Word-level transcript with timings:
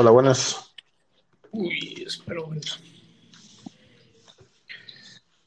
Hola, 0.00 0.12
buenas. 0.12 0.72
Uy, 1.50 2.06
un 2.30 2.36
momento. 2.36 2.72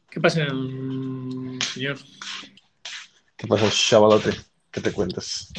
¿Qué 0.09 0.19
pasa, 0.19 0.45
señor? 1.73 1.97
¿Qué 3.37 3.47
pasa, 3.47 3.69
chavalote? 3.71 4.31
¿Qué 4.69 4.81
te 4.81 4.91
cuentas? 4.91 5.53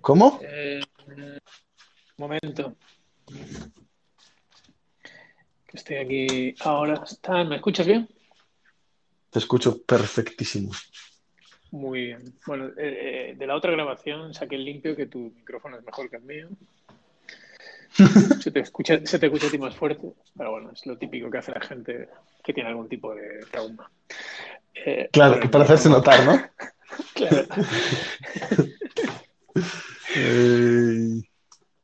¿Cómo? 0.00 0.40
Eh, 0.42 0.80
momento. 2.16 2.76
Que 5.68 5.76
estoy 5.76 5.96
aquí 5.96 6.54
ahora. 6.58 7.04
¿Me 7.46 7.54
escuchas 7.54 7.86
bien? 7.86 8.08
Te 9.30 9.38
escucho 9.38 9.80
perfectísimo. 9.80 10.72
Muy 11.72 12.06
bien. 12.06 12.34
Bueno, 12.46 12.66
eh, 12.76 13.30
eh, 13.30 13.34
de 13.36 13.46
la 13.46 13.54
otra 13.56 13.70
grabación 13.72 14.34
saqué 14.34 14.56
el 14.56 14.64
limpio 14.64 14.96
que 14.96 15.06
tu 15.06 15.32
micrófono 15.36 15.78
es 15.78 15.84
mejor 15.84 16.10
que 16.10 16.16
el 16.16 16.22
mío. 16.22 16.48
Se 18.40 18.50
te, 18.50 18.60
escucha, 18.60 19.00
se 19.04 19.18
te 19.18 19.26
escucha 19.26 19.48
a 19.48 19.50
ti 19.50 19.58
más 19.58 19.74
fuerte, 19.74 20.12
pero 20.36 20.52
bueno, 20.52 20.70
es 20.72 20.86
lo 20.86 20.96
típico 20.96 21.30
que 21.30 21.38
hace 21.38 21.52
la 21.52 21.60
gente 21.60 22.08
que 22.42 22.54
tiene 22.54 22.70
algún 22.70 22.88
tipo 22.88 23.14
de 23.14 23.40
trauma. 23.50 23.90
Eh, 24.74 25.08
Claro, 25.12 25.34
bueno, 25.36 25.50
para 25.50 25.64
hacerse 25.64 25.88
notar, 25.88 26.24
¿no? 26.24 26.34
Claro. 27.14 27.46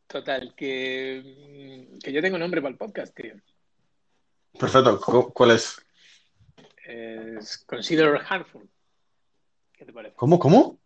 Total, 0.06 0.54
que, 0.56 1.88
que 2.02 2.12
yo 2.12 2.22
tengo 2.22 2.38
nombre 2.38 2.62
para 2.62 2.72
el 2.72 2.78
podcast, 2.78 3.14
tío. 3.14 3.34
perfecto. 4.58 5.00
¿Cu- 5.00 5.32
¿Cuál 5.32 5.50
es? 5.52 5.80
Es 6.86 7.58
Consider 7.66 8.20
Harmful. 8.28 8.68
¿Qué 9.76 9.84
te 9.84 9.92
parece? 9.92 10.16
¿Cómo? 10.16 10.38
¿Cómo? 10.38 10.78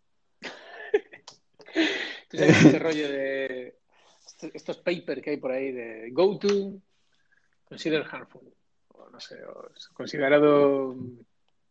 Tú 2.28 2.36
sabes 2.36 2.64
este 2.64 2.78
rollo 2.78 3.08
de 3.08 3.74
est- 4.26 4.54
estos 4.54 4.78
papers 4.78 5.22
que 5.22 5.30
hay 5.30 5.36
por 5.36 5.52
ahí 5.52 5.72
de 5.72 6.10
go 6.12 6.38
to, 6.38 6.74
consider 7.64 8.04
harmful. 8.10 8.42
O 8.88 9.08
no 9.10 9.20
sé, 9.20 9.42
o 9.44 9.70
es 9.74 9.88
considerado, 9.88 10.94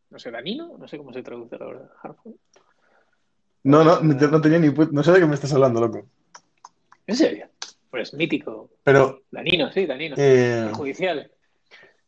no 0.09 0.20
sé, 0.20 0.31
danino, 0.31 0.78
no 0.78 0.88
sé 0.88 0.98
cómo 0.98 1.14
se 1.14 1.22
traduce 1.23 1.58
la 1.58 1.66
verdad, 1.66 1.92
harmful. 2.02 2.39
No, 3.64 3.83
no, 3.83 4.00
no 4.02 4.42
tenía 4.42 4.59
ni 4.59 4.70
No 4.70 5.04
sé 5.04 5.11
de 5.11 5.20
qué 5.20 5.26
me 5.26 5.36
estás 5.36 5.54
hablando, 5.54 5.81
loco. 5.81 6.08
¿En 7.06 7.16
serio? 7.16 7.50
Pues 7.89 8.14
mítico. 8.14 8.70
Pero, 8.83 9.23
Danino, 9.31 9.72
sí, 9.72 9.86
danino. 9.86 10.16
eh, 10.17 10.64
Perjudicial. 10.67 11.31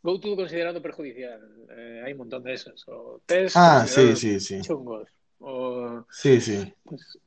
Go 0.04 0.20
to 0.20 0.36
considerado 0.36 0.82
perjudicial. 0.82 1.42
Eh, 1.70 2.02
hay 2.06 2.12
un 2.14 2.18
montón 2.20 2.44
de 2.44 2.54
esos. 2.54 2.84
O 2.88 3.22
test 3.26 3.56
ah, 3.58 3.86
sí, 3.88 4.16
sí, 4.16 4.40
sí. 4.40 4.62
chungos. 4.62 5.08
O 5.40 6.06
Sí, 6.10 6.40
sí. 6.42 6.74
pues, 6.84 7.18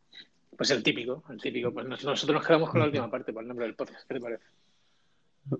pues 0.56 0.70
el 0.70 0.82
típico, 0.82 1.22
el 1.30 1.40
típico. 1.40 1.72
Pues 1.72 1.86
nos- 1.86 2.04
nosotros 2.04 2.38
nos 2.38 2.46
quedamos 2.46 2.70
con 2.70 2.80
la 2.80 2.86
última 2.86 3.10
parte, 3.10 3.32
por 3.32 3.42
el 3.42 3.48
nombre 3.48 3.66
del 3.66 3.74
podcast. 3.76 4.06
¿Qué 4.08 4.14
te 4.14 4.20
parece? 4.20 4.44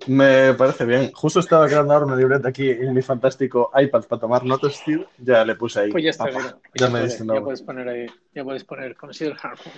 Me 0.07 0.55
parece 0.55 0.87
bien. 0.87 1.13
Justo 1.13 1.41
estaba 1.41 1.67
creando 1.67 1.93
ahora 1.93 2.07
una 2.07 2.17
libreta 2.17 2.49
aquí 2.49 2.71
en 2.71 2.95
mi 2.95 3.03
fantástico 3.03 3.71
iPad 3.75 4.05
para 4.07 4.21
tomar 4.21 4.45
notas, 4.45 4.83
tío. 4.85 5.07
Ya 5.19 5.45
le 5.45 5.57
puse 5.57 5.81
ahí. 5.81 5.91
Pues 5.93 6.03
ya 6.05 6.11
está, 6.11 6.25
Papá, 6.25 6.39
mira. 6.39 6.59
Ya 6.75 6.87
me 6.89 7.01
puedes- 7.01 7.19
ya 7.19 7.41
puedes 7.43 7.63
poner 7.63 7.89
ahí, 7.89 8.07
ya 8.35 8.45
puedes 8.45 8.65
poner 8.65 8.97
Consider 8.97 9.37
Harmful. 9.41 9.73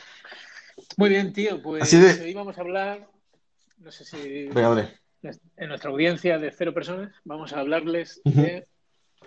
Muy 0.97 1.09
bien, 1.09 1.33
tío, 1.33 1.61
pues 1.61 1.91
de- 1.91 2.23
hoy 2.25 2.34
vamos 2.34 2.56
a 2.56 2.61
hablar, 2.61 3.09
no 3.78 3.91
sé 3.91 4.05
si 4.05 4.47
Venga, 4.48 4.69
dale. 4.69 5.00
En 5.56 5.69
nuestra 5.69 5.91
audiencia 5.91 6.38
de 6.38 6.50
cero 6.50 6.74
personas, 6.74 7.12
vamos 7.24 7.52
a 7.52 7.60
hablarles 7.60 8.20
de, 8.24 8.66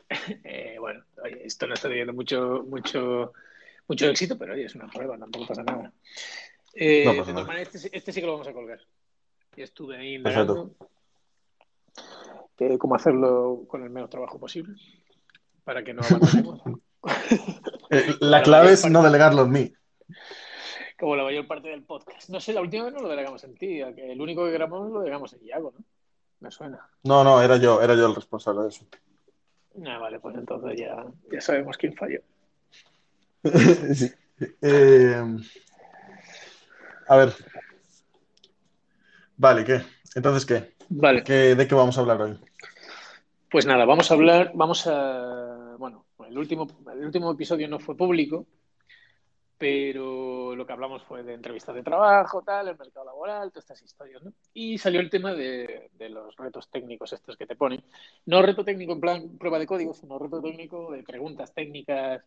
eh, 0.44 0.78
bueno, 0.80 1.04
oye, 1.24 1.46
esto 1.46 1.68
no 1.68 1.74
está 1.74 1.88
teniendo 1.88 2.14
mucho, 2.14 2.64
mucho, 2.68 3.34
mucho 3.88 4.08
éxito, 4.08 4.38
pero 4.38 4.54
oye, 4.54 4.66
es 4.66 4.76
una 4.76 4.88
prueba, 4.88 5.18
tampoco 5.18 5.48
pasa 5.48 5.64
nada. 5.64 5.92
Eh, 6.74 7.06
No 7.34 7.52
este, 7.54 7.98
este 7.98 8.12
sí 8.12 8.22
que 8.22 8.28
lo 8.28 8.34
vamos 8.34 8.48
a 8.48 8.54
colgar. 8.54 8.80
Y 9.56 9.62
estuve 9.64 9.98
ahí 9.98 10.16
indagando 10.16 10.76
eh, 12.60 12.78
cómo 12.78 12.96
hacerlo 12.96 13.64
con 13.68 13.84
el 13.84 13.90
menos 13.90 14.10
trabajo 14.10 14.40
posible 14.40 14.76
para 15.64 15.84
que 15.84 15.94
no 15.94 16.02
abandonemos. 16.10 16.62
Eh, 17.90 18.16
la 18.20 18.42
clave 18.42 18.74
es 18.74 18.90
no 18.90 19.02
delegarlo 19.02 19.44
en 19.44 19.52
mí. 19.52 19.74
Como 21.00 21.16
la 21.16 21.24
mayor 21.24 21.48
parte 21.48 21.70
del 21.70 21.84
podcast. 21.84 22.30
No 22.30 22.40
sé, 22.40 22.54
la 22.54 22.62
última 22.62 22.86
vez 22.86 22.94
no 22.94 23.00
lo 23.02 23.10
delegamos 23.10 23.44
en 23.46 23.56
ti. 23.56 23.80
que 23.96 24.12
El 24.12 24.20
único 24.22 24.44
que 24.46 24.52
grabamos 24.52 24.92
lo 24.92 25.00
delegamos 25.00 25.32
en 25.34 25.46
Iago, 25.46 25.74
¿no? 25.78 25.84
Me 26.42 26.52
suena. 26.52 26.80
No, 27.04 27.24
no, 27.24 27.42
era 27.42 27.58
yo, 27.58 27.82
era 27.82 27.96
yo 27.96 28.06
el 28.08 28.16
responsable 28.16 28.62
de 28.64 28.68
eso. 28.70 28.86
Ah, 29.86 29.98
vale, 29.98 30.20
pues 30.20 30.36
entonces 30.36 30.78
ya, 30.80 31.06
ya 31.32 31.42
sabemos 31.42 31.78
quién 31.78 31.94
falló. 31.96 32.22
Sí. 33.94 34.12
Eh, 34.62 35.22
a 37.08 37.16
ver. 37.18 37.34
Vale, 39.38 39.66
¿qué? 39.66 39.82
Entonces, 40.16 40.46
¿qué? 40.46 40.76
Vale, 40.90 41.24
¿Qué- 41.24 41.56
¿De 41.56 41.68
qué 41.68 41.76
vamos 41.76 41.98
a 41.98 42.02
hablar 42.02 42.22
hoy? 42.22 42.40
pues 43.52 43.66
nada, 43.66 43.84
vamos 43.86 44.12
a 44.12 44.14
hablar, 44.14 44.52
vamos 44.54 44.86
a, 44.86 45.76
bueno, 45.80 46.06
el 46.28 46.38
último, 46.38 46.68
el 46.94 47.04
último 47.06 47.32
episodio 47.32 47.68
no 47.68 47.80
fue 47.80 47.98
público, 47.98 48.46
pero 49.60 50.56
lo 50.56 50.66
que 50.66 50.72
hablamos 50.72 51.04
fue 51.04 51.22
de 51.22 51.34
entrevistas 51.34 51.76
de 51.76 51.84
trabajo, 51.84 52.42
tal, 52.42 52.70
el 52.70 52.78
mercado 52.78 53.06
laboral, 53.06 53.52
todas 53.52 53.66
estas 53.66 53.82
historias, 53.82 54.24
¿no? 54.24 54.32
Y 54.54 54.78
salió 54.78 55.02
el 55.02 55.10
tema 55.10 55.34
de, 55.34 55.92
de 55.96 56.10
los 56.10 56.34
retos 56.38 56.70
técnicos 56.70 57.12
estos 57.12 57.36
que 57.36 57.46
te 57.46 57.58
ponen. 57.58 57.84
No 58.26 58.42
reto 58.42 58.64
técnico 58.64 58.94
en 58.94 59.02
plan 59.02 59.38
prueba 59.38 59.60
de 59.60 59.68
código, 59.68 59.94
sino 59.94 60.18
reto 60.18 60.42
técnico 60.42 60.94
de 60.94 61.04
preguntas 61.04 61.54
técnicas, 61.54 62.24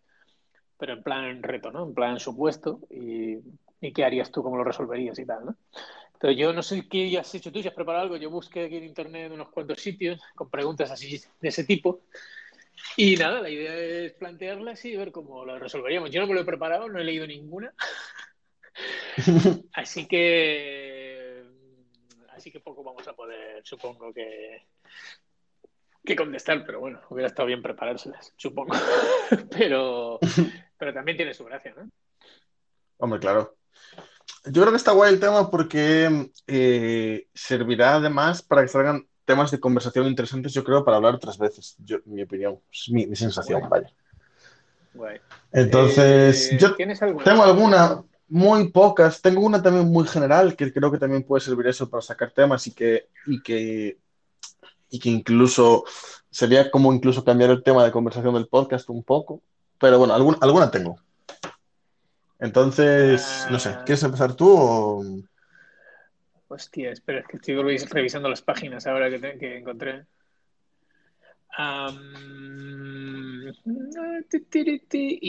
pero 0.77 0.93
en 0.93 1.03
plan 1.03 1.43
reto, 1.43 1.73
¿no? 1.73 1.85
En 1.85 1.95
plan 1.95 2.21
supuesto 2.21 2.81
y, 2.91 3.39
y 3.81 3.93
qué 3.95 4.05
harías 4.05 4.31
tú, 4.31 4.43
cómo 4.43 4.59
lo 4.59 4.65
resolverías 4.65 5.19
y 5.19 5.25
tal, 5.25 5.47
¿no? 5.47 5.57
Entonces 6.13 6.39
yo 6.39 6.53
no 6.53 6.63
sé 6.63 6.87
qué 6.87 7.19
has 7.19 7.35
hecho 7.35 7.51
tú, 7.51 7.63
si 7.63 7.69
has 7.69 7.75
preparado 7.75 8.05
algo, 8.05 8.17
yo 8.19 8.29
busqué 8.29 8.67
aquí 8.67 8.77
en 8.77 8.85
internet 8.85 9.33
unos 9.33 9.49
cuantos 9.49 9.81
sitios 9.81 10.21
con 10.35 10.51
preguntas 10.51 10.91
así 10.91 11.19
de 11.41 11.49
ese 11.49 11.65
tipo 11.65 12.03
y 12.97 13.17
nada, 13.17 13.41
la 13.41 13.51
idea 13.51 13.75
es 13.75 14.13
plantearlas 14.15 14.85
y 14.85 14.97
ver 14.97 15.13
cómo 15.13 15.45
lo 15.45 15.59
resolveríamos. 15.59 16.11
Yo 16.11 16.21
no 16.21 16.27
me 16.27 16.35
lo 16.35 16.41
he 16.41 16.45
preparado, 16.45 16.89
no 16.89 16.99
he 16.99 17.05
leído 17.05 17.27
ninguna, 17.27 17.73
así 19.73 20.07
que 20.07 21.43
así 22.31 22.51
que 22.51 22.61
poco 22.61 22.83
vamos 22.83 23.07
a 23.07 23.13
poder, 23.15 23.63
supongo 23.65 24.13
que 24.13 24.67
que 26.05 26.17
contestar, 26.17 26.65
pero 26.67 26.81
bueno, 26.81 27.01
hubiera 27.11 27.29
estado 27.29 27.47
bien 27.47 27.63
preparárselas, 27.63 28.33
supongo. 28.37 28.75
pero 29.57 30.19
pero 30.77 30.93
también 30.93 31.17
tiene 31.17 31.35
su 31.35 31.45
gracia, 31.45 31.75
¿no? 31.77 31.89
Hombre, 32.99 33.21
claro. 33.21 33.57
Yo 34.45 34.63
creo 34.63 34.71
que 34.71 34.77
está 34.77 34.93
guay 34.93 35.13
el 35.13 35.21
tema 35.21 35.51
porque 35.51 36.31
eh, 36.47 37.29
servirá 37.33 37.97
además 37.97 38.43
para 38.43 38.63
que 38.63 38.69
salgan 38.69 39.07
temas 39.25 39.51
de 39.51 39.61
conversación 39.61 40.07
interesantes, 40.07 40.53
yo 40.53 40.65
creo, 40.65 40.85
para 40.85 40.97
hablar 40.97 41.15
otras 41.15 41.39
veces. 41.39 41.77
Yo, 41.85 41.99
mi 42.07 42.23
opinión, 42.23 42.59
mi, 42.91 43.07
mi 43.07 43.17
sensación, 43.17 43.61
Guay. 43.61 43.71
vaya. 43.71 43.95
Guay. 44.95 45.21
Entonces, 45.53 46.53
Eh, 46.53 46.59
yo 46.59 46.75
tengo 47.25 47.43
alguna, 47.45 48.03
muy 48.29 48.69
pocas. 48.71 49.21
Tengo 49.23 49.41
una 49.43 49.63
también 49.63 49.87
muy 49.91 50.07
general 50.07 50.57
que 50.57 50.73
creo 50.73 50.91
que 50.91 50.99
también 50.99 51.23
puede 51.23 51.41
servir 51.43 51.67
eso 51.67 51.89
para 51.89 52.03
sacar 52.03 52.31
temas 52.31 52.67
y 52.67 52.73
que, 52.73 53.09
y 53.27 53.43
que, 53.43 53.99
y 54.91 54.99
que 54.99 55.09
incluso 55.11 55.85
sería 56.31 56.71
como 56.71 56.93
incluso 56.93 57.25
cambiar 57.25 57.51
el 57.51 57.63
tema 57.63 57.85
de 57.85 57.93
conversación 57.93 58.35
del 58.35 58.49
podcast 58.49 58.89
un 58.91 59.03
poco. 59.03 59.43
Pero 59.79 59.99
bueno, 59.99 60.15
alguna, 60.15 60.39
alguna 60.41 60.71
tengo. 60.71 60.99
Entonces, 62.39 63.47
no 63.51 63.59
sé, 63.59 63.69
Ah. 63.71 63.83
¿quieres 63.85 64.03
empezar 64.03 64.35
tú 64.35 64.49
o...? 64.51 65.05
Hostia, 66.53 66.91
espera, 66.93 67.21
es 67.21 67.27
que 67.27 67.37
estoy 67.39 67.55
revis- 67.55 67.89
revisando 67.89 68.29
las 68.29 68.43
páginas 68.43 68.87
ahora 68.87 69.09
que, 69.09 69.19
te- 69.19 69.39
que 69.39 69.57
encontré. 69.57 70.05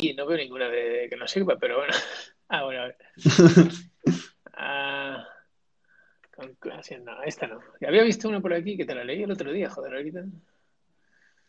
Y 0.01 0.13
no 0.15 0.25
veo 0.25 0.37
ninguna 0.37 0.67
de, 0.67 1.07
que 1.09 1.15
nos 1.15 1.31
sirva, 1.31 1.57
pero 1.57 1.77
bueno. 1.77 1.93
Ah, 2.49 2.65
bueno, 2.65 2.81
a 2.81 2.85
ver. 2.87 2.97
Ah, 4.55 5.25
no, 6.37 7.23
esta 7.23 7.47
no. 7.47 7.61
Había 7.87 8.03
visto 8.03 8.27
una 8.27 8.41
por 8.41 8.53
aquí 8.53 8.77
que 8.77 8.85
te 8.85 8.93
la 8.93 9.03
leí 9.03 9.23
el 9.23 9.31
otro 9.31 9.51
día, 9.51 9.69
joder, 9.69 9.95
ahorita. 9.95 10.25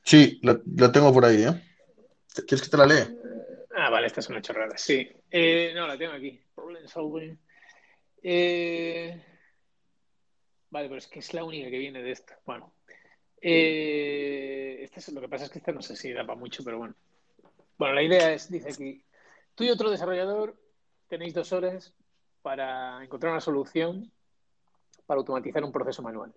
Sí, 0.02 0.38
la, 0.42 0.58
la 0.76 0.90
tengo 0.92 1.12
por 1.12 1.24
ahí, 1.26 1.42
¿eh? 1.42 1.62
¿Quieres 2.46 2.62
que 2.62 2.70
te 2.70 2.76
la 2.78 2.86
lea? 2.86 3.08
Ah, 3.76 3.90
vale, 3.90 4.06
esta 4.06 4.20
es 4.20 4.28
una 4.30 4.40
chorrada, 4.40 4.78
sí. 4.78 5.06
Eh, 5.30 5.72
no, 5.74 5.86
la 5.86 5.98
tengo 5.98 6.12
aquí. 6.12 6.40
Problem 6.54 6.86
solving. 6.86 7.38
Eh, 8.22 9.20
Vale, 10.74 10.88
pero 10.88 10.98
es 10.98 11.06
que 11.06 11.20
es 11.20 11.32
la 11.32 11.44
única 11.44 11.70
que 11.70 11.78
viene 11.78 12.02
de 12.02 12.10
esto. 12.10 12.32
Bueno. 12.44 12.72
Eh, 13.40 14.80
este 14.82 14.98
es, 14.98 15.12
lo 15.12 15.20
que 15.20 15.28
pasa 15.28 15.44
es 15.44 15.50
que 15.50 15.60
esta 15.60 15.70
no 15.70 15.80
sé 15.80 15.94
si 15.94 16.12
da 16.12 16.26
para 16.26 16.36
mucho, 16.36 16.64
pero 16.64 16.78
bueno. 16.78 16.96
Bueno, 17.78 17.94
la 17.94 18.02
idea 18.02 18.32
es, 18.32 18.50
dice 18.50 18.70
aquí, 18.70 19.04
tú 19.54 19.62
y 19.62 19.70
otro 19.70 19.88
desarrollador 19.88 20.56
tenéis 21.06 21.32
dos 21.32 21.52
horas 21.52 21.94
para 22.42 23.04
encontrar 23.04 23.30
una 23.30 23.40
solución 23.40 24.10
para 25.06 25.18
automatizar 25.18 25.62
un 25.62 25.70
proceso 25.70 26.02
manual. 26.02 26.34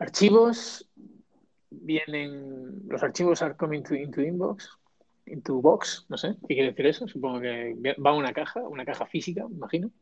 Archivos 0.00 0.90
vienen, 1.70 2.88
los 2.88 3.04
archivos 3.04 3.40
are 3.40 3.54
coming 3.54 3.84
to, 3.84 3.94
into 3.94 4.20
inbox, 4.20 4.68
into 5.26 5.60
box, 5.60 6.06
no 6.08 6.18
sé, 6.18 6.34
¿qué 6.48 6.54
quiere 6.56 6.70
decir 6.70 6.86
eso? 6.86 7.06
Supongo 7.06 7.38
que 7.38 7.94
va 8.04 8.10
a 8.10 8.14
una 8.14 8.32
caja, 8.32 8.62
una 8.62 8.84
caja 8.84 9.06
física, 9.06 9.46
me 9.46 9.54
imagino. 9.54 9.92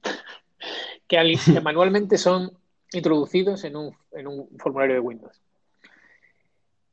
que, 1.07 1.37
manualmente 1.63 2.17
son 2.17 2.64
introducidos 2.95 3.65
en 3.65 3.77
un, 3.77 3.97
formulario 4.59 4.95
de 4.95 5.01
Windows. 5.01 5.41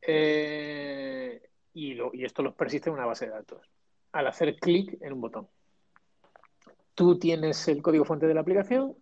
Eh, 0.02 1.42
y, 1.74 1.98
y 2.14 2.26
esto 2.26 2.42
los 2.42 2.56
persiste 2.56 2.90
en 2.90 2.96
una 2.96 3.06
base 3.06 3.26
de 3.26 3.32
datos. 3.32 3.62
Al 4.12 4.28
hacer 4.28 4.56
clic 4.58 4.98
en 5.02 5.14
un 5.14 5.22
botón. 5.22 5.48
Tú 6.96 7.18
tienes 7.18 7.68
el 7.68 7.82
código 7.82 8.06
fuente 8.06 8.28
de 8.28 8.34
la 8.34 8.42
aplicación. 8.42 8.96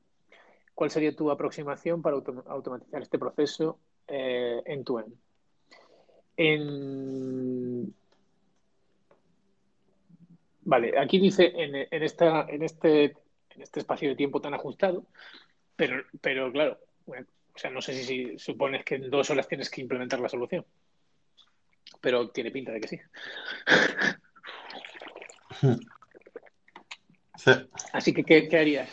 ¿Cuál 0.80 0.92
sería 0.92 1.16
tu 1.16 1.30
aproximación 1.30 2.02
para 2.02 2.16
automatizar 2.46 3.02
este 3.02 3.20
proceso 3.20 3.80
eh, 4.08 4.62
en 4.66 4.84
tu 4.86 5.00
end? 5.00 5.14
En... 6.38 7.94
Vale, 10.62 10.98
aquí 10.98 11.20
dice 11.20 11.52
en, 11.54 11.76
esta, 12.04 12.46
en, 12.48 12.64
este, 12.64 13.06
en 13.06 13.62
este 13.62 13.80
espacio 13.80 14.08
de 14.08 14.16
tiempo 14.16 14.40
tan 14.40 14.54
ajustado, 14.54 15.04
pero, 15.76 16.04
pero 16.22 16.52
claro, 16.52 16.78
o 17.10 17.60
sea, 17.60 17.70
no 17.70 17.82
sé 17.82 17.94
si, 17.94 18.38
supones 18.38 18.86
que 18.86 18.96
en 18.96 19.10
dos 19.10 19.30
horas 19.30 19.48
tienes 19.48 19.70
que 19.70 19.82
implementar 19.82 20.20
la 20.20 20.30
solución, 20.30 20.66
pero 22.02 22.30
tiene 22.30 22.52
pinta 22.52 22.72
de 22.72 22.82
que 22.82 22.88
sí. 22.88 23.00
Así 27.94 28.14
que, 28.14 28.24
¿qué, 28.24 28.58
harías? 28.58 28.90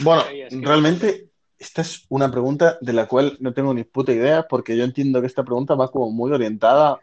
Bueno, 0.00 0.24
realmente 0.62 1.30
esta 1.58 1.82
es 1.82 2.04
una 2.08 2.30
pregunta 2.30 2.78
de 2.80 2.92
la 2.92 3.06
cual 3.06 3.36
no 3.40 3.52
tengo 3.54 3.72
ni 3.74 3.84
puta 3.84 4.12
idea, 4.12 4.46
porque 4.48 4.76
yo 4.76 4.84
entiendo 4.84 5.20
que 5.20 5.26
esta 5.26 5.44
pregunta 5.44 5.74
va 5.74 5.90
como 5.90 6.10
muy 6.10 6.32
orientada 6.32 7.00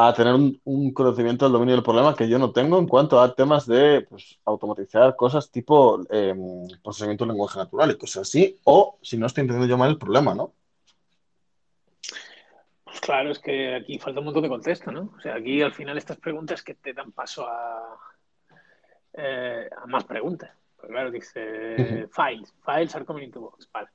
a 0.00 0.12
tener 0.12 0.32
un, 0.32 0.92
conocimiento 0.92 1.44
del 1.44 1.52
dominio 1.54 1.74
del 1.74 1.82
problema 1.82 2.14
que 2.14 2.28
yo 2.28 2.38
no 2.38 2.52
tengo 2.52 2.78
en 2.78 2.86
cuanto 2.86 3.20
a 3.20 3.34
temas 3.34 3.66
de 3.66 4.06
pues, 4.08 4.38
automatizar 4.44 5.16
cosas 5.16 5.50
tipo 5.50 6.00
em, 6.08 6.68
procesamiento 6.84 7.24
de 7.24 7.32
lenguaje 7.32 7.58
natural 7.58 7.90
y 7.90 7.98
cosas 7.98 8.28
así, 8.28 8.60
o 8.62 8.96
si 9.02 9.18
no 9.18 9.26
estoy 9.26 9.42
entendiendo 9.42 9.68
yo 9.68 9.76
mal 9.76 9.90
el 9.90 9.98
problema, 9.98 10.36
¿no? 10.36 10.52
Pues 12.84 13.00
claro, 13.00 13.32
es 13.32 13.40
que 13.40 13.74
aquí 13.74 13.98
falta 13.98 14.20
un 14.20 14.26
montón 14.26 14.44
de 14.44 14.48
contexto, 14.48 14.92
¿no? 14.92 15.12
O 15.18 15.20
sea, 15.20 15.34
aquí 15.34 15.62
al 15.62 15.74
final 15.74 15.98
estas 15.98 16.18
preguntas 16.18 16.62
que 16.62 16.74
te 16.74 16.92
dan 16.92 17.10
paso 17.10 17.44
a, 17.48 17.98
eh, 19.14 19.68
a 19.82 19.86
más 19.86 20.04
preguntas. 20.04 20.52
Pues 20.76 20.92
claro, 20.92 21.10
dice 21.10 22.06
files, 22.12 22.54
files 22.64 22.94
are 22.94 23.04
coming 23.04 23.24
into 23.24 23.40
box, 23.40 23.68
vale. 23.72 23.88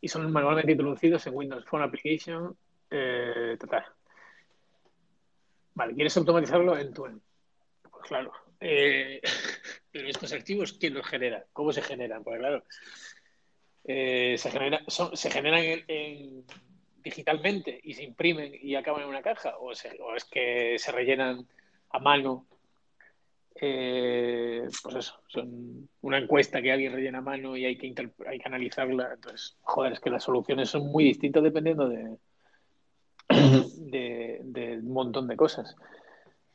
Y 0.00 0.08
son 0.08 0.32
manualmente 0.32 0.72
introducidos 0.72 1.26
en 1.26 1.34
Windows 1.34 1.66
Phone 1.66 1.82
Application, 1.82 2.56
eh, 2.90 3.58
total. 3.60 3.84
Vale, 5.80 5.94
¿quieres 5.94 6.14
automatizarlo 6.18 6.76
en 6.76 6.92
tu 6.92 7.04
Pues 7.04 8.06
claro. 8.06 8.32
Eh, 8.60 9.18
pero 9.90 10.08
estos 10.08 10.30
archivos, 10.30 10.74
¿quién 10.74 10.92
los 10.92 11.06
genera? 11.06 11.46
¿Cómo 11.54 11.72
se 11.72 11.80
generan? 11.80 12.22
Pues 12.22 12.38
claro, 12.38 12.62
se, 13.82 14.50
genera, 14.50 14.82
se 14.86 15.30
generan 15.30 15.62
en, 15.88 16.44
digitalmente 17.02 17.80
y 17.82 17.94
se 17.94 18.04
imprimen 18.04 18.52
y 18.60 18.74
acaban 18.74 19.04
en 19.04 19.08
una 19.08 19.22
caja, 19.22 19.56
o, 19.56 19.70
o 19.70 20.16
es 20.16 20.24
que 20.26 20.76
se 20.78 20.92
rellenan 20.92 21.48
a 21.88 21.98
mano 21.98 22.46
eh, 23.54 24.68
pues 24.82 24.94
eso, 24.96 25.14
son 25.28 25.88
una 26.02 26.18
encuesta 26.18 26.60
que 26.60 26.72
alguien 26.72 26.92
rellena 26.92 27.20
a 27.20 27.22
mano 27.22 27.56
y 27.56 27.64
hay 27.64 27.78
que, 27.78 27.94
hay 28.26 28.38
que 28.38 28.48
analizarla. 28.48 29.14
Entonces, 29.14 29.56
joder, 29.62 29.94
es 29.94 30.00
que 30.00 30.10
las 30.10 30.24
soluciones 30.24 30.68
son 30.68 30.90
muy 30.92 31.04
distintas 31.04 31.42
dependiendo 31.42 31.88
de, 31.88 32.18
de, 33.30 34.80
un 34.82 34.92
montón 34.92 35.28
de 35.28 35.36
cosas. 35.36 35.76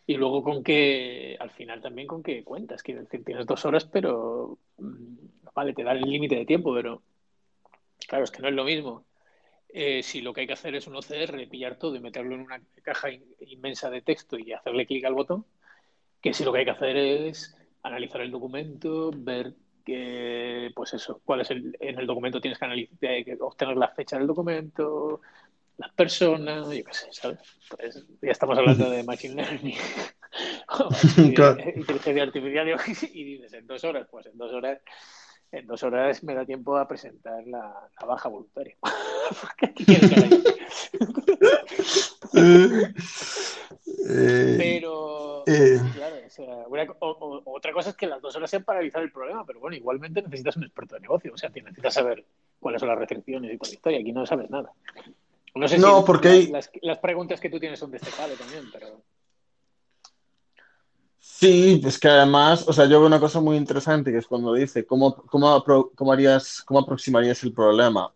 Y 0.08 0.16
luego 0.16 0.44
con 0.44 0.64
que, 0.64 1.36
al 1.40 1.50
final 1.50 1.82
también 1.82 2.08
con 2.08 2.22
que 2.22 2.44
cuentas, 2.44 2.84
quiero 2.84 3.02
decir, 3.02 3.24
tienes 3.24 3.46
dos 3.46 3.66
horas, 3.66 3.86
pero 3.86 4.58
mm, 4.78 5.16
vale, 5.54 5.74
te 5.74 5.84
da 5.84 5.94
el 5.94 6.02
límite 6.02 6.36
de 6.36 6.46
tiempo, 6.46 6.74
pero 6.74 7.02
claro, 8.08 8.24
es 8.24 8.32
que 8.32 8.42
no 8.42 8.50
es 8.50 8.54
lo 8.54 8.64
mismo. 8.64 9.06
Eh, 9.70 10.04
si 10.04 10.22
lo 10.22 10.34
que 10.34 10.42
hay 10.42 10.48
que 10.48 10.54
hacer 10.54 10.76
es 10.76 10.88
un 10.88 10.96
OCR, 10.96 11.50
pillar 11.50 11.78
todo 11.78 11.96
y 11.96 12.00
meterlo 12.00 12.36
en 12.36 12.42
una 12.42 12.62
caja 12.84 13.10
inmensa 13.40 13.90
de 13.90 14.02
texto 14.02 14.38
y 14.38 14.54
hacerle 14.54 14.86
clic 14.86 15.04
al 15.06 15.16
botón, 15.16 15.46
que 16.22 16.34
si 16.34 16.44
lo 16.44 16.54
que 16.54 16.60
hay 16.60 16.66
que 16.66 16.72
hacer 16.72 16.96
es 16.96 17.58
analizar 17.84 18.22
el 18.22 18.32
documento, 18.32 19.12
ver 19.14 19.54
que, 19.86 20.72
pues 20.76 20.94
eso, 20.94 21.22
cuál 21.24 21.42
es 21.42 21.52
el, 21.52 21.78
en 21.80 22.00
el 22.00 22.08
documento 22.08 22.42
tienes 22.42 22.58
que, 22.58 22.66
analizar, 22.66 22.98
que 23.00 23.38
obtener 23.40 23.78
la 23.78 23.90
fecha 23.90 24.18
del 24.18 24.28
documento, 24.28 25.22
las 25.78 25.92
personas, 25.94 26.70
yo 26.70 26.84
qué 26.84 26.94
sé, 26.94 27.08
¿sabes? 27.12 27.40
Pues 27.70 28.06
ya 28.22 28.32
estamos 28.32 28.58
hablando 28.58 28.90
de 28.90 29.04
Machine 29.04 29.36
Learning, 29.36 29.76
inteligencia 31.76 32.24
artificial 32.24 32.68
y 33.14 33.24
dices, 33.24 33.54
en 33.54 33.68
dos 33.68 33.84
horas, 33.84 34.08
pues 34.10 34.26
en 34.28 34.38
dos 34.38 34.52
horas 34.54 34.80
en 35.52 35.68
dos 35.68 35.84
horas 35.84 36.24
me 36.24 36.34
da 36.36 36.46
tiempo 36.46 36.78
a 36.78 36.88
presentar 36.88 37.46
la, 37.48 37.74
baja 38.06 38.30
voluntaria. 38.30 38.76
¿Qué 39.58 39.74
quieres 39.74 40.10
que 40.12 40.42
eh, 44.08 44.56
Pero, 44.58 45.44
eh. 45.48 45.80
claro, 45.94 46.98
otra 47.46 47.72
cosa 47.72 47.92
es 47.92 47.96
que 47.96 48.08
las 48.08 48.22
dos 48.22 48.36
horas 48.36 48.50
sean 48.50 48.64
para 48.64 48.80
analizar 48.80 49.02
el 49.02 49.12
problema, 49.12 49.46
pero 49.46 49.60
bueno, 49.60 49.76
igualmente 49.76 50.22
necesitas 50.22 50.58
un 50.58 50.66
experto 50.66 50.96
de 50.96 51.02
negocio, 51.02 51.34
o 51.34 51.38
sea, 51.38 51.50
necesitas 51.50 51.94
saber 51.94 52.26
cuáles 52.60 52.80
son 52.80 52.90
las 52.90 53.00
restricciones 53.00 53.54
y 53.54 53.58
toda 53.58 53.70
la 53.70 53.76
historia. 53.76 54.00
Aquí 54.00 54.12
no 54.12 54.26
sabes 54.26 54.50
nada. 54.50 54.72
No 55.56 55.68
sé 55.68 55.78
si 55.78 55.84
porque 56.06 56.52
las, 56.82 57.00
preguntas 57.00 57.40
que 57.40 57.50
tú 57.50 57.60
tienes 57.60 57.80
son 57.80 57.90
de 57.90 57.98
este 57.98 58.12
palo 58.12 58.34
también, 58.36 58.66
pero. 58.74 59.02
Sí, 61.18 61.82
es 61.84 61.98
que 61.98 62.08
además, 62.08 62.68
o 62.68 62.74
sea, 62.74 62.86
yo 62.86 63.00
veo 63.00 63.08
una 63.08 63.20
cosa 63.20 63.40
muy 63.40 63.58
interesante 63.58 64.12
que 64.12 64.18
es 64.18 64.28
cuando 64.28 64.54
dice, 64.54 64.86
¿cómo, 64.86 65.16
cómo, 65.16 65.64
cómo 65.96 66.14
harías, 66.14 66.62
cómo 66.64 66.80
aproximarías 66.82 67.44
el 67.44 67.54
problema 67.54 68.14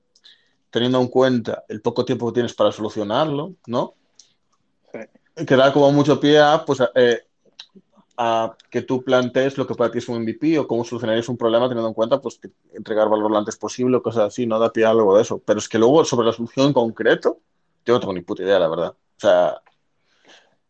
teniendo 0.69 1.01
en 1.01 1.07
cuenta 1.07 1.63
el 1.67 1.81
poco 1.81 2.05
tiempo 2.05 2.27
que 2.27 2.35
tienes 2.35 2.53
para 2.53 2.71
solucionarlo, 2.71 3.55
¿no? 3.67 3.95
Sí. 4.91 5.45
Que 5.45 5.55
da 5.55 5.73
como 5.73 5.91
mucho 5.91 6.19
pie 6.19 6.39
a, 6.39 6.63
pues, 6.63 6.79
eh, 6.95 7.25
a 8.21 8.53
que 8.69 8.81
tú 8.81 9.01
plantees 9.01 9.57
lo 9.57 9.65
que 9.65 9.75
para 9.75 9.89
ti 9.89 9.99
es 9.99 10.09
un 10.09 10.21
MVP 10.21 10.59
o 10.59 10.67
cómo 10.67 10.83
solucionarías 10.83 11.29
un 11.29 11.37
problema 11.37 11.69
teniendo 11.69 11.87
en 11.87 11.93
cuenta 11.93 12.19
pues, 12.19 12.37
que 12.37 12.49
entregar 12.73 13.07
valor 13.07 13.31
lo 13.31 13.37
antes 13.37 13.55
posible 13.55 13.95
o 13.95 14.03
cosas 14.03 14.25
así, 14.25 14.45
no 14.45 14.59
da 14.59 14.73
pie 14.73 14.83
a 14.83 14.89
algo 14.89 15.15
de 15.15 15.21
eso. 15.21 15.41
Pero 15.45 15.59
es 15.59 15.69
que 15.69 15.79
luego 15.79 16.03
sobre 16.03 16.27
la 16.27 16.33
solución 16.33 16.67
en 16.67 16.73
concreto, 16.73 17.39
yo 17.85 17.93
no 17.93 18.01
tengo 18.01 18.11
ni 18.11 18.19
puta 18.19 18.43
idea, 18.43 18.59
la 18.59 18.67
verdad. 18.67 18.89
O 18.89 19.19
sea, 19.19 19.61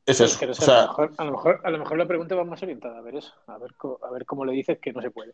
es 0.05 0.21
eso. 0.21 0.71
a, 0.71 1.25
lo 1.25 1.31
mejor, 1.31 1.59
a, 1.63 1.71
lo 1.71 1.79
mejor, 1.79 1.97
la 1.97 2.07
pregunta 2.07 2.35
va 2.35 2.43
más 2.43 2.61
orientada 2.61 2.99
a 2.99 3.01
ver 3.01 3.15
eso, 3.15 3.33
a 3.47 3.57
ver, 3.57 3.71
a 4.03 4.11
ver 4.11 4.27
cómo 4.27 4.45
le 4.45 4.53
dices 4.53 4.77
que 4.79 4.93
no 4.93 5.01
se 5.01 5.09
puede. 5.09 5.33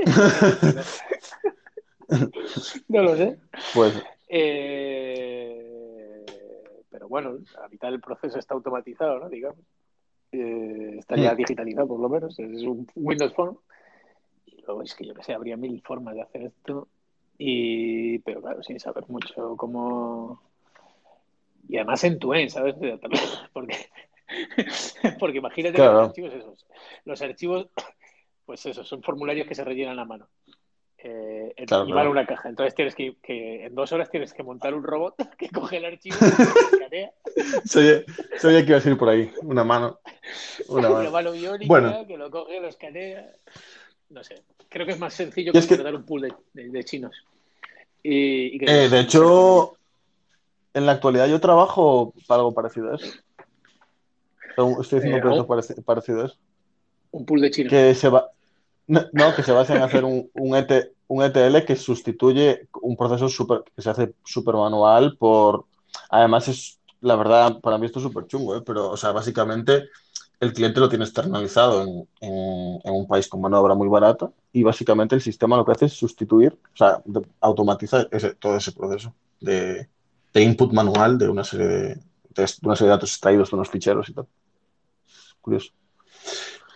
no 2.88 3.02
lo 3.02 3.16
sé. 3.16 3.38
Pues. 3.72 3.94
Eh, 4.28 6.26
pero 6.90 7.08
bueno, 7.08 7.38
la 7.58 7.68
mitad 7.68 7.90
del 7.90 8.02
proceso 8.02 8.38
está 8.38 8.52
automatizado, 8.52 9.18
¿no? 9.18 9.30
Digamos. 9.30 9.64
Eh, 10.32 10.96
está 10.98 11.16
ya 11.16 11.34
digitalizado, 11.34 11.88
por 11.88 12.00
lo 12.00 12.08
menos. 12.08 12.38
Es 12.38 12.62
un 12.62 12.86
Windows 12.94 13.34
Phone. 13.34 13.58
Y 14.46 14.62
luego 14.62 14.82
es 14.82 14.94
que 14.94 15.06
yo 15.06 15.14
que 15.14 15.22
sé, 15.22 15.32
habría 15.32 15.56
mil 15.56 15.80
formas 15.82 16.14
de 16.14 16.22
hacer 16.22 16.42
esto. 16.42 16.88
Y, 17.38 18.18
pero 18.20 18.40
claro, 18.40 18.62
sin 18.62 18.80
saber 18.80 19.04
mucho 19.08 19.56
cómo 19.56 20.40
y 21.68 21.76
además 21.76 22.02
en 22.04 22.18
tu 22.18 22.32
end, 22.32 22.50
¿sabes? 22.50 22.74
Porque, 23.52 23.76
porque 25.18 25.38
imagínate 25.38 25.78
los 25.78 26.08
archivos 26.08 26.34
esos. 26.34 26.66
Los 27.04 27.22
archivos, 27.22 27.68
pues 28.44 28.64
eso, 28.66 28.84
son 28.84 29.02
formularios 29.02 29.46
que 29.46 29.54
se 29.54 29.64
rellenan 29.64 29.98
a 29.98 30.04
mano. 30.04 30.28
Eh, 31.00 31.54
y 31.56 31.92
van 31.92 32.08
una 32.08 32.26
caja. 32.26 32.48
Entonces 32.48 32.74
tienes 32.74 32.94
que, 32.94 33.16
que, 33.22 33.66
en 33.66 33.74
dos 33.74 33.92
horas 33.92 34.10
tienes 34.10 34.32
que 34.32 34.42
montar 34.42 34.74
un 34.74 34.82
robot 34.82 35.14
que 35.38 35.48
coge 35.48 35.76
el 35.76 35.84
archivo 35.84 36.16
y 36.20 36.42
lo 36.42 36.70
escanea. 36.72 37.12
sabía, 38.36 38.64
que 38.64 38.68
iba 38.68 38.78
a 38.78 38.80
ser 38.80 38.98
por 38.98 39.08
ahí, 39.08 39.30
una 39.42 39.62
mano. 39.62 40.00
Una 40.68 40.88
mano. 41.10 41.32
bueno. 41.66 42.06
que 42.06 42.16
lo 42.16 42.30
coge, 42.30 42.60
lo 42.60 42.68
escanea. 42.68 43.30
No 44.10 44.24
sé, 44.24 44.42
creo 44.68 44.86
que 44.86 44.92
es 44.92 44.98
más 44.98 45.14
sencillo 45.14 45.52
que 45.52 45.60
contratar 45.60 45.94
un 45.94 46.04
pool 46.04 46.32
de, 46.54 46.68
de, 46.68 46.84
chinos. 46.84 47.14
Y, 48.02 48.64
eh, 48.64 48.88
de 48.88 49.00
hecho, 49.00 49.76
en 50.72 50.86
la 50.86 50.92
actualidad 50.92 51.28
yo 51.28 51.40
trabajo 51.40 52.14
para 52.26 52.40
algo 52.40 52.54
parecido 52.54 52.92
a 52.92 52.96
eso. 52.96 53.12
Estoy 54.80 54.98
haciendo 54.98 55.18
eh, 55.18 55.20
proyecto 55.20 55.84
parecido 55.84 56.22
a 56.22 56.26
eso. 56.26 56.36
Un 57.12 57.24
pool 57.24 57.40
de 57.40 57.50
chinos. 57.50 57.70
Que 57.70 57.94
se 57.94 58.08
va... 58.08 58.30
No, 58.88 59.34
que 59.36 59.42
se 59.42 59.52
basa 59.52 59.76
en 59.76 59.82
hacer 59.82 60.04
un, 60.04 60.30
un, 60.32 60.56
ETL 60.56 61.56
e 61.56 61.64
que 61.64 61.76
sustituye 61.76 62.68
un 62.80 62.96
proceso 62.96 63.28
super, 63.28 63.62
que 63.76 63.82
se 63.82 63.90
hace 63.90 64.14
súper 64.24 64.54
manual 64.54 65.16
por... 65.18 65.66
Además 66.08 66.48
es, 66.48 66.80
la 67.02 67.14
verdad, 67.16 67.60
para 67.60 67.76
mí 67.76 67.84
esto 67.84 67.98
es 67.98 68.04
súper 68.04 68.26
chungo, 68.26 68.56
¿eh? 68.56 68.62
pero, 68.64 68.90
o 68.90 68.96
sea, 68.96 69.12
básicamente 69.12 69.84
el 70.40 70.54
cliente 70.54 70.80
lo 70.80 70.88
tiene 70.88 71.04
externalizado 71.04 71.82
en, 71.82 72.08
en, 72.20 72.92
un 72.92 73.06
país 73.06 73.28
con 73.28 73.42
mano 73.42 73.56
de 73.56 73.62
obra 73.62 73.74
muy 73.74 73.88
barata 73.88 74.30
y 74.52 74.62
básicamente 74.62 75.14
el 75.14 75.20
sistema 75.20 75.56
lo 75.56 75.66
que 75.66 75.72
hace 75.72 75.86
es 75.86 75.92
sustituir, 75.92 76.56
o 76.72 76.76
sea, 76.76 77.02
automatiza 77.40 78.06
ese, 78.10 78.34
todo 78.34 78.56
ese 78.56 78.72
proceso 78.72 79.12
de, 79.40 79.88
de 80.32 80.42
input 80.42 80.72
manual 80.72 81.18
de 81.18 81.28
una 81.28 81.44
serie 81.44 81.66
de, 81.66 82.00
una 82.62 82.76
serie 82.76 82.88
de 82.90 82.96
datos 82.96 83.10
extraídos 83.10 83.50
de 83.50 83.56
unos 83.56 83.68
ficheros 83.68 84.08
y 84.08 84.14
tal. 84.14 84.26
Curioso. 85.40 85.72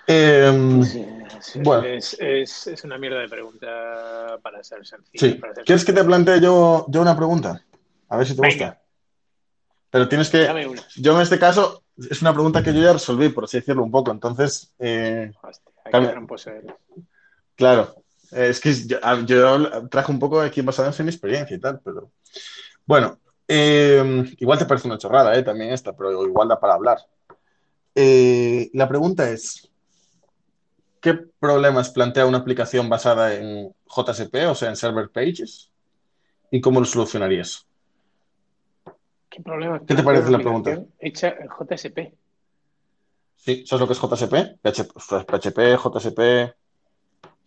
Em, 0.06 0.80
Es, 0.82 1.60
Bueno. 1.62 1.84
es, 1.86 2.16
es- 2.20 2.66
es 2.68 2.84
una 2.84 2.98
mierda 2.98 3.18
de 3.20 3.28
pregunta 3.28 4.38
para 4.42 4.62
ser 4.62 4.86
sencillo. 4.86 5.18
Sí. 5.18 5.34
para 5.40 5.54
ser 5.54 5.64
¿Quieres 5.64 5.84
que 5.84 5.92
te 5.92 6.04
plantee 6.04 6.40
yo, 6.40 6.86
yo 6.88 7.00
una 7.00 7.16
pregunta? 7.16 7.60
A 8.08 8.16
ver 8.16 8.26
si 8.26 8.34
te 8.36 8.42
Venga. 8.42 8.66
gusta. 8.66 8.82
Pero 9.90 10.08
tienes 10.08 10.30
que. 10.30 10.38
Dame 10.44 10.66
una. 10.66 10.82
Yo 10.96 11.14
en 11.16 11.20
este 11.22 11.38
caso 11.38 11.82
es 11.98 12.22
una 12.22 12.32
pregunta 12.32 12.62
que 12.62 12.72
yo 12.72 12.80
ya 12.80 12.92
resolví, 12.92 13.28
por 13.28 13.44
así 13.44 13.58
decirlo 13.58 13.82
un 13.82 13.90
poco. 13.90 14.10
Entonces, 14.10 14.72
eh, 14.78 15.32
Hostia, 15.42 15.72
hay 15.84 15.92
que 15.92 16.12
claro, 17.56 17.94
eh, 18.32 18.48
es 18.48 18.60
que 18.60 18.72
yo, 18.86 18.98
yo 19.26 19.88
traje 19.88 20.10
un 20.12 20.18
poco 20.18 20.40
aquí 20.40 20.62
basado 20.62 20.92
en 20.96 21.04
mi 21.04 21.10
experiencia 21.10 21.56
y 21.56 21.60
tal, 21.60 21.80
pero 21.84 22.10
bueno, 22.86 23.18
eh, 23.48 24.24
igual 24.38 24.58
te 24.58 24.64
parece 24.64 24.86
una 24.88 24.98
chorrada, 24.98 25.36
eh, 25.36 25.42
también 25.42 25.72
esta, 25.72 25.92
pero 25.94 26.24
igual 26.24 26.48
da 26.48 26.58
para 26.58 26.74
hablar. 26.74 26.98
Eh, 27.94 28.70
la 28.72 28.88
pregunta 28.88 29.28
es, 29.30 29.68
¿qué 31.02 31.14
problemas 31.38 31.90
plantea 31.90 32.24
una 32.24 32.38
aplicación 32.38 32.88
basada 32.88 33.34
en 33.34 33.74
JSP, 33.86 34.34
o 34.48 34.54
sea, 34.54 34.70
en 34.70 34.76
Server 34.76 35.10
Pages? 35.10 35.70
¿Y 36.50 36.60
cómo 36.62 36.80
lo 36.80 36.86
solucionarías? 36.86 37.66
¿Qué 39.28 39.42
problema? 39.42 39.80
¿Qué 39.86 39.94
te 39.94 40.02
parece 40.02 40.30
la 40.30 40.38
pregunta? 40.38 40.82
Hecha 40.98 41.28
en 41.40 41.48
JSP. 41.48 41.98
Sí, 43.36 43.64
¿sabes 43.66 43.80
lo 43.80 43.86
que 43.88 43.92
es 43.94 43.98
JSP? 43.98 44.34
PHP, 44.62 45.76
JSP, 45.76 46.54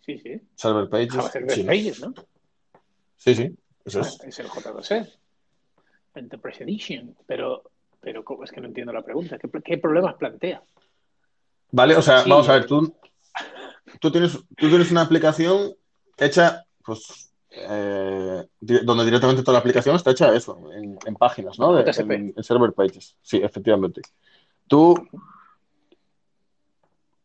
Sí, 0.04 0.18
sí. 0.18 0.40
Server 0.54 0.88
Pages. 0.88 1.14
Java 1.14 1.30
Server 1.30 1.50
Sí. 1.52 1.62
Pages, 1.64 2.00
¿no? 2.00 2.14
sí, 3.16 3.34
sí, 3.34 3.56
eso 3.84 4.00
es. 4.00 4.20
Es 4.24 4.38
el 4.38 4.48
J2E. 4.48 5.12
Enterprise 6.14 6.62
Edition. 6.62 7.16
Pero, 7.26 7.62
pero 8.00 8.22
¿cómo? 8.24 8.44
es 8.44 8.52
que 8.52 8.60
no 8.60 8.68
entiendo 8.68 8.92
la 8.92 9.02
pregunta. 9.02 9.36
¿Qué, 9.38 9.48
qué 9.64 9.78
problemas 9.78 10.14
plantea? 10.14 10.62
Vale, 11.72 11.96
o 11.96 12.02
sea, 12.02 12.22
Sí. 12.22 12.30
vamos 12.30 12.48
a 12.48 12.52
ver, 12.52 12.66
tú, 12.66 12.94
tú, 14.00 14.10
tienes, 14.10 14.32
tú 14.32 14.68
tienes 14.68 14.90
una 14.90 15.02
aplicación 15.02 15.74
hecha, 16.18 16.64
pues, 16.84 17.32
eh, 17.50 18.44
donde 18.60 19.04
directamente 19.04 19.42
toda 19.42 19.54
la 19.54 19.60
aplicación 19.60 19.96
está 19.96 20.10
hecha 20.10 20.34
eso, 20.34 20.58
en, 20.72 20.98
en 21.04 21.14
páginas, 21.14 21.58
¿no? 21.58 21.72
De- 21.74 21.84
JSP. 21.90 22.10
en, 22.14 22.34
en 22.36 22.44
Server 22.44 22.72
Pages. 22.72 23.16
Sí, 23.22 23.38
efectivamente. 23.38 24.02
Tú, 24.66 24.94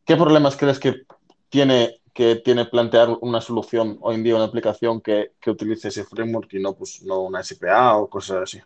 ¿qué 0.05 0.15
problemas 0.15 0.55
crees 0.55 0.79
que 0.79 1.03
tiene, 1.49 2.01
que 2.13 2.37
tiene 2.37 2.65
plantear 2.65 3.09
una 3.21 3.41
solución 3.41 3.97
hoy 4.01 4.15
en 4.15 4.23
día, 4.23 4.35
una 4.35 4.45
aplicación 4.45 5.01
que, 5.01 5.33
que 5.39 5.51
utilice 5.51 5.89
ese 5.89 6.03
framework 6.05 6.53
y 6.53 6.59
no, 6.61 6.73
pues, 6.75 7.01
no 7.03 7.21
una 7.21 7.43
SPA 7.43 7.97
o 7.97 8.09
cosas 8.09 8.43
así? 8.43 8.61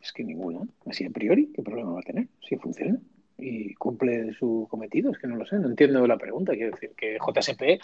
Es 0.00 0.12
que 0.12 0.22
ninguna. 0.22 0.66
Así 0.86 1.04
a 1.06 1.10
priori, 1.10 1.50
¿qué 1.54 1.62
problema 1.62 1.92
va 1.92 2.00
a 2.00 2.02
tener? 2.02 2.28
Si 2.46 2.56
funciona 2.56 2.98
y 3.38 3.74
cumple 3.74 4.32
su 4.34 4.66
cometido, 4.70 5.10
es 5.10 5.18
que 5.18 5.26
no 5.26 5.36
lo 5.36 5.46
sé, 5.46 5.56
no 5.58 5.68
entiendo 5.68 6.06
la 6.06 6.16
pregunta. 6.16 6.52
Quiero 6.52 6.70
decir 6.72 6.92
que 6.96 7.18
JSP, 7.18 7.80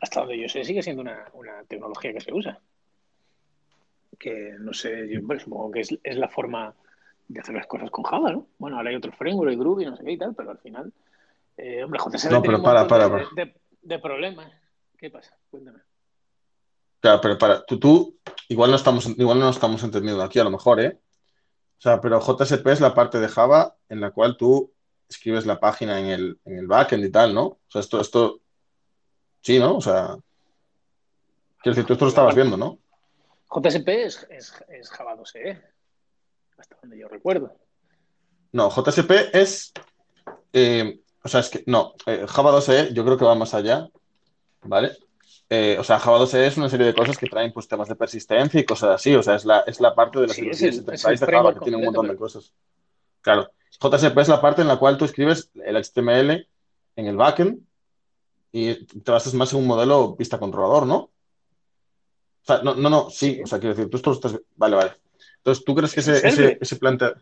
hasta 0.00 0.20
donde 0.20 0.38
yo 0.38 0.48
sé, 0.48 0.64
sigue 0.64 0.82
siendo 0.82 1.02
una, 1.02 1.26
una 1.34 1.62
tecnología 1.64 2.12
que 2.12 2.20
se 2.20 2.32
usa. 2.32 2.58
Que 4.18 4.54
no 4.58 4.72
sé, 4.72 5.08
yo 5.08 5.20
bueno, 5.22 5.40
supongo 5.40 5.70
que 5.70 5.80
es, 5.80 5.96
es 6.02 6.16
la 6.16 6.28
forma 6.28 6.74
de 7.28 7.40
hacer 7.40 7.54
las 7.54 7.66
cosas 7.66 7.90
con 7.90 8.04
Java, 8.04 8.32
¿no? 8.32 8.48
Bueno, 8.58 8.76
ahora 8.76 8.90
hay 8.90 8.96
otro 8.96 9.12
framework, 9.12 9.50
hay 9.50 9.56
Groovy, 9.56 9.86
no 9.86 9.96
sé 9.96 10.04
qué 10.04 10.12
y 10.12 10.18
tal, 10.18 10.34
pero 10.34 10.50
al 10.50 10.58
final, 10.58 10.92
eh, 11.56 11.82
hombre, 11.84 12.00
JSP 12.04 12.30
No, 12.32 12.42
pero 12.42 12.62
para, 12.62 12.80
montón 12.80 12.88
para, 12.98 13.04
de, 13.04 13.10
para. 13.10 13.44
de- 13.46 13.54
de 13.82 13.98
problemas. 13.98 14.52
¿Qué 14.98 15.08
pasa? 15.10 15.34
Cuéntame. 15.50 15.78
Claro, 17.00 17.20
pero 17.22 17.38
para, 17.38 17.64
tú, 17.64 17.78
tú, 17.78 18.18
igual 18.48 18.70
no 18.70 18.76
estamos, 18.76 19.06
igual 19.06 19.38
no 19.38 19.48
estamos 19.48 19.82
entendiendo 19.82 20.22
aquí 20.22 20.38
a 20.38 20.44
lo 20.44 20.50
mejor, 20.50 20.80
¿eh? 20.80 20.98
O 21.78 21.80
sea, 21.80 21.98
pero 21.98 22.20
JSP 22.20 22.66
es 22.72 22.80
la 22.82 22.92
parte 22.94 23.18
de 23.20 23.28
Java 23.28 23.74
en 23.88 24.00
la 24.02 24.10
cual 24.10 24.36
tú 24.36 24.70
escribes 25.10 25.44
la 25.46 25.58
página 25.60 25.98
en 26.00 26.06
el, 26.06 26.38
en 26.44 26.58
el 26.58 26.66
backend 26.66 27.04
y 27.04 27.10
tal, 27.10 27.34
¿no? 27.34 27.44
O 27.46 27.58
sea, 27.68 27.80
esto, 27.80 28.00
esto, 28.00 28.40
sí, 29.42 29.58
¿no? 29.58 29.76
O 29.76 29.80
sea, 29.80 30.16
quiero 31.62 31.74
decir, 31.74 31.86
tú 31.86 31.92
esto 31.94 32.04
lo 32.04 32.08
estabas 32.10 32.34
viendo, 32.34 32.56
¿no? 32.56 32.78
JSP 33.50 33.88
es, 34.04 34.26
es, 34.30 34.54
es 34.68 34.88
Java 34.90 35.16
2E, 35.16 35.60
hasta 36.56 36.76
donde 36.80 36.98
yo 36.98 37.08
recuerdo. 37.08 37.52
No, 38.52 38.70
JSP 38.70 39.10
es, 39.32 39.72
eh, 40.52 41.00
o 41.22 41.28
sea, 41.28 41.40
es 41.40 41.48
que, 41.50 41.64
no, 41.66 41.94
eh, 42.06 42.24
Java 42.28 42.52
2E 42.52 42.92
yo 42.92 43.04
creo 43.04 43.18
que 43.18 43.24
va 43.24 43.34
más 43.34 43.52
allá, 43.54 43.88
¿vale? 44.62 44.92
Eh, 45.48 45.76
o 45.80 45.84
sea, 45.84 45.98
Java 45.98 46.18
2E 46.20 46.46
es 46.46 46.56
una 46.56 46.68
serie 46.68 46.86
de 46.86 46.94
cosas 46.94 47.18
que 47.18 47.26
traen 47.26 47.52
pues 47.52 47.66
temas 47.66 47.88
de 47.88 47.96
persistencia 47.96 48.60
y 48.60 48.64
cosas 48.64 48.90
así, 48.90 49.14
o 49.16 49.22
sea, 49.22 49.34
es 49.34 49.44
la, 49.44 49.60
es 49.66 49.80
la 49.80 49.94
parte 49.96 50.20
de 50.20 50.28
las 50.28 50.36
Sí, 50.36 50.48
es 50.48 50.62
el- 50.62 50.84
de 50.86 50.96
Java 51.26 51.54
que 51.54 51.60
tiene 51.60 51.78
un 51.78 51.84
montón 51.86 52.06
de 52.06 52.10
pero- 52.12 52.20
cosas. 52.20 52.52
Claro, 53.20 53.50
JSP 53.70 54.18
es 54.18 54.28
la 54.28 54.40
parte 54.40 54.62
en 54.62 54.68
la 54.68 54.78
cual 54.78 54.98
tú 54.98 55.04
escribes 55.04 55.50
el 55.54 55.76
HTML 55.76 56.46
en 56.96 57.06
el 57.06 57.16
backend 57.16 57.60
y 58.52 58.74
te 58.86 59.12
basas 59.12 59.34
más 59.34 59.52
en 59.52 59.60
un 59.60 59.66
modelo 59.66 60.16
vista 60.16 60.38
controlador, 60.38 60.86
¿no? 60.86 60.96
O 60.96 61.12
sea, 62.44 62.62
no, 62.62 62.74
no, 62.74 62.90
no, 62.90 63.10
sí, 63.10 63.40
o 63.42 63.46
sea, 63.46 63.58
quiero 63.58 63.74
decir, 63.74 63.90
tú 63.90 63.96
esto 63.96 64.12
estás... 64.12 64.36
Vale, 64.56 64.76
vale. 64.76 64.92
Entonces, 65.36 65.64
¿tú 65.64 65.74
crees 65.74 65.94
que 65.94 66.00
ese, 66.00 66.26
ese, 66.26 66.58
ese 66.60 66.76
plantea... 66.76 67.14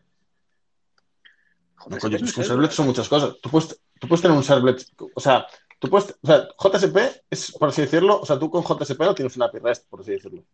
No, 1.89 1.99
coño, 1.99 2.17
es 2.17 2.23
un 2.23 2.29
es 2.29 2.35
que 2.35 2.41
un 2.41 2.45
servlet. 2.45 2.47
servlet 2.47 2.71
son 2.73 2.87
muchas 2.87 3.09
cosas. 3.09 3.37
Tú 3.41 3.51
puedes, 3.51 3.81
tú 3.99 4.09
puedes 4.09 4.23
tener 4.23 4.37
un 4.37 4.45
servlet, 4.45 4.85
o 5.15 5.21
sea, 5.21 5.47
tú 5.79 5.89
puedes, 5.89 6.15
o 6.23 6.27
sea, 6.27 6.49
JSP 6.59 6.97
es, 7.31 7.53
por 7.53 7.69
así 7.69 7.83
decirlo, 7.83 8.21
o 8.21 8.27
sea, 8.27 8.39
tú 8.39 8.51
con 8.51 8.63
JSP 8.63 9.01
no 9.01 9.15
tienes 9.15 9.37
una 9.37 9.47
API 9.47 9.59
REST, 9.59 9.89
por 9.89 10.01
así 10.01 10.13
decirlo. 10.13 10.45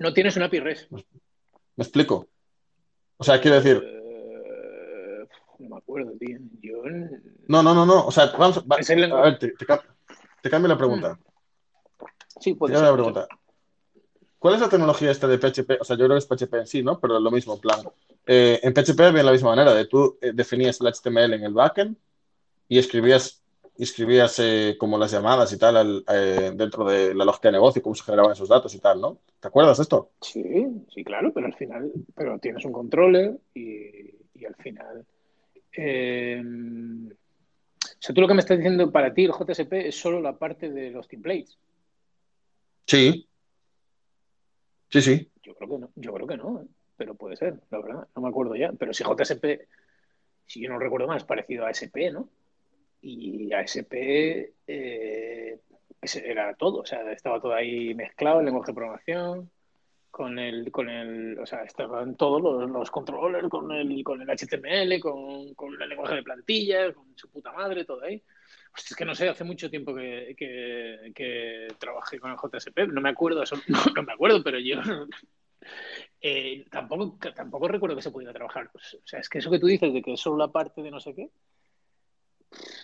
No 0.00 0.12
tienes 0.12 0.36
una 0.36 0.46
API 0.46 0.60
REST. 0.60 0.90
¿Me 0.90 1.02
explico? 1.76 2.26
O 3.18 3.24
sea, 3.24 3.40
quiero 3.40 3.56
decir, 3.60 3.82
Eh, 3.84 5.28
no 5.58 5.68
me 5.70 5.76
acuerdo, 5.76 6.12
tío. 6.18 6.38
Yo. 6.62 6.82
no, 7.48 7.62
no, 7.62 7.74
no, 7.74 7.84
no, 7.84 8.06
o 8.06 8.10
sea, 8.10 8.26
vamos, 8.38 8.64
va- 8.64 8.76
Es 8.78 8.88
a 8.90 8.94
ver, 8.94 9.38
te, 9.38 9.48
te 9.48 9.66
cam- 9.66 9.82
te 10.40 10.48
cambio 10.50 10.68
la 10.68 10.78
pregunta. 10.78 11.18
Sí, 12.40 12.52
Te 12.52 12.58
puede 12.58 12.74
cambio 12.74 12.78
ser. 12.78 12.90
la 12.90 12.94
pregunta. 12.94 13.28
¿Cuál 14.38 14.54
es 14.54 14.60
la 14.60 14.68
tecnología 14.68 15.10
esta 15.10 15.26
de 15.26 15.36
PHP? 15.38 15.78
O 15.80 15.84
sea, 15.84 15.96
yo 15.96 16.04
creo 16.06 16.16
que 16.16 16.18
es 16.18 16.26
PHP 16.28 16.58
en 16.58 16.66
sí, 16.66 16.82
¿no? 16.82 17.00
Pero 17.00 17.18
lo 17.18 17.30
mismo, 17.30 17.54
en 17.54 17.60
plan. 17.60 17.80
eh, 18.26 18.60
en 18.62 18.72
PHP 18.72 19.10
bien 19.12 19.26
la 19.26 19.32
misma 19.32 19.50
manera, 19.50 19.74
de 19.74 19.86
tú 19.86 20.16
eh, 20.20 20.30
definías 20.32 20.80
el 20.80 20.86
HTML 20.86 21.34
en 21.34 21.42
el 21.44 21.52
backend 21.54 21.96
y 22.68 22.78
escribías, 22.78 23.42
y 23.78 23.84
escribías 23.84 24.38
eh, 24.40 24.76
como 24.78 24.98
las 24.98 25.12
llamadas 25.12 25.52
y 25.52 25.58
tal 25.58 25.76
al- 25.76 26.04
eh, 26.12 26.50
dentro 26.54 26.84
de 26.84 27.14
la 27.14 27.24
lógica 27.24 27.48
de 27.48 27.52
negocio, 27.52 27.80
cómo 27.80 27.94
se 27.94 28.02
generaban 28.02 28.32
esos 28.32 28.48
datos 28.48 28.74
y 28.74 28.80
tal, 28.80 29.00
¿no? 29.00 29.18
¿Te 29.40 29.48
acuerdas 29.48 29.78
de 29.78 29.82
esto? 29.84 30.10
Sí, 30.20 30.42
sí, 30.92 31.04
claro, 31.04 31.32
pero 31.32 31.46
al 31.46 31.54
final. 31.54 31.90
Pero 32.14 32.38
tienes 32.40 32.64
un 32.64 32.72
controller 32.72 33.38
y, 33.54 34.16
y 34.34 34.44
al 34.44 34.56
final. 34.56 35.06
eh, 35.76 36.42
o 36.44 38.00
sea, 38.00 38.14
tú 38.14 38.20
lo 38.20 38.28
que 38.28 38.34
me 38.34 38.40
estás 38.40 38.58
diciendo 38.58 38.90
para 38.92 39.14
ti, 39.14 39.24
el 39.24 39.32
JSP, 39.32 39.88
es 39.88 39.96
solo 39.98 40.20
la 40.20 40.36
parte 40.36 40.70
de 40.70 40.90
los 40.90 41.06
templates. 41.08 41.56
Sí. 42.86 43.28
Sí, 44.90 45.02
sí. 45.02 45.30
Yo 45.42 45.54
creo 45.54 45.68
que 45.70 45.78
no, 45.78 45.90
yo 45.96 46.12
creo 46.14 46.26
que 46.26 46.36
no, 46.36 46.62
¿eh? 46.62 46.66
pero 46.96 47.14
puede 47.14 47.36
ser, 47.36 47.60
la 47.70 47.78
verdad, 47.80 48.08
no 48.16 48.22
me 48.22 48.28
acuerdo 48.28 48.56
ya. 48.56 48.72
Pero 48.72 48.92
si 48.92 49.04
JSP, 49.04 49.68
si 50.46 50.62
yo 50.62 50.70
no 50.70 50.78
recuerdo 50.78 51.06
más, 51.06 51.24
parecido 51.24 51.66
a 51.66 51.70
SP, 51.70 52.10
¿no? 52.10 52.28
Y 53.00 53.52
ASP 53.52 53.92
eh, 54.66 55.60
era 56.24 56.54
todo, 56.54 56.80
o 56.80 56.86
sea, 56.86 57.10
estaba 57.12 57.40
todo 57.40 57.54
ahí 57.54 57.94
mezclado, 57.94 58.40
el 58.40 58.46
lenguaje 58.46 58.72
de 58.72 58.74
programación, 58.76 59.50
con 60.10 60.38
el, 60.38 60.72
con 60.72 60.88
el, 60.88 61.38
o 61.38 61.46
sea, 61.46 61.62
estaban 61.62 62.16
todos 62.16 62.42
los, 62.42 62.68
los 62.70 62.90
controllers, 62.90 63.48
con 63.48 63.70
el, 63.72 64.02
con 64.02 64.20
el 64.22 64.28
HTML, 64.28 64.98
con, 65.00 65.54
con 65.54 65.80
el 65.80 65.88
lenguaje 65.88 66.16
de 66.16 66.22
plantilla, 66.22 66.92
con 66.92 67.16
su 67.16 67.28
puta 67.30 67.52
madre, 67.52 67.84
todo 67.84 68.02
ahí. 68.02 68.22
Hostia, 68.74 68.94
es 68.94 68.96
que 68.96 69.04
no 69.04 69.14
sé, 69.14 69.28
hace 69.28 69.44
mucho 69.44 69.70
tiempo 69.70 69.94
que, 69.94 70.34
que, 70.36 71.12
que 71.14 71.68
trabajé 71.78 72.18
con 72.18 72.30
el 72.32 72.36
JSP, 72.36 72.88
no 72.88 73.00
me 73.00 73.10
acuerdo, 73.10 73.42
eso- 73.42 73.56
no, 73.68 73.78
no 73.94 74.02
me 74.02 74.12
acuerdo, 74.12 74.42
pero 74.42 74.58
yo 74.58 74.76
eh, 76.20 76.64
tampoco, 76.70 77.18
tampoco 77.34 77.68
recuerdo 77.68 77.96
que 77.96 78.02
se 78.02 78.10
pudiera 78.10 78.32
trabajar. 78.32 78.70
O 78.74 78.78
sea, 79.06 79.20
es 79.20 79.28
que 79.28 79.38
eso 79.38 79.50
que 79.50 79.58
tú 79.58 79.66
dices 79.66 79.92
de 79.92 80.02
que 80.02 80.14
es 80.14 80.20
solo 80.20 80.36
la 80.36 80.48
parte 80.48 80.82
de 80.82 80.90
no 80.90 81.00
sé 81.00 81.14
qué, 81.14 81.30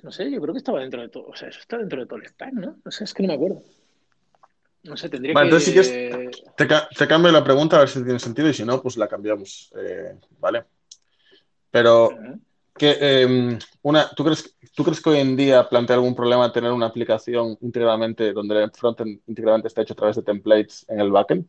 no 0.03 0.11
sé, 0.13 0.31
yo 0.31 0.41
creo 0.41 0.53
que 0.55 0.59
estaba 0.59 0.81
dentro 0.81 1.01
de 1.01 1.09
todo, 1.09 1.27
o 1.29 1.37
sea, 1.37 1.49
eso 1.49 1.61
está 1.61 1.79
dentro 1.79 2.01
de 2.01 2.07
todo 2.07 2.19
el 2.19 2.27
stack, 2.27 2.53
¿no? 2.53 2.77
No 2.85 2.91
sé, 2.91 3.05
es 3.05 3.15
que 3.15 3.23
no 3.23 3.29
me 3.29 3.35
acuerdo. 3.35 3.63
No 4.85 4.97
sé, 4.97 5.09
tendría 5.09 5.33
Vale, 5.35 5.49
que... 5.49 5.75
entonces 5.75 6.43
Te, 6.57 6.67
ca- 6.67 6.89
te 6.97 7.09
cambio 7.09 7.33
la 7.33 7.43
pregunta 7.43 7.77
a 7.77 7.81
ver 7.81 7.89
si 7.89 8.03
tiene 8.05 8.19
sentido 8.19 8.49
y 8.49 8.55
si 8.55 8.65
no, 8.65 8.83
pues 8.83 8.97
la 8.97 9.09
cambiamos. 9.09 9.73
eh, 9.79 10.19
¿vale? 10.39 10.65
Pero, 11.71 12.11
que, 12.77 12.97
eh, 13.01 13.59
una, 13.83 14.11
¿tú, 14.11 14.25
crees, 14.25 14.57
¿tú 14.75 14.85
crees 14.85 15.01
que 15.01 15.11
hoy 15.11 15.19
en 15.21 15.37
día 15.37 15.69
plantea 15.69 15.97
algún 15.97 16.15
problema 16.15 16.53
tener 16.53 16.71
una 16.71 16.87
aplicación 16.87 17.57
íntegramente 17.63 18.33
donde 18.33 18.63
el 18.63 18.71
frontend 18.73 19.21
íntegramente 19.27 19.69
está 19.69 19.83
hecho 19.83 19.95
a 19.95 19.97
través 19.97 20.17
de 20.17 20.23
templates 20.23 20.85
en 20.89 21.01
el 21.01 21.11
backend? 21.11 21.47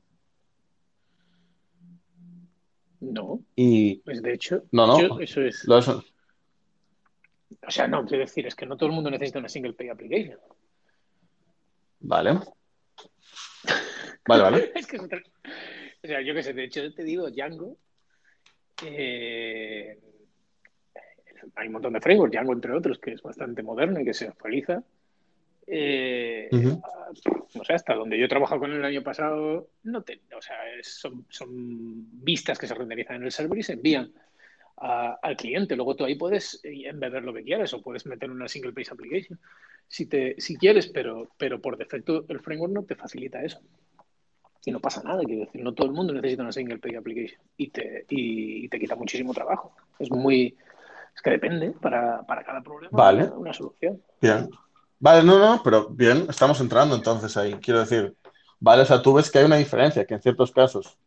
No, 3.02 3.44
Y 3.56 3.98
pues 3.98 4.22
de 4.22 4.34
hecho, 4.34 4.64
No, 4.72 4.88
no. 4.88 5.00
yo- 5.00 5.20
eso 5.20 5.42
es... 5.42 5.66
lo 5.68 5.78
es- 5.78 5.90
O 7.68 7.72
sea, 7.72 7.88
no, 7.88 8.06
quiero 8.06 8.24
decir, 8.24 8.46
es 8.48 8.56
que 8.56 8.66
no 8.66 8.78
todo 8.78 8.90
el 8.90 8.96
mundo 8.96 9.10
necesita 9.10 9.40
una 9.40 9.50
single 9.50 9.74
pay 9.74 9.90
application. 9.90 10.40
Vale. 12.00 12.40
Vale, 14.28 14.44
vale. 14.44 14.72
es 14.76 14.88
que 14.88 14.98
es 14.98 15.04
otra- 15.04 15.24
O 16.04 16.08
sea, 16.08 16.22
yo 16.22 16.34
qué 16.34 16.44
sé, 16.44 16.54
de 16.54 16.66
hecho 16.66 16.94
te 16.94 17.04
digo, 17.04 17.30
Django, 17.30 17.78
eh, 18.84 20.00
hay 21.56 21.68
un 21.68 21.74
montón 21.74 21.94
de 21.94 22.02
frameworks, 22.02 22.34
Django 22.34 22.54
entre 22.54 22.74
otros, 22.74 23.00
que 23.00 23.14
es 23.14 23.22
bastante 23.22 23.64
moderno 23.64 24.00
y 24.00 24.06
que 24.06 24.14
se 24.14 24.28
actualiza. 24.28 24.84
Eh, 25.68 26.48
no 26.52 27.64
sé, 27.64 27.74
hasta 27.74 27.96
donde 27.96 28.20
yo 28.20 28.26
he 28.26 28.30
trabajado 28.30 28.62
con 28.62 28.72
él 28.72 28.78
el 28.78 28.86
año 28.86 29.02
pasado, 29.02 29.70
no 29.84 30.04
te, 30.04 30.22
o 30.38 30.42
sea, 30.42 30.58
son, 30.84 31.26
son, 31.30 32.24
vistas 32.24 32.60
que 32.60 32.68
se 32.68 32.76
renderizan 32.76 33.18
en 33.18 33.24
el 33.24 33.32
server 33.32 33.58
y 33.58 33.64
se 33.64 33.74
envían 33.74 34.14
al 34.77 35.38
cliente. 35.38 35.75
Luego 35.75 35.96
tú 35.96 36.05
ahí 36.05 36.15
puedes 36.15 36.60
embeber 36.63 37.24
lo 37.24 37.34
que 37.34 37.44
quieras 37.44 37.74
o 37.74 37.82
puedes 37.82 38.05
meter 38.05 38.29
una 38.29 38.48
single 38.48 38.74
page 38.74 38.91
application 38.91 39.39
si, 39.88 40.05
te, 40.05 40.36
si 40.39 40.58
quieres, 40.58 40.88
pero, 40.88 41.29
pero 41.38 41.62
por 41.62 41.77
defecto 41.77 42.25
el 42.27 42.39
framework 42.39 42.74
no 42.74 42.84
te 42.84 42.96
facilita 42.96 43.41
eso. 43.44 43.60
Y 44.65 44.72
no 44.72 44.79
pasa 44.79 45.03
nada, 45.03 45.22
quiero 45.24 45.46
decir, 45.46 45.63
no 45.63 45.74
todo 45.74 45.88
el 45.88 45.94
mundo 45.94 46.12
necesita 46.13 46.41
una 46.41 46.51
single 46.51 46.79
page 46.79 46.98
application 46.98 47.39
y 47.55 47.70
te, 47.70 48.05
y, 48.10 48.67
te 48.67 48.79
quita 48.79 48.96
muchísimo 48.96 49.34
trabajo. 49.34 49.75
Es 50.00 50.10
muy. 50.10 50.58
Es 51.15 51.22
que 51.22 51.29
depende 51.29 51.72
para, 51.72 52.24
para 52.24 52.44
cada 52.44 52.62
problema 52.62 52.89
vale. 52.91 53.25
una, 53.25 53.53
solución. 53.53 54.01
Bien. 54.20 54.50
Vale, 55.00 55.24
no, 55.24 55.38
no, 55.38 55.62
pero 55.63 55.88
bien, 55.89 56.25
estamos 56.29 56.60
entrando 56.62 56.96
entonces 56.96 57.38
ahí. 57.38 57.53
Quiero 57.55 57.82
decir, 57.82 58.15
vale, 58.60 58.82
o 58.82 58.86
sea, 58.86 59.01
tú 59.01 59.13
ves 59.13 59.29
que 59.29 59.38
hay 59.38 59.46
una 59.46 59.58
diferencia, 59.58 60.05
que 60.05 60.15
en 60.15 60.22
ciertos 60.22 60.51
casos 60.51 60.98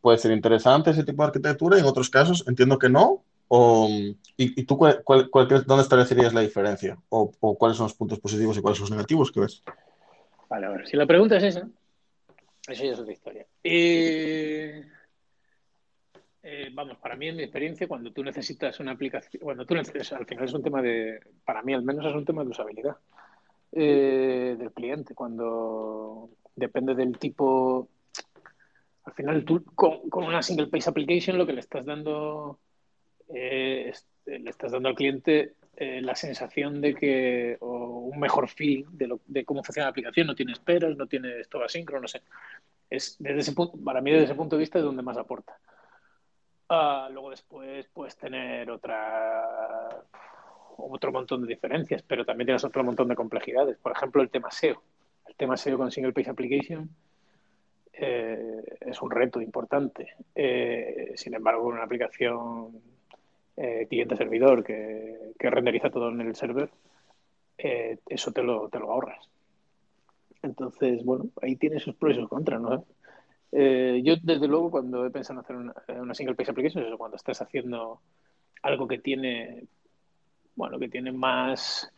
puede 0.00 0.18
ser 0.18 0.32
interesante 0.32 0.90
ese 0.90 1.04
tipo 1.04 1.22
de 1.22 1.28
arquitectura 1.28 1.76
y 1.76 1.80
en 1.80 1.86
otros 1.86 2.10
casos 2.10 2.44
entiendo 2.46 2.78
que 2.78 2.88
no. 2.88 3.22
O, 3.50 3.88
y, 4.36 4.62
tú 4.64 4.76
cuál, 4.76 5.02
cuál, 5.02 5.48
dónde 5.66 5.82
establecerías 5.82 6.34
la 6.34 6.42
diferencia? 6.42 6.98
O, 7.08 7.30
cuáles 7.56 7.78
son 7.78 7.84
los 7.84 7.94
puntos 7.94 8.20
positivos 8.20 8.58
y 8.58 8.60
cuáles 8.60 8.78
son 8.78 8.84
los 8.84 8.90
negativos 8.90 9.32
que 9.32 9.40
ves? 9.40 9.62
Vale, 10.50 10.68
ver, 10.68 10.86
si 10.86 10.96
la 10.96 11.06
pregunta 11.06 11.38
es 11.38 11.44
esa, 11.44 11.68
eso 12.68 12.84
ya 12.84 12.92
es 12.92 12.98
otra 12.98 13.12
historia. 13.12 13.46
Eh, 16.50 16.70
vamos, 16.72 16.96
para 16.98 17.16
mí, 17.16 17.28
en 17.28 17.36
mi 17.36 17.42
experiencia, 17.42 17.88
cuando 17.88 18.12
tú 18.12 18.22
necesitas 18.22 18.78
una 18.80 18.92
aplicación, 18.92 19.42
cuando 19.42 19.66
tú 19.66 19.74
necesitas, 19.74 20.12
al 20.12 20.26
final 20.26 20.44
es 20.44 20.54
un 20.54 20.62
tema 20.62 20.80
de, 20.80 21.20
para 21.44 21.62
mí 21.62 21.74
al 21.74 21.82
menos 21.82 22.06
es 22.06 22.14
un 22.14 22.24
tema 22.24 22.42
de 22.42 22.50
usabilidad 22.50 22.96
eh, 23.72 24.56
del 24.58 24.72
cliente. 24.72 25.14
Cuando 25.14 26.30
depende 26.56 26.94
del 26.94 27.18
tipo, 27.18 27.88
al 29.08 29.14
final 29.14 29.44
tú 29.44 29.64
con, 29.74 30.00
una 30.12 30.42
single 30.42 30.68
page 30.68 30.88
application 30.88 31.38
lo 31.38 31.46
que 31.46 31.52
le 31.52 31.60
estás 31.60 31.84
dando, 31.84 32.58
le 33.28 33.92
estás 34.24 34.72
dando 34.72 34.88
al 34.88 34.94
cliente 34.94 35.54
la 35.76 36.14
sensación 36.14 36.80
de 36.80 36.94
que, 36.94 37.56
o 37.60 38.10
un 38.12 38.18
mejor 38.18 38.48
feeling 38.48 38.86
de, 38.90 39.06
lo, 39.06 39.20
de 39.26 39.44
cómo 39.44 39.62
funciona 39.62 39.86
la 39.86 39.90
aplicación, 39.90 40.26
no 40.26 40.34
tiene 40.34 40.52
esperas, 40.52 40.96
no 40.96 41.06
tiene 41.06 41.44
todo 41.44 41.64
asíncrono, 41.64 42.02
no 42.02 42.08
sé 42.08 42.20
es 42.90 43.16
desde 43.18 43.40
ese 43.40 43.52
punto, 43.52 43.78
para 43.84 44.00
mí 44.00 44.10
desde 44.10 44.24
ese 44.24 44.34
punto 44.34 44.56
de 44.56 44.60
vista 44.60 44.78
es 44.78 44.84
donde 44.84 45.02
más 45.02 45.16
aporta. 45.16 45.58
Uh, 46.70 47.10
luego 47.12 47.30
después 47.30 47.88
puedes 47.92 48.16
tener 48.16 48.70
otra 48.70 50.04
otro 50.76 51.12
montón 51.12 51.42
de 51.42 51.48
diferencias, 51.48 52.02
pero 52.02 52.24
también 52.24 52.46
tienes 52.46 52.64
otro 52.64 52.84
montón 52.84 53.08
de 53.08 53.16
complejidades. 53.16 53.78
Por 53.78 53.92
ejemplo, 53.92 54.22
el 54.22 54.30
tema 54.30 54.50
SEO. 54.50 54.82
El 55.26 55.34
tema 55.34 55.56
SEO 55.56 55.76
con 55.76 55.90
Single 55.90 56.12
Page 56.12 56.30
Application 56.30 56.88
eh, 58.00 58.62
es 58.80 59.02
un 59.02 59.10
reto 59.10 59.40
importante. 59.40 60.14
Eh, 60.34 61.12
sin 61.16 61.34
embargo, 61.34 61.66
una 61.66 61.82
aplicación 61.82 62.80
eh, 63.56 63.86
cliente-servidor 63.88 64.64
que, 64.64 65.32
que, 65.38 65.50
renderiza 65.50 65.90
todo 65.90 66.08
en 66.08 66.20
el 66.20 66.34
server, 66.36 66.70
eso 67.58 68.32
te 68.32 68.42
lo, 68.42 68.68
te 68.68 68.78
lo 68.78 68.92
ahorras. 68.92 69.28
Entonces, 70.42 71.04
bueno, 71.04 71.24
ahí 71.42 71.56
tiene 71.56 71.80
sus 71.80 71.96
pros 71.96 72.12
y 72.14 72.20
sus 72.20 72.28
contras, 72.28 72.60
¿no? 72.60 72.84
Eh, 73.52 74.00
yo, 74.04 74.14
desde 74.22 74.46
luego, 74.46 74.70
cuando 74.70 75.06
he 75.06 75.10
pensado 75.10 75.40
en 75.40 75.44
hacer 75.44 75.56
una, 75.56 75.74
una 76.00 76.14
single 76.14 76.34
page 76.34 76.50
application, 76.50 76.84
es 76.84 76.96
cuando 76.96 77.16
estás 77.16 77.40
haciendo 77.40 78.00
algo 78.62 78.86
que 78.86 78.98
tiene, 78.98 79.64
bueno, 80.54 80.78
que 80.78 80.88
tiene 80.88 81.12
más, 81.12 81.90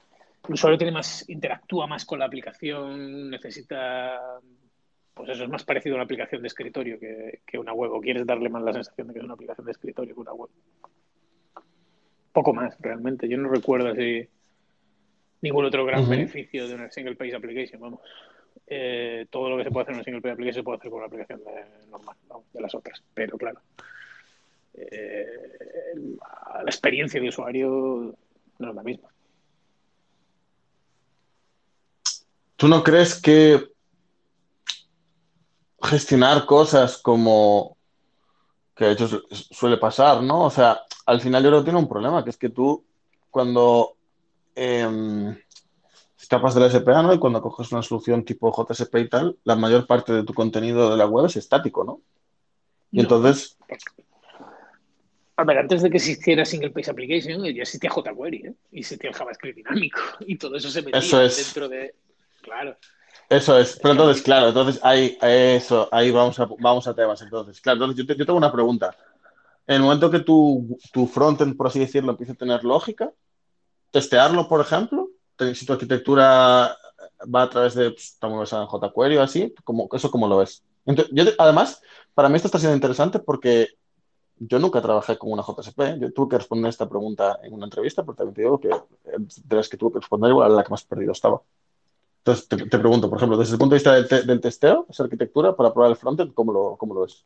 el 0.46 0.54
usuario 0.54 0.78
tiene 0.78 0.92
más, 0.92 1.28
interactúa 1.28 1.86
más 1.86 2.04
con 2.04 2.18
la 2.18 2.26
aplicación, 2.26 3.30
necesita, 3.30 4.40
pues 5.14 5.28
eso 5.30 5.44
es 5.44 5.50
más 5.50 5.64
parecido 5.64 5.94
a 5.94 5.98
una 5.98 6.04
aplicación 6.04 6.42
de 6.42 6.48
escritorio 6.48 6.98
que, 6.98 7.40
que 7.46 7.58
una 7.58 7.72
web, 7.72 7.92
o 7.92 8.00
quieres 8.00 8.26
darle 8.26 8.48
más 8.48 8.62
la 8.62 8.72
sensación 8.72 9.08
de 9.08 9.14
que 9.14 9.18
es 9.18 9.24
una 9.24 9.34
aplicación 9.34 9.66
de 9.66 9.72
escritorio 9.72 10.14
que 10.14 10.20
una 10.20 10.32
web. 10.32 10.50
Poco 12.32 12.54
más, 12.54 12.76
realmente. 12.80 13.28
Yo 13.28 13.36
no 13.36 13.48
recuerdo 13.48 13.88
así 13.88 14.28
ningún 15.42 15.64
otro 15.64 15.84
gran 15.84 16.08
beneficio 16.08 16.68
de 16.68 16.74
una 16.74 16.90
single 16.90 17.16
page 17.16 17.34
application, 17.34 17.80
vamos. 17.80 18.00
Eh, 18.66 19.26
todo 19.30 19.50
lo 19.50 19.56
que 19.56 19.64
se 19.64 19.70
puede 19.70 19.82
hacer 19.82 19.92
en 19.92 19.96
una 19.96 20.04
single 20.04 20.20
page 20.22 20.32
application 20.32 20.60
se 20.60 20.64
puede 20.64 20.78
hacer 20.78 20.90
con 20.90 20.98
una 20.98 21.06
aplicación 21.06 21.42
normal, 21.90 22.16
de 22.52 22.60
las 22.60 22.74
otras. 22.74 23.02
Pero 23.14 23.36
claro, 23.36 23.60
eh, 24.74 25.26
la 26.54 26.62
experiencia 26.66 27.20
de 27.20 27.28
usuario 27.28 28.14
no 28.58 28.68
es 28.68 28.74
la 28.74 28.82
misma. 28.82 29.08
¿Tú 32.56 32.68
no 32.68 32.82
crees 32.82 33.20
que 33.20 33.69
gestionar 35.82 36.46
cosas 36.46 36.98
como 36.98 37.76
que 38.74 38.86
de 38.86 38.92
hecho 38.92 39.22
suele 39.30 39.76
pasar, 39.76 40.22
¿no? 40.22 40.44
O 40.44 40.50
sea, 40.50 40.80
al 41.06 41.20
final 41.20 41.42
yo 41.42 41.50
creo 41.50 41.60
que 41.60 41.64
tiene 41.64 41.78
un 41.78 41.88
problema, 41.88 42.24
que 42.24 42.30
es 42.30 42.36
que 42.36 42.48
tú 42.48 42.84
cuando 43.30 43.96
eh, 44.54 45.36
escapas 46.30 46.54
del 46.54 46.70
SPA, 46.70 47.02
¿no? 47.02 47.12
Y 47.12 47.18
cuando 47.18 47.42
coges 47.42 47.72
una 47.72 47.82
solución 47.82 48.24
tipo 48.24 48.52
JSP 48.52 48.94
y 48.96 49.08
tal, 49.08 49.36
la 49.44 49.56
mayor 49.56 49.86
parte 49.86 50.12
de 50.12 50.22
tu 50.22 50.32
contenido 50.32 50.90
de 50.90 50.96
la 50.96 51.06
web 51.06 51.26
es 51.26 51.36
estático, 51.36 51.84
¿no? 51.84 52.00
Y 52.92 53.00
entonces... 53.00 53.56
A 55.36 55.44
ver, 55.44 55.58
antes 55.58 55.82
de 55.82 55.90
que 55.90 55.96
existiera 55.96 56.44
Single 56.44 56.70
Page 56.70 56.90
Application, 56.90 57.42
ya 57.44 57.62
existía 57.62 57.90
jQuery, 57.90 58.46
¿eh? 58.46 58.54
Y 58.72 58.80
existía 58.80 59.10
el 59.10 59.16
JavaScript 59.16 59.56
dinámico. 59.56 60.00
Y 60.20 60.36
todo 60.36 60.56
eso 60.56 60.68
se 60.68 60.82
metía 60.82 61.00
dentro 61.00 61.68
de... 61.68 61.94
Claro. 62.42 62.76
Eso 63.30 63.56
es, 63.56 63.78
pero 63.80 63.92
entonces, 63.92 64.22
claro, 64.24 64.48
entonces 64.48 64.80
ahí, 64.82 65.16
eso, 65.22 65.88
ahí 65.92 66.10
vamos 66.10 66.40
a, 66.40 66.48
vamos 66.58 66.88
a 66.88 66.94
temas. 66.94 67.22
Entonces, 67.22 67.60
claro, 67.60 67.84
entonces 67.84 68.04
yo, 68.04 68.14
yo 68.14 68.26
tengo 68.26 68.36
una 68.36 68.50
pregunta. 68.50 68.94
En 69.68 69.76
el 69.76 69.82
momento 69.82 70.10
que 70.10 70.18
tu, 70.18 70.76
tu 70.92 71.06
frontend, 71.06 71.56
por 71.56 71.68
así 71.68 71.78
decirlo, 71.78 72.10
empieza 72.10 72.32
a 72.32 72.36
tener 72.36 72.64
lógica, 72.64 73.12
testearlo, 73.92 74.48
por 74.48 74.60
ejemplo, 74.60 75.10
si 75.54 75.64
tu 75.64 75.72
arquitectura 75.72 76.76
va 77.32 77.42
a 77.42 77.50
través 77.50 77.74
de, 77.74 77.92
pues, 77.92 78.14
estamos 78.14 78.52
en 78.52 78.66
jQuery 78.66 79.16
o 79.18 79.22
así, 79.22 79.54
como, 79.62 79.88
¿eso 79.92 80.10
cómo 80.10 80.26
lo 80.26 80.38
ves? 80.38 80.64
yo, 81.12 81.24
además, 81.38 81.80
para 82.14 82.28
mí 82.28 82.34
esto 82.34 82.48
está 82.48 82.58
siendo 82.58 82.74
interesante 82.74 83.20
porque 83.20 83.68
yo 84.40 84.58
nunca 84.58 84.82
trabajé 84.82 85.16
con 85.18 85.30
una 85.30 85.44
JSP. 85.44 86.00
Yo 86.00 86.12
tuve 86.12 86.30
que 86.30 86.38
responder 86.38 86.70
esta 86.70 86.88
pregunta 86.88 87.38
en 87.42 87.52
una 87.52 87.66
entrevista, 87.66 88.02
porque 88.02 88.18
también 88.18 88.34
te 88.34 88.42
digo 88.42 88.58
que 88.58 88.68
eh, 88.70 89.18
de 89.44 89.56
las 89.56 89.68
que 89.68 89.76
tuve 89.76 89.92
que 89.92 90.00
responder, 90.00 90.30
igual 90.30 90.56
la 90.56 90.64
que 90.64 90.70
más 90.70 90.82
perdido 90.82 91.12
estaba. 91.12 91.40
Entonces, 92.24 92.48
te, 92.48 92.78
pregunto, 92.78 93.08
por 93.08 93.18
ejemplo, 93.18 93.38
desde 93.38 93.54
el 93.54 93.58
punto 93.58 93.74
de 93.74 93.78
vista 93.78 93.94
del, 93.94 94.26
del, 94.26 94.40
testeo, 94.40 94.86
esa 94.90 95.04
arquitectura 95.04 95.56
para 95.56 95.72
probar 95.72 95.90
el 95.90 95.96
frontend, 95.96 96.34
¿cómo 96.34 96.52
lo, 96.52 96.76
cómo 96.76 96.94
lo 96.94 97.02
ves? 97.02 97.24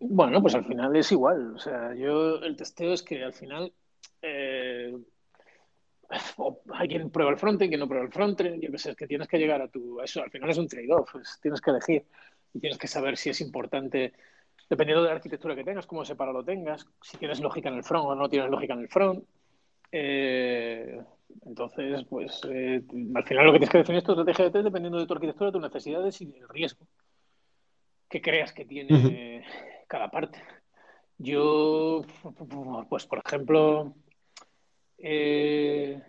Bueno, 0.00 0.42
pues 0.42 0.54
al 0.54 0.64
final 0.64 0.96
es 0.96 1.12
igual. 1.12 1.54
O 1.54 1.58
sea, 1.58 1.94
yo 1.94 2.36
el 2.36 2.56
testeo 2.56 2.92
es 2.92 3.02
que 3.02 3.22
al 3.22 3.32
final 3.32 3.72
eh, 4.22 4.96
hay 6.72 6.88
quien 6.88 7.10
prueba 7.10 7.30
el 7.30 7.38
frontend, 7.38 7.70
quien 7.70 7.80
no 7.80 7.86
prueba 7.86 8.06
el 8.06 8.12
frontend, 8.12 8.60
yo 8.60 8.70
qué 8.70 8.78
sé, 8.78 8.90
es 8.90 8.96
que 8.96 9.06
tienes 9.06 9.28
que 9.28 9.38
llegar 9.38 9.62
a 9.62 9.68
tu, 9.68 10.00
eso 10.00 10.22
al 10.22 10.30
final 10.30 10.50
es 10.50 10.58
un 10.58 10.68
trade-off, 10.68 11.14
tienes 11.40 11.60
que 11.60 11.70
elegir 11.70 12.04
y 12.52 12.60
tienes 12.60 12.78
que 12.78 12.88
saber 12.88 13.16
si 13.16 13.30
es 13.30 13.40
importante, 13.40 14.12
dependiendo 14.68 15.02
de 15.04 15.10
la 15.10 15.14
arquitectura 15.14 15.54
que 15.54 15.64
tengas, 15.64 15.86
cómo 15.86 16.04
separado 16.04 16.38
lo 16.38 16.44
tengas, 16.44 16.86
si 17.00 17.16
tienes 17.16 17.40
lógica 17.40 17.68
en 17.68 17.76
el 17.76 17.84
front 17.84 18.06
o 18.06 18.14
no 18.14 18.28
tienes 18.28 18.50
lógica 18.50 18.74
en 18.74 18.80
el 18.80 18.88
front. 18.88 19.24
Eh, 19.92 21.00
entonces, 21.46 22.04
pues 22.08 22.40
eh, 22.48 22.82
al 23.14 23.24
final 23.24 23.46
lo 23.46 23.52
que 23.52 23.58
tienes 23.58 23.70
que 23.70 23.78
definir 23.78 23.98
es 23.98 24.04
tu 24.04 24.12
estrategia 24.12 24.44
de 24.46 24.50
test 24.50 24.64
dependiendo 24.64 24.98
de 24.98 25.06
tu 25.06 25.14
arquitectura, 25.14 25.52
tus 25.52 25.62
necesidades 25.62 26.20
y 26.20 26.36
el 26.36 26.48
riesgo 26.48 26.86
que 28.08 28.20
creas 28.20 28.52
que 28.52 28.64
tiene 28.64 29.44
cada 29.86 30.10
parte. 30.10 30.42
Yo, 31.16 32.02
pues 32.88 33.06
por 33.06 33.22
ejemplo, 33.24 33.94
eh, 34.98 36.02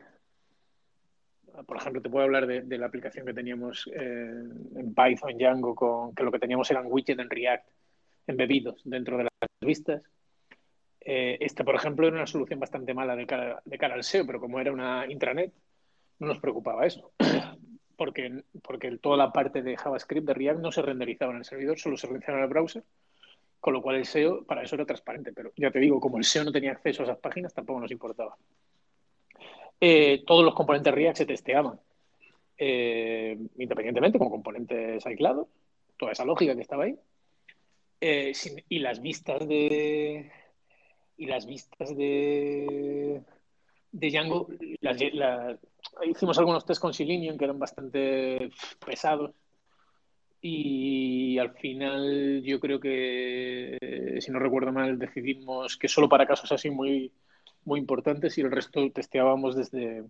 por 1.66 1.78
ejemplo, 1.78 2.02
te 2.02 2.10
puedo 2.10 2.26
hablar 2.26 2.48
de, 2.48 2.78
la 2.78 2.88
aplicación 2.88 3.26
que 3.26 3.34
teníamos 3.34 3.90
eh, 3.94 4.44
en 4.76 4.96
Python, 4.96 5.38
Django, 5.38 5.76
con, 5.76 6.16
que 6.16 6.24
lo 6.24 6.32
que 6.32 6.40
teníamos 6.40 6.70
eran 6.72 6.88
widgets 6.88 7.20
en 7.20 7.30
React 7.30 7.70
embebidos 8.28 8.82
dentro 8.84 9.18
de 9.18 9.24
las 9.26 9.32
vistas. 9.62 10.02
Eh, 11.04 11.38
esta, 11.40 11.64
por 11.64 11.76
ejemplo, 11.76 12.08
era 12.08 12.16
una 12.16 12.28
solución 12.28 12.60
bastante 12.60 12.94
mala 12.94 13.16
de 13.16 13.26
cara, 13.26 13.62
al 13.94 14.04
SEO, 14.04 14.26
pero 14.26 14.40
como 14.40 14.60
era 14.60 14.72
una 14.72 15.06
intranet, 15.10 15.52
no 16.20 16.28
nos 16.28 16.40
preocupaba 16.40 16.86
eso. 16.86 17.12
Porque, 17.98 18.42
porque 18.64 18.98
toda 18.98 19.16
la 19.16 19.32
parte 19.32 19.62
de 19.62 19.78
JavaScript 19.78 20.26
de 20.26 20.34
React 20.34 20.60
no 20.60 20.72
se 20.72 20.82
renderizaba 20.82 21.34
en 21.34 21.38
el 21.38 21.46
servidor, 21.46 21.78
solo 21.78 21.98
se 21.98 22.08
renderizaba 22.08 22.40
en 22.40 22.46
el 22.46 22.50
browser, 22.50 22.84
con 23.60 23.74
lo 23.74 23.82
cual 23.84 23.98
el 23.98 24.06
SEO 24.06 24.44
para 24.44 24.64
eso 24.64 24.74
era 24.74 24.88
transparente. 24.88 25.32
Pero 25.32 25.52
ya 25.56 25.70
te 25.70 25.78
digo, 25.78 26.00
como 26.00 26.18
el 26.18 26.24
SEO 26.24 26.44
no 26.44 26.52
tenía 26.52 26.72
acceso 26.72 27.04
a 27.04 27.06
esas 27.06 27.20
páginas, 27.20 27.54
tampoco 27.54 27.80
nos 27.80 27.92
importaba. 27.92 28.36
Eh, 29.80 30.24
todos 30.26 30.44
los 30.44 30.56
componentes 30.56 30.92
React 30.92 31.18
se 31.18 31.26
testeaban 31.28 31.80
eh, 32.64 33.36
independientemente 33.58 34.20
como 34.20 34.30
componentes 34.30 35.04
aislados, 35.08 35.48
toda 35.98 36.12
esa 36.12 36.26
lógica 36.26 36.56
que 36.56 36.62
estaba 36.62 36.84
ahí. 36.84 36.96
Eh, 38.00 38.34
y 38.70 38.80
las 38.80 39.02
vistas 39.02 39.48
de 39.48 40.32
y 41.18 41.26
las 41.26 41.46
vistas 41.46 41.96
de 41.96 43.22
de 43.92 44.10
Django, 44.10 44.48
hicimos 46.06 46.38
algunos 46.38 46.66
test 46.66 46.82
con 46.82 46.94
Selenium 46.94 47.38
que 47.38 47.46
eran 47.46 47.60
bastante 47.60 48.50
pesados 48.86 49.32
y 50.42 51.38
al 51.38 51.52
final 51.52 52.42
yo 52.44 52.60
creo 52.60 52.80
que, 52.80 53.78
si 54.20 54.32
no 54.32 54.40
recuerdo 54.40 54.72
mal, 54.72 54.98
decidimos 54.98 55.78
que 55.78 55.88
solo 55.88 56.10
para 56.10 56.26
casos 56.26 56.52
así 56.52 56.70
muy, 56.70 57.12
muy 57.66 57.80
importantes 57.80 58.38
y 58.38 58.42
el 58.42 58.52
resto 58.52 58.90
testeábamos 58.92 59.56
desde, 59.56 60.04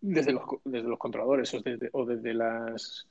desde, 0.00 0.32
los, 0.32 0.44
desde 0.64 0.88
los 0.88 0.98
controladores 0.98 1.52
o 1.54 1.60
desde, 1.60 1.90
o 1.92 2.04
desde 2.04 2.34
las... 2.34 3.06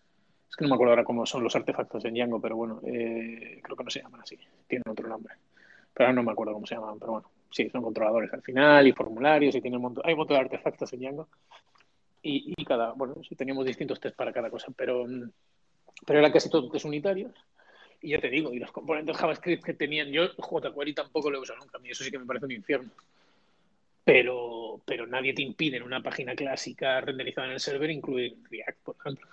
Es 0.49 0.55
que 0.55 0.63
no 0.63 0.69
me 0.69 0.75
acuerdo 0.75 0.91
ahora 0.93 1.03
cómo 1.03 1.25
son 1.25 1.43
los 1.43 1.55
artefactos 1.55 2.03
en 2.05 2.15
Django, 2.15 2.41
pero 2.41 2.55
bueno, 2.55 2.81
eh, 2.85 3.59
creo 3.61 3.77
que 3.77 3.83
no 3.83 3.89
se 3.89 4.01
llaman 4.01 4.21
así, 4.21 4.37
tienen 4.67 4.89
otro 4.89 5.07
nombre. 5.07 5.35
Pero 5.97 6.13
no 6.13 6.21
me 6.21 6.31
acuerdo 6.31 6.53
cómo 6.53 6.67
se 6.67 6.75
llaman, 6.75 6.99
pero 6.99 7.13
bueno, 7.13 7.31
sí, 7.49 7.69
son 7.69 7.81
controladores 7.81 8.31
al 8.31 8.43
final 8.43 8.85
y 8.87 8.91
formularios 8.91 9.55
y 9.55 9.61
tienen 9.61 9.77
un 9.77 9.83
montón, 9.83 10.03
hay 10.05 10.13
un 10.13 10.19
montón 10.19 10.35
de 10.37 10.41
artefactos 10.41 10.93
en 10.93 10.99
Django. 10.99 11.27
Y, 12.21 12.53
y 12.55 12.65
cada, 12.65 12.91
bueno, 12.93 13.15
sí, 13.27 13.35
teníamos 13.35 13.65
distintos 13.65 13.99
test 13.99 14.15
para 14.15 14.33
cada 14.33 14.49
cosa, 14.49 14.67
pero 14.75 15.07
pero 16.05 16.19
eran 16.19 16.31
casi 16.31 16.49
todos 16.49 16.85
unitarios. 16.85 17.33
Y 18.01 18.09
ya 18.09 18.19
te 18.19 18.29
digo, 18.29 18.53
y 18.53 18.59
los 18.59 18.71
componentes 18.71 19.17
JavaScript 19.17 19.63
que 19.63 19.73
tenían, 19.73 20.09
yo 20.09 20.27
jQuery 20.29 20.93
tampoco 20.93 21.31
lo 21.31 21.37
he 21.37 21.41
usado 21.41 21.59
nunca, 21.59 21.77
a 21.77 21.81
mí 21.81 21.89
eso 21.89 22.03
sí 22.03 22.11
que 22.11 22.19
me 22.19 22.25
parece 22.25 22.45
un 22.45 22.51
infierno. 22.51 22.91
Pero, 24.03 24.81
pero 24.85 25.07
nadie 25.07 25.33
te 25.33 25.41
impide 25.41 25.77
en 25.77 25.83
una 25.83 26.01
página 26.01 26.35
clásica 26.35 27.01
renderizada 27.01 27.47
en 27.47 27.53
el 27.53 27.59
server 27.59 27.89
incluir 27.89 28.37
React, 28.49 28.83
por 28.83 28.95
ejemplo. 28.99 29.27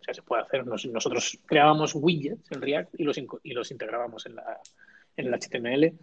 O 0.00 0.04
sea, 0.04 0.12
se 0.12 0.22
puede 0.22 0.42
hacer. 0.42 0.66
nosotros 0.66 1.38
creábamos 1.46 1.94
widgets 1.94 2.50
en 2.50 2.60
React 2.60 2.98
y 2.98 3.04
los, 3.04 3.18
y 3.18 3.52
los 3.52 3.70
integrábamos 3.70 4.26
en, 4.26 4.34
la, 4.34 4.60
en 5.16 5.26
el 5.26 5.34
HTML 5.34 5.98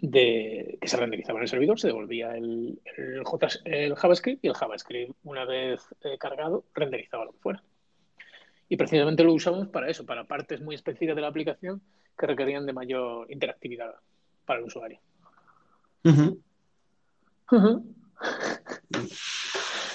de, 0.00 0.78
que 0.80 0.88
se 0.88 0.96
renderizaba 0.96 1.38
en 1.38 1.42
el 1.42 1.48
servidor, 1.48 1.80
se 1.80 1.88
devolvía 1.88 2.36
el, 2.36 2.80
el, 3.64 3.94
JavaScript 3.96 4.44
y 4.44 4.48
el 4.48 4.54
JavaScript, 4.54 5.14
una 5.24 5.44
vez 5.44 5.80
eh, 6.04 6.16
cargado, 6.18 6.64
renderizaba 6.74 7.24
lo 7.24 7.32
que 7.32 7.38
fuera. 7.38 7.62
Y 8.68 8.76
precisamente 8.76 9.24
lo 9.24 9.32
usamos 9.32 9.68
para 9.68 9.88
eso, 9.88 10.04
para 10.04 10.24
partes 10.24 10.60
muy 10.60 10.74
específicas 10.74 11.16
de 11.16 11.22
la 11.22 11.28
aplicación 11.28 11.80
que 12.16 12.26
requerían 12.26 12.66
de 12.66 12.72
mayor 12.72 13.30
interactividad 13.30 13.94
para 14.44 14.60
el 14.60 14.66
usuario. 14.66 15.00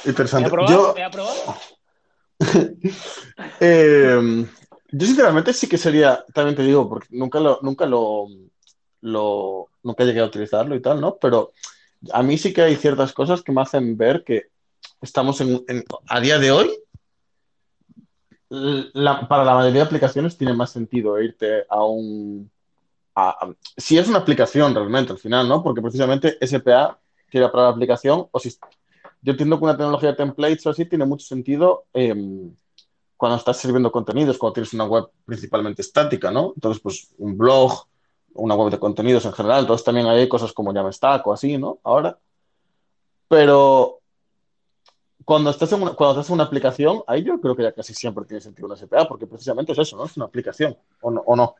Interesante. 0.06 0.50
yo... 0.68 0.96
eh, 3.60 4.46
yo 4.94 5.08
sinceramente 5.08 5.54
sí 5.54 5.68
que 5.68 5.80
sería, 5.80 6.24
también 6.34 6.56
te 6.56 6.62
digo, 6.62 6.88
porque 6.88 7.08
nunca 7.10 7.40
lo, 7.40 7.60
nunca 7.64 7.88
lo, 7.88 8.28
nunca 9.02 10.04
llegué 10.04 10.20
a 10.20 10.26
utilizarlo 10.26 10.76
y 10.76 10.82
tal, 10.82 11.02
¿no? 11.02 11.18
Pero 11.18 11.52
a 12.12 12.22
mí 12.22 12.38
sí 12.38 12.54
que 12.54 12.62
hay 12.62 12.76
ciertas 12.76 13.12
cosas 13.12 13.42
que 13.42 13.52
me 13.52 13.62
hacen 13.62 13.98
ver 13.98 14.24
que 14.24 14.50
estamos 15.02 15.42
en, 15.42 15.64
a 16.08 16.20
día 16.20 16.38
de 16.38 16.52
hoy 16.52 16.72
para 19.28 19.44
la 19.44 19.56
mayoría 19.56 19.82
de 19.82 19.88
aplicaciones 19.88 20.38
tiene 20.38 20.54
más 20.54 20.70
sentido 20.70 21.20
irte 21.20 21.66
a 21.68 21.84
un... 21.84 22.52
si 23.76 23.98
es 23.98 24.08
una 24.08 24.20
aplicación 24.20 24.76
realmente 24.76 25.12
al 25.12 25.18
final, 25.18 25.50
¿no? 25.50 25.64
Porque 25.64 25.82
precisamente 25.82 26.38
SPA 26.40 27.00
quiere 27.32 27.50
para 27.50 27.64
la 27.64 27.70
aplicación, 27.70 28.28
o 28.30 28.40
si 28.40 28.56
yo 29.24 29.32
entiendo 29.32 29.58
que 29.58 29.64
una 29.64 29.76
tecnología 29.76 30.12
de 30.12 30.18
templates 30.18 30.68
o 30.68 30.70
así 30.70 30.86
tiene 30.86 31.06
mucho 31.06 31.26
sentido 31.26 31.86
em, 31.94 32.54
cuando 33.24 33.38
estás 33.38 33.56
sirviendo 33.56 33.90
contenidos, 33.90 34.38
cuando 34.38 34.56
tienes 34.56 34.74
una 34.74 34.84
web 34.84 35.06
principalmente 35.24 35.82
estática, 35.82 36.30
¿no? 36.30 36.52
Entonces, 36.58 36.84
pues 36.84 37.08
un 37.20 37.38
blog, 37.38 37.88
una 38.34 38.54
web 38.54 38.70
de 38.70 38.78
contenidos 38.78 39.24
en 39.24 39.32
general, 39.32 39.62
entonces 39.62 39.86
también 39.86 40.08
hay 40.08 40.28
cosas 40.28 40.52
como 40.52 40.74
Jamstack 40.74 41.26
o 41.26 41.32
así, 41.32 41.58
¿no? 41.58 41.80
Ahora. 41.86 42.20
Pero 43.30 44.02
cuando 45.24 45.52
estás, 45.52 45.72
en 45.72 45.84
una, 45.84 45.94
cuando 45.94 46.20
estás 46.20 46.32
en 46.32 46.34
una 46.34 46.44
aplicación, 46.44 47.02
ahí 47.08 47.24
yo 47.24 47.40
creo 47.40 47.56
que 47.56 47.64
ya 47.64 47.72
casi 47.72 47.94
siempre 47.94 48.26
tiene 48.26 48.42
sentido 48.42 48.66
una 48.66 48.76
SPA, 48.76 49.08
porque 49.08 49.26
precisamente 49.26 49.72
es 49.72 49.80
eso, 49.80 49.96
¿no? 49.96 50.04
Es 50.04 50.18
una 50.18 50.26
aplicación, 50.26 50.78
¿o 51.00 51.10
no? 51.10 51.22
¿O 51.22 51.38
no? 51.38 51.56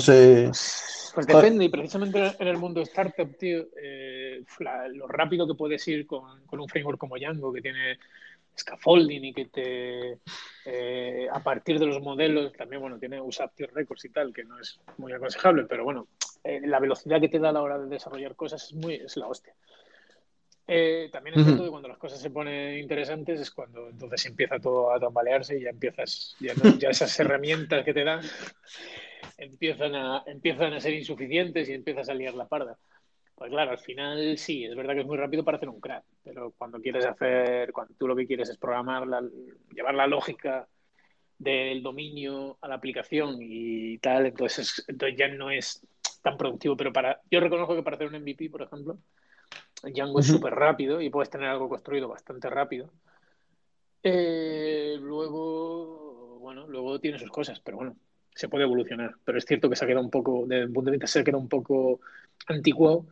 sé. 0.00 0.50
Pues 1.14 1.26
depende, 1.26 1.66
y 1.66 1.68
precisamente 1.68 2.32
en 2.38 2.48
el 2.48 2.56
mundo 2.56 2.80
startup, 2.80 3.36
tío, 3.36 3.66
eh, 3.76 4.42
lo 4.94 5.06
rápido 5.06 5.46
que 5.46 5.54
puedes 5.54 5.86
ir 5.86 6.06
con, 6.06 6.40
un 6.50 6.68
framework 6.70 6.98
como 6.98 7.18
Django, 7.18 7.52
que 7.52 7.60
tiene 7.60 7.98
scaffolding 8.56 9.24
y 9.24 9.32
que 9.32 9.46
te, 9.46 10.18
eh, 10.64 11.28
a 11.30 11.42
partir 11.42 11.78
de 11.78 11.86
los 11.86 12.00
modelos, 12.00 12.52
también, 12.52 12.80
bueno, 12.80 12.98
tiene 12.98 13.20
Usaptive 13.20 13.70
Records 13.72 14.04
y 14.04 14.10
tal, 14.10 14.32
que 14.32 14.44
no 14.44 14.58
es 14.58 14.80
muy 14.98 15.12
aconsejable, 15.12 15.64
pero 15.64 15.84
bueno, 15.84 16.08
eh, 16.44 16.60
la 16.64 16.80
velocidad 16.80 17.20
que 17.20 17.28
te 17.28 17.38
da 17.38 17.50
a 17.50 17.52
la 17.52 17.62
hora 17.62 17.78
de 17.78 17.88
desarrollar 17.88 18.36
cosas 18.36 18.64
es, 18.64 18.74
muy, 18.74 18.94
es 18.94 19.16
la 19.16 19.26
hostia. 19.26 19.54
Eh, 20.68 21.08
también 21.12 21.38
es 21.38 21.44
cierto 21.44 21.64
que 21.64 21.70
cuando 21.70 21.88
las 21.88 21.98
cosas 21.98 22.20
se 22.20 22.30
ponen 22.30 22.78
interesantes 22.78 23.40
es 23.40 23.50
cuando 23.50 23.88
entonces 23.88 24.24
empieza 24.26 24.60
todo 24.60 24.92
a 24.92 25.00
tambalearse 25.00 25.58
y 25.58 25.62
ya 25.62 25.70
empiezas, 25.70 26.36
ya, 26.38 26.54
ya 26.78 26.90
esas 26.90 27.18
herramientas 27.18 27.84
que 27.84 27.92
te 27.92 28.04
dan 28.04 28.20
empiezan 29.38 29.94
a, 29.96 30.22
empiezan 30.26 30.72
a 30.72 30.80
ser 30.80 30.94
insuficientes 30.94 31.68
y 31.68 31.72
empiezas 31.74 32.08
a 32.08 32.14
liar 32.14 32.34
la 32.34 32.46
parda. 32.46 32.78
Pues 33.42 33.50
claro, 33.50 33.72
al 33.72 33.78
final 33.78 34.38
sí, 34.38 34.64
es 34.64 34.76
verdad 34.76 34.94
que 34.94 35.00
es 35.00 35.06
muy 35.06 35.16
rápido 35.16 35.42
para 35.42 35.56
hacer 35.56 35.68
un 35.68 35.80
crack, 35.80 36.04
pero 36.22 36.52
cuando 36.56 36.80
quieres 36.80 37.04
hacer, 37.04 37.72
cuando 37.72 37.92
tú 37.98 38.06
lo 38.06 38.14
que 38.14 38.24
quieres 38.24 38.48
es 38.48 38.56
programar, 38.56 39.04
la, 39.04 39.20
llevar 39.74 39.96
la 39.96 40.06
lógica 40.06 40.68
del 41.38 41.82
dominio 41.82 42.56
a 42.60 42.68
la 42.68 42.76
aplicación 42.76 43.38
y 43.40 43.98
tal, 43.98 44.26
entonces, 44.26 44.84
entonces 44.86 45.18
ya 45.18 45.26
no 45.26 45.50
es 45.50 45.84
tan 46.22 46.36
productivo. 46.36 46.76
Pero 46.76 46.92
para, 46.92 47.20
yo 47.32 47.40
reconozco 47.40 47.74
que 47.74 47.82
para 47.82 47.96
hacer 47.96 48.06
un 48.06 48.14
MVP, 48.14 48.48
por 48.48 48.62
ejemplo, 48.62 48.98
Django 49.82 50.20
es 50.20 50.26
súper 50.28 50.54
rápido 50.54 51.00
y 51.00 51.10
puedes 51.10 51.28
tener 51.28 51.48
algo 51.48 51.68
construido 51.68 52.06
bastante 52.06 52.48
rápido. 52.48 52.92
Eh, 54.04 54.98
luego, 55.00 56.38
bueno, 56.38 56.68
luego 56.68 57.00
tiene 57.00 57.18
sus 57.18 57.32
cosas, 57.32 57.58
pero 57.58 57.78
bueno, 57.78 57.96
se 58.36 58.48
puede 58.48 58.66
evolucionar. 58.66 59.16
Pero 59.24 59.38
es 59.38 59.44
cierto 59.44 59.68
que 59.68 59.74
se 59.74 59.84
ha 59.84 59.88
quedado 59.88 60.04
un 60.04 60.12
poco, 60.12 60.44
desde 60.46 60.62
el 60.62 60.72
punto 60.72 60.92
de 60.92 60.96
vista, 60.96 61.08
se 61.08 61.18
ha 61.18 61.24
quedado 61.24 61.42
un 61.42 61.48
poco 61.48 61.98
antiguo 62.46 63.08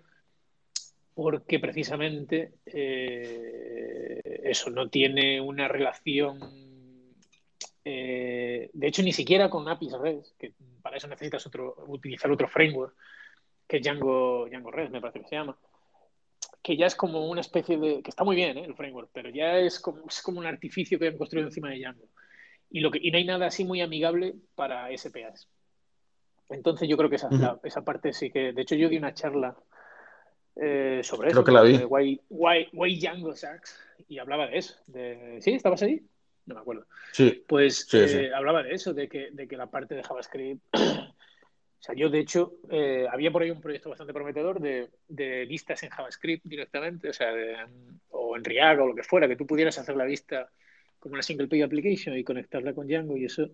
porque 1.14 1.58
precisamente 1.58 2.54
eh, 2.66 4.40
eso 4.44 4.70
no 4.70 4.88
tiene 4.88 5.40
una 5.40 5.68
relación. 5.68 6.38
Eh, 7.84 8.70
de 8.72 8.86
hecho, 8.86 9.02
ni 9.02 9.12
siquiera 9.12 9.50
con 9.50 9.68
APIs 9.68 9.98
REST, 9.98 10.36
que 10.38 10.54
para 10.82 10.96
eso 10.96 11.08
necesitas 11.08 11.46
otro, 11.46 11.74
utilizar 11.88 12.30
otro 12.30 12.48
framework, 12.48 12.94
que 13.66 13.78
es 13.78 13.82
Django, 13.82 14.46
Django 14.48 14.70
REST, 14.70 14.92
me 14.92 15.00
parece 15.00 15.20
que 15.20 15.28
se 15.28 15.36
llama 15.36 15.58
que 16.62 16.76
ya 16.76 16.86
es 16.86 16.94
como 16.94 17.28
una 17.28 17.40
especie 17.40 17.78
de, 17.78 18.02
que 18.02 18.10
está 18.10 18.24
muy 18.24 18.36
bien 18.36 18.58
¿eh? 18.58 18.64
el 18.64 18.74
framework, 18.74 19.10
pero 19.12 19.30
ya 19.30 19.58
es 19.58 19.80
como, 19.80 20.06
es 20.08 20.20
como 20.22 20.40
un 20.40 20.46
artificio 20.46 20.98
que 20.98 21.08
han 21.08 21.16
construido 21.16 21.48
encima 21.48 21.70
de 21.70 21.78
Django. 21.78 22.08
Y, 22.70 22.80
lo 22.80 22.90
que, 22.90 23.00
y 23.02 23.10
no 23.10 23.18
hay 23.18 23.24
nada 23.24 23.46
así 23.46 23.64
muy 23.64 23.80
amigable 23.80 24.34
para 24.54 24.88
SPAs. 24.96 25.48
Entonces 26.50 26.88
yo 26.88 26.96
creo 26.96 27.08
que 27.08 27.16
esa, 27.16 27.28
esa 27.64 27.84
parte 27.84 28.12
sí 28.12 28.30
que, 28.30 28.52
de 28.52 28.62
hecho 28.62 28.74
yo 28.74 28.88
di 28.88 28.96
una 28.96 29.14
charla 29.14 29.56
eh, 30.60 31.00
sobre 31.02 31.30
creo 31.30 31.40
eso, 31.40 31.44
que 31.44 31.52
la 31.52 31.62
vi. 31.62 31.78
de 31.78 31.84
why, 31.84 32.20
why, 32.28 32.68
why, 32.72 32.98
Django 32.98 33.34
sucks, 33.34 33.78
y 34.08 34.18
hablaba 34.18 34.46
de 34.46 34.58
eso. 34.58 34.76
De, 34.86 35.38
¿Sí? 35.40 35.52
¿Estabas 35.52 35.82
ahí? 35.82 36.02
No 36.46 36.54
me 36.54 36.60
acuerdo. 36.60 36.86
Sí. 37.12 37.42
Pues 37.46 37.86
sí, 37.88 37.98
eh, 37.98 38.08
sí. 38.08 38.26
hablaba 38.34 38.62
de 38.62 38.74
eso, 38.74 38.92
de 38.92 39.08
que, 39.08 39.30
de 39.32 39.48
que 39.48 39.56
la 39.56 39.70
parte 39.70 39.94
de 39.94 40.02
JavaScript 40.02 40.62
O 41.80 41.82
sea, 41.82 41.94
yo 41.94 42.10
de 42.10 42.18
hecho, 42.18 42.56
eh, 42.68 43.06
había 43.10 43.30
por 43.30 43.40
ahí 43.40 43.50
un 43.50 43.62
proyecto 43.62 43.88
bastante 43.88 44.12
prometedor 44.12 44.60
de, 44.60 44.90
de 45.08 45.46
vistas 45.46 45.82
en 45.82 45.88
JavaScript 45.88 46.44
directamente, 46.44 47.08
o 47.08 47.12
sea, 47.14 47.32
de, 47.32 47.56
o 48.10 48.36
en 48.36 48.44
React 48.44 48.80
o 48.82 48.86
lo 48.88 48.94
que 48.94 49.02
fuera, 49.02 49.26
que 49.26 49.36
tú 49.36 49.46
pudieras 49.46 49.78
hacer 49.78 49.96
la 49.96 50.04
vista 50.04 50.50
como 50.98 51.14
una 51.14 51.22
single 51.22 51.48
page 51.48 51.62
application 51.62 52.18
y 52.18 52.22
conectarla 52.22 52.74
con 52.74 52.86
Django 52.86 53.16
y 53.16 53.24
eso 53.24 53.48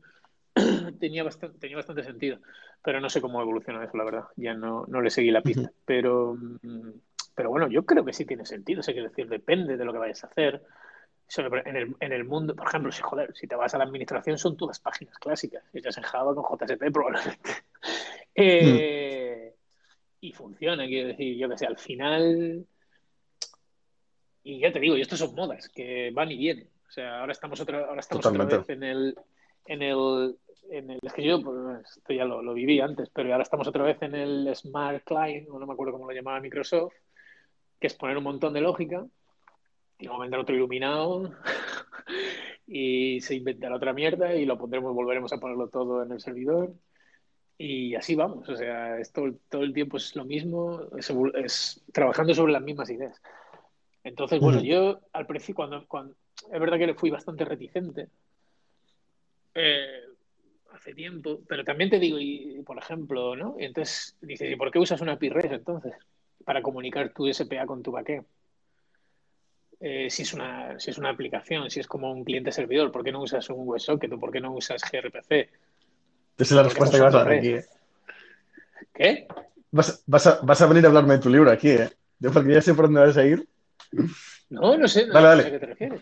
tenía 1.00 1.22
bastante, 1.22 1.58
tenía 1.58 1.76
bastante 1.76 2.02
sentido. 2.02 2.38
Pero 2.82 3.00
no 3.00 3.08
sé 3.08 3.20
cómo 3.20 3.40
evoluciona 3.40 3.84
eso, 3.84 3.96
la 3.96 4.04
verdad. 4.04 4.24
Ya 4.36 4.54
no, 4.54 4.84
no 4.86 5.00
le 5.00 5.10
seguí 5.10 5.30
la 5.30 5.42
pista. 5.42 5.70
Pero, 5.84 6.34
mm, 6.34 6.90
pero 7.34 7.50
bueno, 7.50 7.68
yo 7.68 7.84
creo 7.84 8.04
que 8.04 8.12
sí 8.12 8.24
tiene 8.24 8.46
sentido. 8.46 8.80
O 8.80 8.82
sea, 8.82 8.94
quiero 8.94 9.08
decir, 9.08 9.28
depende 9.28 9.76
de 9.76 9.84
lo 9.84 9.92
que 9.92 9.98
vayas 9.98 10.24
a 10.24 10.28
hacer. 10.28 10.62
En 11.64 11.76
el, 11.76 11.96
en 11.98 12.12
el, 12.12 12.24
mundo, 12.24 12.54
por 12.54 12.68
ejemplo, 12.68 12.92
si 12.92 13.02
joder, 13.02 13.34
si 13.34 13.48
te 13.48 13.56
vas 13.56 13.74
a 13.74 13.78
la 13.78 13.84
administración 13.84 14.38
son 14.38 14.56
todas 14.56 14.78
páginas 14.78 15.18
clásicas, 15.18 15.64
hechas 15.74 15.96
en 15.98 16.04
Java 16.04 16.32
con 16.34 16.44
JSP 16.44 16.92
probablemente. 16.92 17.50
Eh, 18.38 19.54
y 20.20 20.30
funciona, 20.32 20.86
quiero 20.86 21.08
decir, 21.08 21.38
yo 21.38 21.48
que 21.48 21.56
sé, 21.56 21.64
al 21.64 21.78
final. 21.78 22.66
Y 24.42 24.60
ya 24.60 24.70
te 24.70 24.78
digo, 24.78 24.94
y 24.94 25.00
esto 25.00 25.16
son 25.16 25.34
modas 25.34 25.70
que 25.70 26.10
van 26.12 26.30
y 26.30 26.36
vienen. 26.36 26.68
O 26.86 26.90
sea, 26.90 27.20
ahora 27.20 27.32
estamos 27.32 27.58
otra, 27.60 27.86
ahora 27.86 28.00
estamos 28.00 28.26
otra 28.26 28.44
vez 28.44 28.68
en 28.68 28.82
el, 28.82 29.18
en 29.66 29.82
el, 29.82 30.36
en 30.70 30.90
el. 30.90 30.98
Es 31.02 31.12
que 31.12 31.24
yo, 31.24 31.42
pues, 31.42 31.96
esto 31.96 32.12
ya 32.12 32.24
lo, 32.24 32.42
lo, 32.42 32.54
viví 32.54 32.80
antes, 32.80 33.10
pero 33.12 33.32
ahora 33.32 33.42
estamos 33.42 33.66
otra 33.68 33.84
vez 33.84 34.00
en 34.02 34.14
el 34.14 34.54
Smart 34.54 35.04
Client, 35.04 35.48
o 35.50 35.58
no 35.58 35.66
me 35.66 35.72
acuerdo 35.72 35.92
cómo 35.92 36.06
lo 36.06 36.16
llamaba 36.16 36.40
Microsoft, 36.40 36.94
que 37.80 37.86
es 37.86 37.94
poner 37.94 38.16
un 38.16 38.24
montón 38.24 38.52
de 38.52 38.60
lógica 38.60 39.06
y 39.98 40.08
a 40.08 40.18
vender 40.18 40.40
otro 40.40 40.54
iluminado 40.54 41.32
y 42.66 43.20
se 43.20 43.34
inventará 43.34 43.76
otra 43.76 43.92
mierda 43.92 44.34
y 44.34 44.44
lo 44.44 44.58
pondremos, 44.58 44.94
volveremos 44.94 45.32
a 45.32 45.38
ponerlo 45.38 45.68
todo 45.68 46.02
en 46.02 46.12
el 46.12 46.20
servidor 46.20 46.74
Y 47.58 47.94
así 47.94 48.14
vamos, 48.14 48.48
o 48.48 48.56
sea, 48.56 48.98
esto, 48.98 49.22
todo 49.48 49.62
el 49.62 49.72
tiempo 49.72 49.96
es 49.96 50.14
lo 50.16 50.24
mismo, 50.24 50.82
es, 50.96 51.82
trabajando 51.92 52.34
sobre 52.34 52.52
las 52.52 52.62
mismas 52.62 52.90
ideas. 52.90 53.20
Entonces, 54.04 54.40
bueno, 54.40 54.60
yo 54.60 55.00
al 55.12 55.26
principio, 55.26 55.56
cuando, 55.56 55.86
cuando, 55.88 56.14
es 56.52 56.60
verdad 56.60 56.78
que 56.78 56.86
le 56.86 56.94
fui 56.94 57.10
bastante 57.10 57.44
reticente 57.44 58.08
eh, 59.56 60.00
hace 60.72 60.94
tiempo, 60.94 61.40
pero 61.48 61.64
también 61.64 61.88
te 61.88 61.98
digo, 61.98 62.18
y, 62.20 62.62
por 62.64 62.78
ejemplo, 62.78 63.34
¿no? 63.34 63.56
entonces 63.58 64.16
dices, 64.20 64.50
¿y 64.50 64.56
por 64.56 64.70
qué 64.70 64.78
usas 64.78 65.00
una 65.00 65.12
API 65.12 65.30
REST 65.30 65.52
entonces? 65.52 65.94
Para 66.44 66.62
comunicar 66.62 67.12
tu 67.12 67.26
SPA 67.32 67.64
con 67.66 67.82
tu 67.82 67.90
backend. 67.90 68.26
Eh, 69.80 70.08
si, 70.10 70.22
es 70.22 70.32
una, 70.32 70.78
si 70.78 70.90
es 70.90 70.98
una 70.98 71.10
aplicación, 71.10 71.70
si 71.70 71.80
es 71.80 71.86
como 71.86 72.12
un 72.12 72.24
cliente 72.24 72.52
servidor, 72.52 72.92
¿por 72.92 73.02
qué 73.02 73.12
no 73.12 73.20
usas 73.22 73.48
un 73.50 73.66
WebSocket 73.66 74.12
o 74.12 74.18
por 74.18 74.30
qué 74.30 74.40
no 74.40 74.52
usas 74.52 74.82
gRPC? 74.90 75.30
Esa 75.30 75.50
es 76.38 76.52
la 76.52 76.62
respuesta 76.62 76.96
que 76.96 77.02
vas 77.02 77.14
a 77.14 77.18
dar 77.24 77.32
aquí. 77.32 77.48
¿eh? 77.48 77.64
¿Qué? 78.94 79.26
Vas, 79.70 80.02
vas, 80.06 80.26
a, 80.26 80.40
vas, 80.42 80.60
a, 80.60 80.66
venir 80.66 80.84
a 80.84 80.88
hablarme 80.88 81.14
de 81.14 81.20
tu 81.20 81.30
libro 81.30 81.50
aquí, 81.50 81.70
¿eh? 81.70 81.90
Yo 82.18 82.32
porque 82.32 82.52
ya 82.52 82.62
sé 82.62 82.74
por 82.74 82.86
dónde 82.86 83.00
vas 83.00 83.16
a 83.16 83.24
ir. 83.26 83.46
No, 84.48 84.76
no 84.76 84.86
sé, 84.86 85.06
no, 85.06 85.20
dale, 85.20 85.42
sé 85.42 85.48
a 85.48 85.50
qué 85.50 85.58
te 85.58 85.66
refieres. 85.66 86.00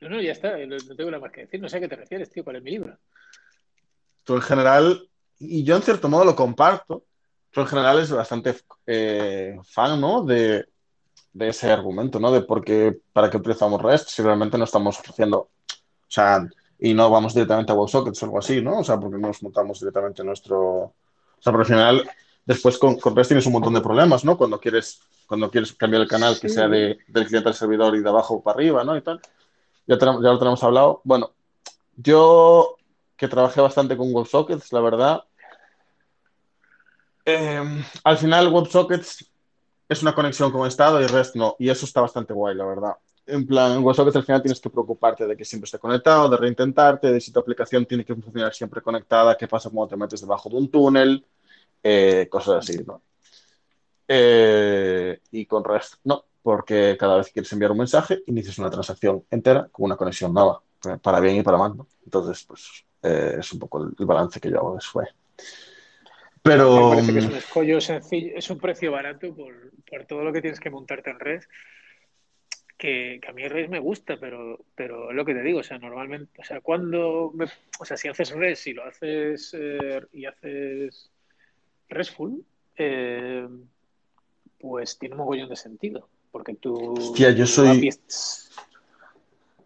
No, 0.00 0.08
no, 0.08 0.20
ya 0.20 0.32
está, 0.32 0.56
no, 0.66 0.76
tengo 0.96 1.10
nada 1.10 1.20
más 1.20 1.32
que 1.32 1.42
decir, 1.42 1.60
no 1.60 1.68
sé 1.68 1.76
a 1.76 1.80
qué 1.80 1.88
te 1.88 1.96
refieres, 1.96 2.30
tío, 2.30 2.42
¿cuál 2.42 2.56
es 2.56 2.62
mi 2.62 2.70
libro? 2.70 2.96
Tú 4.24 4.34
en 4.34 4.42
general, 4.42 5.08
y 5.38 5.62
yo 5.62 5.76
en 5.76 5.82
cierto 5.82 6.08
modo 6.08 6.24
lo 6.24 6.34
comparto, 6.34 7.04
tú 7.50 7.60
en 7.60 7.66
general 7.66 7.98
es 7.98 8.10
bastante 8.10 8.54
eh, 8.86 9.58
fan, 9.64 10.00
¿no? 10.00 10.22
De, 10.22 10.66
de 11.32 11.48
ese 11.48 11.70
argumento, 11.70 12.18
¿no? 12.18 12.32
De 12.32 12.42
por 12.42 12.64
qué, 12.64 12.98
para 13.12 13.28
qué 13.28 13.36
utilizamos 13.36 13.82
REST 13.82 14.08
si 14.08 14.22
realmente 14.22 14.56
no 14.56 14.64
estamos 14.64 14.98
ofreciendo, 14.98 15.38
o 15.38 15.50
sea, 16.08 16.48
y 16.78 16.94
no 16.94 17.10
vamos 17.10 17.34
directamente 17.34 17.72
a 17.72 17.74
WebSockets 17.74 18.22
o 18.22 18.26
algo 18.26 18.38
así, 18.38 18.62
¿no? 18.62 18.78
O 18.78 18.84
sea, 18.84 18.98
porque 18.98 19.18
no 19.18 19.28
nos 19.28 19.42
montamos 19.42 19.80
directamente 19.80 20.24
nuestro... 20.24 20.58
O 20.58 21.42
sea, 21.42 21.52
pero 21.52 21.60
al 21.60 21.66
final, 21.66 22.10
después 22.46 22.78
con, 22.78 22.98
con, 22.98 23.14
REST 23.14 23.28
tienes 23.28 23.46
un 23.46 23.52
montón 23.52 23.74
de 23.74 23.82
problemas, 23.82 24.24
¿no? 24.24 24.38
Cuando 24.38 24.58
quieres, 24.58 25.00
cuando 25.26 25.50
quieres 25.50 25.74
cambiar 25.74 26.02
el 26.02 26.08
canal 26.08 26.40
que 26.40 26.48
sea 26.48 26.68
de, 26.68 26.98
del 27.06 27.26
cliente 27.26 27.50
al 27.50 27.54
servidor 27.54 27.94
y 27.96 28.02
de 28.02 28.08
abajo 28.08 28.42
para 28.42 28.56
arriba, 28.56 28.82
¿no? 28.82 28.96
Y 28.96 29.02
tal. 29.02 29.20
Ya, 29.90 29.96
lo 29.96 30.38
tenemos 30.38 30.62
hablado. 30.62 31.00
Bueno, 31.02 31.32
yo 31.96 32.76
que 33.16 33.26
trabajé 33.26 33.60
bastante 33.60 33.96
con 33.96 34.14
WebSockets, 34.14 34.72
la 34.72 34.80
verdad, 34.80 35.24
eh, 37.24 37.84
al 38.04 38.16
final 38.16 38.52
WebSockets 38.52 39.28
es 39.88 40.02
una 40.02 40.14
conexión 40.14 40.52
con 40.52 40.66
estado 40.68 41.02
y 41.02 41.06
REST 41.06 41.34
no. 41.34 41.56
Y 41.58 41.68
eso 41.70 41.86
está 41.86 42.00
bastante 42.00 42.32
guay, 42.32 42.54
la 42.54 42.66
verdad. 42.66 42.92
En 43.26 43.44
plan, 43.44 43.82
WebSockets 43.82 44.16
al 44.16 44.24
final 44.24 44.42
tienes 44.42 44.60
que 44.60 44.70
preocuparte 44.70 45.26
de 45.26 45.36
que 45.36 45.44
siempre 45.44 45.66
esté 45.66 45.80
conectado, 45.80 46.28
de 46.28 46.36
reintentarte, 46.36 47.10
de 47.10 47.20
si 47.20 47.32
tu 47.32 47.40
aplicación 47.40 47.84
tiene 47.84 48.04
que 48.04 48.14
funcionar 48.14 48.54
siempre 48.54 48.82
conectada, 48.82 49.36
qué 49.36 49.48
pasa 49.48 49.70
cuando 49.70 49.88
te 49.88 49.96
metes 49.96 50.20
debajo 50.20 50.48
de 50.48 50.56
un 50.56 50.70
túnel, 50.70 51.26
eh, 51.82 52.28
cosas 52.30 52.58
así, 52.58 52.78
¿no? 52.86 53.02
Eh, 54.06 55.20
y 55.32 55.46
con 55.46 55.64
REST 55.64 55.94
no, 56.04 56.24
porque 56.42 56.96
cada 56.98 57.16
vez 57.16 57.26
que 57.26 57.34
quieres 57.34 57.52
enviar 57.52 57.72
un 57.72 57.78
mensaje, 57.78 58.22
inicias 58.26 58.58
una 58.58 58.70
transacción 58.70 59.24
entera 59.30 59.68
con 59.70 59.86
una 59.86 59.96
conexión 59.96 60.32
nueva, 60.32 60.62
para 61.02 61.20
bien 61.20 61.36
y 61.36 61.42
para 61.42 61.58
mal, 61.58 61.76
¿no? 61.76 61.86
Entonces, 62.04 62.44
pues 62.44 62.84
eh, 63.02 63.36
es 63.38 63.52
un 63.52 63.58
poco 63.58 63.84
el, 63.84 63.94
el, 63.98 64.06
balance 64.06 64.40
que 64.40 64.50
yo 64.50 64.58
hago 64.58 64.74
después. 64.74 65.08
Pero. 66.42 66.90
Me 66.90 66.96
parece 66.96 67.12
que 67.12 67.18
es 67.18 67.26
un 67.26 67.36
escollo 67.36 67.80
sencillo, 67.80 68.32
es 68.36 68.50
un 68.50 68.58
precio 68.58 68.92
barato 68.92 69.34
por, 69.34 69.72
por 69.88 70.04
todo 70.06 70.24
lo 70.24 70.32
que 70.32 70.40
tienes 70.40 70.60
que 70.60 70.70
montarte 70.70 71.10
en 71.10 71.20
red. 71.20 71.42
Que, 72.78 73.18
que, 73.20 73.28
a 73.28 73.34
mí 73.34 73.46
red 73.46 73.68
me 73.68 73.78
gusta, 73.78 74.16
pero, 74.18 74.64
pero 74.74 75.10
es 75.10 75.16
lo 75.16 75.26
que 75.26 75.34
te 75.34 75.42
digo, 75.42 75.58
o 75.58 75.62
sea, 75.62 75.78
normalmente, 75.78 76.40
o 76.40 76.44
sea, 76.44 76.62
cuando, 76.62 77.30
me, 77.34 77.44
o 77.78 77.84
sea, 77.84 77.98
si 77.98 78.08
haces 78.08 78.30
red, 78.30 78.54
si 78.54 78.72
lo 78.72 78.84
haces 78.84 79.54
eh, 79.54 80.00
y 80.14 80.24
haces 80.24 81.10
RESTful, 81.90 82.42
eh, 82.76 83.46
pues 84.58 84.98
tiene 84.98 85.14
un 85.14 85.18
mogollón 85.18 85.50
de 85.50 85.56
sentido, 85.56 86.08
porque 86.30 86.54
tú... 86.54 86.94
Hostia, 86.94 87.30
yo 87.30 87.46
soy... 87.46 87.90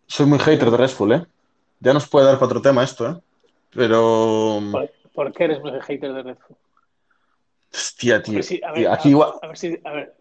Soy 0.07 0.27
muy 0.27 0.38
hater 0.38 0.70
de 0.70 0.77
RESTful, 0.77 1.12
¿eh? 1.12 1.27
Ya 1.81 1.92
nos 1.92 2.09
puede 2.09 2.27
dar 2.27 2.37
para 2.37 2.46
otro 2.46 2.62
tema 2.62 2.85
esto, 2.85 3.09
¿eh? 3.09 3.20
Pero... 3.70 4.61
¿Por, 4.70 4.90
¿por 5.12 5.33
qué 5.33 5.44
eres 5.44 5.61
muy 5.61 5.72
hater 5.81 6.12
de 6.12 6.22
RESTful? 6.22 6.57
Hostia, 7.72 8.22
tío. 8.22 8.42
Si, 8.42 8.62
a 8.62 8.72
ver, 8.72 8.88
aquí, 8.88 9.09
a, 9.09 9.11
igual, 9.11 9.33
a 9.42 9.46
ver 9.48 9.59
si, 9.59 9.81
a 9.83 9.92
ver. 9.92 10.16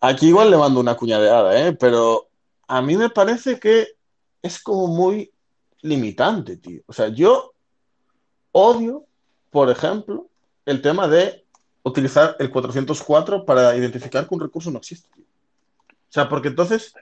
aquí 0.00 0.28
igual 0.28 0.50
le 0.50 0.56
mando 0.56 0.80
una 0.80 0.96
cuñadeada, 0.96 1.68
¿eh? 1.68 1.72
Pero 1.72 2.28
a 2.66 2.82
mí 2.82 2.96
me 2.96 3.10
parece 3.10 3.60
que 3.60 3.86
es 4.42 4.60
como 4.60 4.88
muy 4.88 5.30
limitante, 5.82 6.56
tío. 6.56 6.82
O 6.86 6.92
sea, 6.92 7.08
yo 7.08 7.52
odio, 8.50 9.04
por 9.50 9.70
ejemplo, 9.70 10.26
el 10.64 10.82
tema 10.82 11.06
de 11.06 11.45
utilizar 11.88 12.36
el 12.38 12.50
404 12.50 13.44
para 13.44 13.76
identificar 13.76 14.26
que 14.26 14.34
un 14.34 14.40
recurso 14.40 14.70
no 14.70 14.78
existe. 14.78 15.08
O 15.18 16.12
sea, 16.12 16.28
porque 16.28 16.48
entonces... 16.48 16.94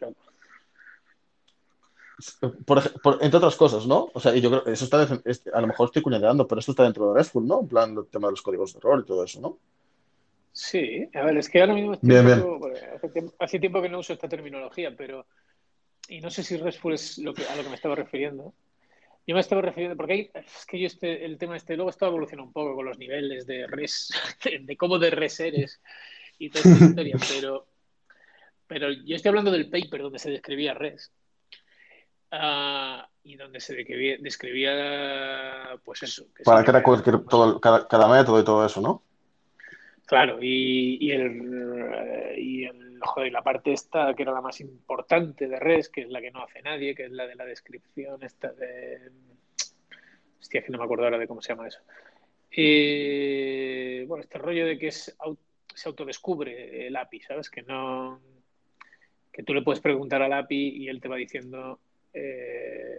Por, 2.64 3.00
por, 3.00 3.18
entre 3.22 3.38
otras 3.38 3.56
cosas, 3.56 3.86
¿no? 3.86 4.08
O 4.14 4.20
sea, 4.20 4.34
y 4.36 4.40
yo 4.40 4.48
creo 4.48 4.66
eso 4.72 4.84
está, 4.84 5.02
a 5.52 5.60
lo 5.60 5.66
mejor 5.66 5.86
estoy 5.86 6.00
cuñadeando, 6.00 6.46
pero 6.46 6.60
esto 6.60 6.70
está 6.72 6.84
dentro 6.84 7.08
de 7.08 7.18
RESTful, 7.18 7.46
¿no? 7.46 7.60
En 7.60 7.68
plan, 7.68 7.96
el 7.96 8.06
tema 8.06 8.28
de 8.28 8.32
los 8.32 8.42
códigos 8.42 8.72
de 8.72 8.78
error 8.78 9.00
y 9.02 9.06
todo 9.06 9.24
eso, 9.24 9.40
¿no? 9.40 9.58
Sí, 10.52 11.08
a 11.12 11.24
ver, 11.24 11.36
es 11.36 11.48
que 11.48 11.60
ahora 11.60 11.74
mismo 11.74 11.94
estoy 11.94 12.08
bien, 12.08 12.40
poco, 12.40 12.70
bien. 12.70 12.84
Hace, 12.94 13.08
tiempo, 13.08 13.34
hace, 13.40 13.58
tiempo, 13.58 13.82
que 13.82 13.88
no 13.88 13.98
uso 13.98 14.12
esta 14.12 14.28
terminología, 14.28 14.94
pero. 14.96 15.26
Y 16.08 16.20
no 16.20 16.30
sé 16.30 16.44
si 16.44 16.56
RESTful 16.56 16.94
es 16.94 17.18
lo 17.18 17.34
que, 17.34 17.44
a 17.44 17.56
lo 17.56 17.64
que 17.64 17.68
me 17.70 17.74
estaba 17.74 17.96
refiriendo. 17.96 18.54
Yo 19.26 19.34
me 19.34 19.40
estaba 19.40 19.62
refiriendo, 19.62 19.96
porque 19.96 20.12
hay, 20.12 20.30
es 20.34 20.66
que 20.66 20.78
yo 20.78 20.86
este, 20.86 21.24
el 21.24 21.38
tema 21.38 21.56
este, 21.56 21.76
luego 21.76 21.90
estaba 21.90 22.10
evolucionando 22.10 22.48
un 22.48 22.52
poco 22.52 22.74
con 22.74 22.84
los 22.84 22.98
niveles 22.98 23.46
de 23.46 23.66
res, 23.66 24.10
de, 24.44 24.58
de 24.60 24.76
cómo 24.76 24.98
de 24.98 25.10
res 25.10 25.40
eres 25.40 25.80
y 26.38 26.50
toda 26.50 26.70
esta 26.70 26.84
historia, 26.84 27.16
pero, 27.28 27.66
pero 28.66 28.90
yo 28.92 29.16
estoy 29.16 29.30
hablando 29.30 29.50
del 29.50 29.70
paper 29.70 30.02
donde 30.02 30.18
se 30.18 30.30
describía 30.30 30.74
res. 30.74 31.12
Uh, 32.32 33.00
y 33.22 33.36
donde 33.36 33.60
se 33.60 33.74
describía, 33.74 34.16
describía 34.18 35.78
pues 35.84 36.02
eso. 36.02 36.26
Que 36.34 36.42
Para 36.42 36.64
que 36.64 36.70
era 36.70 36.82
cualquier, 36.82 37.24
todo, 37.24 37.60
cada, 37.60 37.86
cada, 37.86 38.08
método 38.08 38.40
y 38.40 38.44
todo 38.44 38.66
eso, 38.66 38.80
¿no? 38.80 39.04
Claro, 40.06 40.38
y, 40.40 40.98
y, 41.00 41.10
el, 41.12 42.34
y 42.36 42.64
el, 42.64 42.98
joder, 43.00 43.32
la 43.32 43.42
parte 43.42 43.72
esta 43.72 44.14
que 44.14 44.22
era 44.22 44.32
la 44.32 44.40
más 44.40 44.60
importante 44.60 45.48
de 45.48 45.58
REST, 45.58 45.94
que 45.94 46.02
es 46.02 46.10
la 46.10 46.20
que 46.20 46.30
no 46.30 46.42
hace 46.42 46.60
nadie, 46.62 46.94
que 46.94 47.04
es 47.04 47.10
la 47.10 47.26
de 47.26 47.34
la 47.34 47.44
descripción 47.44 48.22
esta 48.22 48.52
de... 48.52 49.10
Hostia, 50.40 50.62
que 50.62 50.70
no 50.70 50.78
me 50.78 50.84
acuerdo 50.84 51.04
ahora 51.04 51.18
de 51.18 51.26
cómo 51.26 51.40
se 51.40 51.52
llama 51.52 51.68
eso. 51.68 51.80
Y, 52.50 54.04
bueno, 54.04 54.22
este 54.22 54.38
rollo 54.38 54.66
de 54.66 54.78
que 54.78 54.88
es, 54.88 55.16
se 55.74 55.88
autodescubre 55.88 56.86
el 56.86 56.96
API, 56.96 57.20
¿sabes? 57.20 57.50
Que 57.50 57.62
no... 57.62 58.20
Que 59.32 59.42
tú 59.42 59.54
le 59.54 59.62
puedes 59.62 59.80
preguntar 59.80 60.22
al 60.22 60.32
API 60.32 60.84
y 60.84 60.88
él 60.88 61.00
te 61.00 61.08
va 61.08 61.16
diciendo 61.16 61.80
eh, 62.12 62.98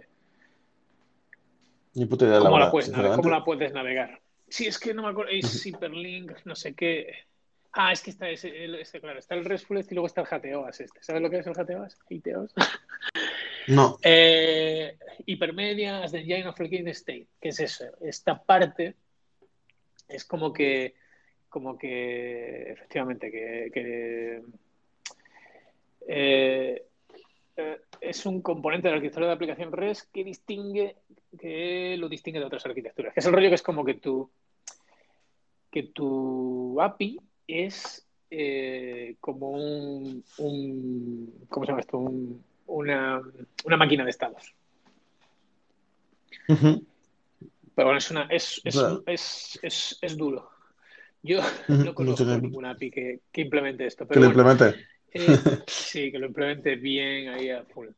Ni 1.94 2.04
puta 2.04 2.26
idea 2.26 2.40
¿cómo, 2.40 2.58
la 2.58 2.66
la 2.66 2.70
puedes 2.70 2.90
¿Cómo 2.90 3.30
la 3.30 3.44
puedes 3.44 3.72
navegar? 3.72 4.20
Sí, 4.48 4.66
es 4.66 4.78
que 4.78 4.94
no 4.94 5.02
me 5.02 5.08
acuerdo. 5.08 5.30
Es 5.32 5.64
Hyperlink, 5.64 6.44
no 6.44 6.54
sé 6.54 6.74
qué. 6.74 7.12
Ah, 7.72 7.92
es 7.92 8.00
que 8.00 8.10
está 8.10 8.30
ese, 8.30 8.64
ese, 8.80 9.00
claro, 9.00 9.18
está 9.18 9.34
el 9.34 9.44
RESTful 9.44 9.76
este 9.78 9.92
y 9.92 9.96
luego 9.96 10.06
está 10.06 10.22
el 10.22 10.26
GTOAS 10.26 10.80
este. 10.80 11.02
¿Sabes 11.02 11.20
lo 11.20 11.28
que 11.28 11.38
es 11.38 11.46
el 11.46 11.54
GTOAS? 11.54 11.98
GTOAS. 12.08 12.54
No. 13.68 13.98
Eh, 14.00 14.96
hipermedia 15.26 16.04
as 16.04 16.12
the 16.12 16.20
engine 16.20 16.46
of 16.46 16.54
the 16.54 16.90
state. 16.90 17.26
¿Qué 17.40 17.48
es 17.48 17.58
eso? 17.58 17.84
Esta 18.00 18.40
parte 18.40 18.94
es 20.08 20.24
como 20.24 20.52
que, 20.52 20.94
como 21.48 21.76
que, 21.76 22.70
efectivamente, 22.70 23.30
que, 23.30 23.70
que 23.74 24.42
eh, 26.06 26.86
eh, 27.56 27.80
es 28.00 28.26
un 28.26 28.42
componente 28.42 28.88
de 28.88 28.92
la 28.92 28.96
arquitectura 28.96 29.26
de 29.26 29.32
aplicación 29.32 29.72
REST 29.72 30.10
que 30.12 30.24
distingue, 30.24 30.96
que 31.38 31.96
lo 31.98 32.08
distingue 32.08 32.38
de 32.40 32.46
otras 32.46 32.66
arquitecturas. 32.66 33.14
Que 33.14 33.20
es 33.20 33.26
el 33.26 33.32
rollo 33.32 33.48
que 33.48 33.54
es 33.54 33.62
como 33.62 33.84
que 33.84 33.94
tu, 33.94 34.30
que 35.70 35.84
tu 35.84 36.80
API 36.80 37.18
es 37.46 38.06
eh, 38.30 39.16
como 39.20 39.50
un, 39.50 40.24
un, 40.38 41.34
¿cómo 41.48 41.64
se 41.64 41.72
llama 41.72 41.80
esto? 41.80 41.98
Un, 41.98 42.42
una, 42.66 43.22
una, 43.64 43.76
máquina 43.76 44.04
de 44.04 44.10
estados. 44.10 44.52
Uh 46.48 46.54
-huh. 46.54 46.84
Pero 47.74 47.88
bueno, 47.88 47.98
es, 47.98 48.10
una, 48.10 48.22
es, 48.30 48.60
es, 48.64 48.74
Claro. 48.74 49.02
es, 49.06 49.58
es, 49.62 49.98
es 50.00 50.16
duro. 50.16 50.50
Yo 51.22 51.40
no 51.68 51.94
conozco 51.94 52.24
mucho- 52.24 52.40
ninguna 52.40 52.70
API 52.70 52.90
que, 52.90 53.20
que 53.32 53.40
implemente 53.42 53.86
esto. 53.86 54.06
Que 54.06 54.14
lo 54.20 54.28
bueno, 54.28 54.50
implemente. 54.50 54.86
Eh, 55.16 55.38
sí, 55.66 56.10
que 56.10 56.18
lo 56.18 56.26
implemente 56.26 56.76
bien 56.76 57.28
ahí 57.28 57.50
a 57.50 57.64
full. 57.64 57.88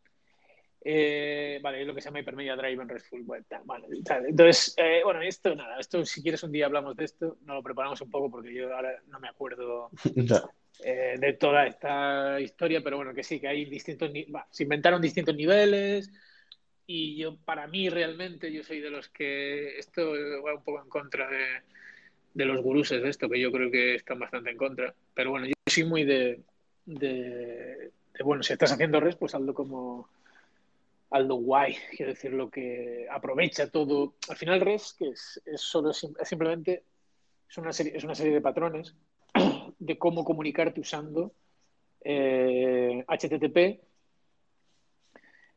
Eh, 0.85 1.59
vale, 1.61 1.83
es 1.83 1.87
lo 1.87 1.95
que 1.95 2.01
se 2.01 2.07
llama 2.07 2.21
Hypermedia 2.21 2.57
Drive 2.57 2.83
en 2.83 2.89
RESTful. 2.89 3.23
Bueno, 3.23 3.45
tal, 3.49 3.63
vale, 3.65 3.89
tal. 4.05 4.27
Entonces, 4.27 4.75
eh, 4.77 5.01
bueno, 5.05 5.21
esto 5.23 5.55
nada, 5.55 5.79
esto 5.79 6.05
si 6.05 6.23
quieres 6.23 6.43
un 6.43 6.53
día 6.53 6.67
hablamos 6.67 6.97
de 6.97 7.05
esto, 7.05 7.37
nos 7.45 7.57
lo 7.57 7.63
preparamos 7.63 8.01
un 8.01 8.11
poco 8.11 8.31
porque 8.31 8.55
yo 8.55 8.75
ahora 8.75 8.97
no 9.09 9.19
me 9.19 9.29
acuerdo 9.29 9.91
eh, 10.85 11.17
de 11.19 11.33
toda 11.35 11.67
esta 11.67 12.41
historia, 12.41 12.81
pero 12.83 12.97
bueno, 12.97 13.13
que 13.13 13.25
sí, 13.25 13.41
que 13.41 13.49
hay 13.49 13.65
distintos, 13.65 14.11
se 14.51 14.63
inventaron 14.63 15.03
distintos 15.03 15.35
niveles 15.35 16.11
y 16.87 17.17
yo, 17.17 17.37
para 17.45 17.67
mí 17.67 17.91
realmente, 17.91 18.51
yo 18.51 18.63
soy 18.63 18.81
de 18.81 18.91
los 18.91 19.09
que 19.09 19.77
esto 19.79 20.13
va 20.43 20.55
un 20.55 20.65
poco 20.65 20.81
en 20.83 20.89
contra 20.89 21.29
de, 21.29 21.45
de 22.33 22.45
los 22.47 22.63
guruses 22.63 23.03
de 23.03 23.11
esto, 23.11 23.29
que 23.29 23.41
yo 23.41 23.53
creo 23.53 23.71
que 23.71 23.97
están 23.97 24.19
bastante 24.19 24.51
en 24.51 24.57
contra. 24.57 24.95
Pero 25.13 25.33
bueno, 25.33 25.47
yo 25.47 25.53
soy 25.67 25.85
muy 25.85 26.05
de, 26.05 26.41
de, 26.89 27.91
bueno, 28.25 28.43
si 28.43 28.55
estás 28.55 28.73
haciendo 28.73 28.99
res, 28.99 29.17
pues 29.17 29.35
hazlo 29.35 29.53
como 29.53 30.09
algo 31.11 31.37
guay, 31.37 31.77
quiero 31.97 32.13
decir, 32.13 32.33
lo 32.33 32.51
que 32.51 33.07
aprovecha 33.11 33.71
todo. 33.71 34.15
Al 34.29 34.37
final 34.37 34.61
res, 34.61 34.95
que 34.99 35.09
es, 35.09 35.41
es 35.45 35.61
solo 35.61 35.91
es 35.91 36.07
simplemente 36.25 36.85
es 37.49 37.59
una 37.59 37.73
serie, 37.73 37.97
es 37.97 38.05
una 38.05 38.15
serie 38.15 38.35
de 38.35 38.41
patrones 38.41 38.95
de 39.79 39.99
cómo 39.99 40.25
comunicarte 40.25 40.81
usando 40.81 41.33
eh, 42.03 43.05
HTTP 43.07 43.81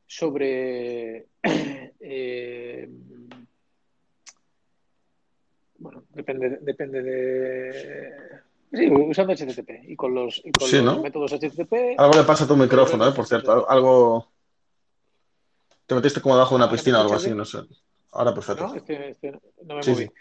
sobre 0.05 1.27
eh, 1.99 2.89
bueno, 5.77 6.03
depende, 6.13 6.57
depende 6.61 7.01
de 7.01 8.50
sí, 8.71 8.89
usando 8.89 9.33
HTTP 9.33 9.69
y 9.87 9.95
con 9.95 10.13
los, 10.13 10.41
y 10.43 10.51
con 10.51 10.69
Sí, 10.69 10.77
los 10.81 10.85
¿no? 10.85 11.01
métodos 11.01 11.33
HTTP. 11.33 11.95
Algo 11.97 12.13
le 12.17 12.23
pasa 12.23 12.45
a 12.45 12.47
tu 12.47 12.55
micrófono, 12.55 13.07
¿eh? 13.07 13.11
Por 13.11 13.25
cierto, 13.25 13.69
algo... 13.69 14.31
Te 15.85 15.95
metiste 15.95 16.21
como 16.21 16.35
debajo 16.35 16.51
de 16.51 16.55
una 16.57 16.65
¿Ahora 16.65 16.71
me 16.73 16.77
piscina 16.77 16.99
o 16.99 17.01
algo 17.01 17.15
así, 17.15 17.31
no 17.31 17.43
sé. 17.45 17.59
Ahora 18.13 18.33
perfecto. 18.33 18.67
¿No? 18.67 18.75
Este, 18.75 19.09
este, 19.09 19.31
no 19.63 19.75
me 19.75 19.83
Sí, 19.83 19.91
moví. 19.91 20.11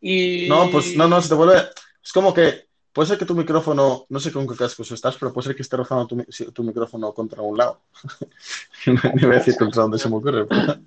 Y 0.00 0.46
No, 0.48 0.70
pues 0.70 0.94
no, 0.96 1.08
no, 1.08 1.20
se 1.20 1.28
te 1.28 1.34
vuelve... 1.34 1.68
Es 2.02 2.12
como 2.12 2.32
que 2.32 2.68
puede 2.92 3.08
ser 3.08 3.18
que 3.18 3.24
tu 3.26 3.34
micrófono, 3.34 4.06
no 4.08 4.20
sé 4.20 4.32
con 4.32 4.46
qué 4.48 4.54
cascos 4.56 4.90
estás, 4.92 5.16
pero 5.16 5.32
puede 5.32 5.48
ser 5.48 5.56
que 5.56 5.62
esté 5.62 5.76
rozando 5.76 6.06
tu, 6.06 6.62
micrófono 6.62 7.12
contra 7.12 7.42
un 7.42 7.58
lado. 7.58 7.82
Ni 8.86 9.22
voy 9.22 9.32
a 9.34 9.38
decir 9.38 9.56
contra 9.56 9.82
dónde 9.82 9.98
se 9.98 10.08
me 10.08 10.16
ocurre. 10.16 10.46
pero- 10.46 10.78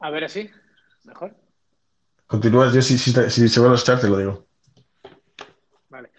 a 0.00 0.10
ver 0.10 0.24
así, 0.24 0.50
mejor. 1.04 1.34
Continúas, 2.26 2.72
yo 2.72 2.80
si, 2.80 2.96
si, 2.96 3.12
te- 3.12 3.28
si 3.28 3.48
se 3.48 3.60
vuelve 3.60 3.74
a 3.74 3.76
escuchar 3.76 4.00
te 4.00 4.08
lo 4.08 4.16
digo. 4.18 4.46
Vale. 5.90 6.10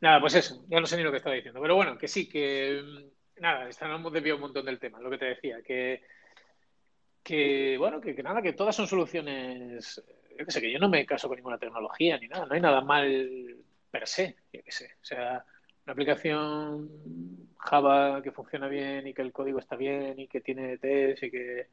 Nada, 0.00 0.20
pues 0.20 0.34
eso, 0.34 0.64
ya 0.68 0.80
no 0.80 0.86
sé 0.86 0.96
ni 0.96 1.02
lo 1.02 1.10
que 1.10 1.18
estaba 1.18 1.34
diciendo. 1.34 1.60
Pero 1.60 1.74
bueno, 1.74 1.98
que 1.98 2.08
sí, 2.08 2.28
que 2.28 2.80
mm, 2.82 3.40
nada, 3.42 3.68
estamos 3.68 4.12
desviado 4.12 4.36
un 4.36 4.42
montón 4.42 4.64
del 4.64 4.78
tema, 4.78 5.00
lo 5.00 5.10
que 5.10 5.18
te 5.18 5.26
decía, 5.26 5.62
que, 5.62 6.02
que 7.22 7.76
bueno, 7.78 8.00
que, 8.00 8.14
que 8.14 8.22
nada, 8.22 8.40
que 8.40 8.52
todas 8.52 8.74
son 8.74 8.86
soluciones. 8.86 10.02
Yo 10.38 10.44
qué 10.44 10.50
sé, 10.52 10.60
que 10.60 10.72
yo 10.72 10.78
no 10.78 10.88
me 10.88 11.04
caso 11.06 11.28
con 11.28 11.36
ninguna 11.36 11.58
tecnología 11.58 12.18
ni 12.18 12.28
nada, 12.28 12.46
no 12.46 12.54
hay 12.54 12.60
nada 12.60 12.80
mal 12.82 13.56
per 13.90 14.06
se, 14.06 14.36
yo 14.52 14.62
qué 14.62 14.70
sé. 14.70 14.92
O 15.02 15.04
sea, 15.04 15.44
una 15.84 15.92
aplicación 15.92 16.88
Java 17.58 18.22
que 18.22 18.32
funciona 18.32 18.68
bien 18.68 19.06
y 19.08 19.14
que 19.14 19.22
el 19.22 19.32
código 19.32 19.58
está 19.58 19.76
bien 19.76 20.18
y 20.20 20.28
que 20.28 20.40
tiene 20.40 20.78
test 20.78 21.22
y 21.24 21.30
que 21.30 21.68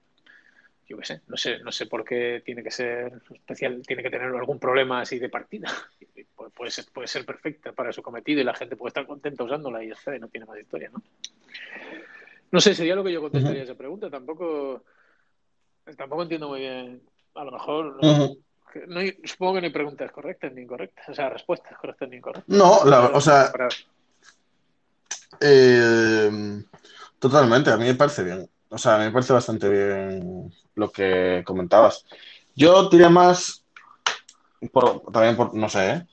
yo 0.88 0.98
qué 0.98 1.06
sé, 1.06 1.22
no 1.28 1.38
sé, 1.38 1.60
no 1.60 1.72
sé 1.72 1.86
por 1.86 2.04
qué 2.04 2.42
tiene 2.46 2.64
que 2.64 2.72
ser 2.72 3.14
especial, 3.34 3.82
tiene 3.86 4.04
que 4.04 4.10
tener 4.10 4.28
algún 4.28 4.60
problema 4.60 5.02
así 5.02 5.20
de 5.20 5.30
partida. 5.30 5.70
Puede, 6.56 6.72
ser, 6.72 6.86
puede 6.94 7.08
ser 7.08 7.26
perfecta 7.26 7.72
para 7.72 7.92
su 7.92 8.04
cometido 8.04 8.40
y 8.40 8.44
la 8.44 8.54
gente 8.54 8.76
puede 8.76 8.90
estar 8.90 9.08
contenta 9.08 9.44
usándola 9.44 9.84
y 9.84 9.88
ya 9.88 9.94
está, 9.96 10.16
y 10.16 10.20
no 10.20 10.28
tiene 10.28 10.46
más 10.46 10.60
historia, 10.60 10.90
¿no? 10.94 11.02
No 12.52 12.62
sé, 12.62 12.76
sería 12.76 12.96
lo 12.96 13.04
que 13.04 13.12
yo 13.12 13.22
contestaría 13.22 13.62
a 13.62 13.64
esa 13.64 13.76
pregunta. 13.76 14.10
Tampoco, 14.10 14.84
tampoco 15.98 16.22
entiendo 16.22 16.50
muy 16.50 16.60
bien. 16.60 17.02
A 17.34 17.44
lo 17.44 17.52
mejor, 17.52 18.04
no, 18.04 19.02
supongo 19.24 19.54
que 19.56 19.62
no 19.62 19.66
hay 19.68 19.72
preguntas 19.74 20.12
correctas 20.12 20.54
ni 20.54 20.62
incorrectas, 20.62 21.10
o 21.10 21.14
sea, 21.16 21.30
respuestas 21.30 21.78
correctas 21.78 22.10
ni 22.10 22.18
incorrectas. 22.18 22.56
No, 22.56 22.86
la- 22.86 23.08
o 23.08 23.22
sea, 23.22 23.52
eh, 25.42 26.30
totalmente, 27.20 27.72
a 27.72 27.78
mí 27.78 27.86
me 27.86 27.96
parece 27.96 28.24
bien. 28.24 28.50
O 28.74 28.78
sea, 28.80 28.98
me 28.98 29.12
parece 29.12 29.34
bastante 29.34 29.70
bien 29.70 30.52
lo 30.74 30.92
que 30.92 31.44
comentabas. 31.46 32.06
Yo 32.56 32.90
tiré 32.90 33.08
más, 33.08 33.64
por, 34.72 35.04
también 35.12 35.36
por, 35.36 35.54
no 35.54 35.70
sé, 35.70 35.92
¿eh? 35.92 36.08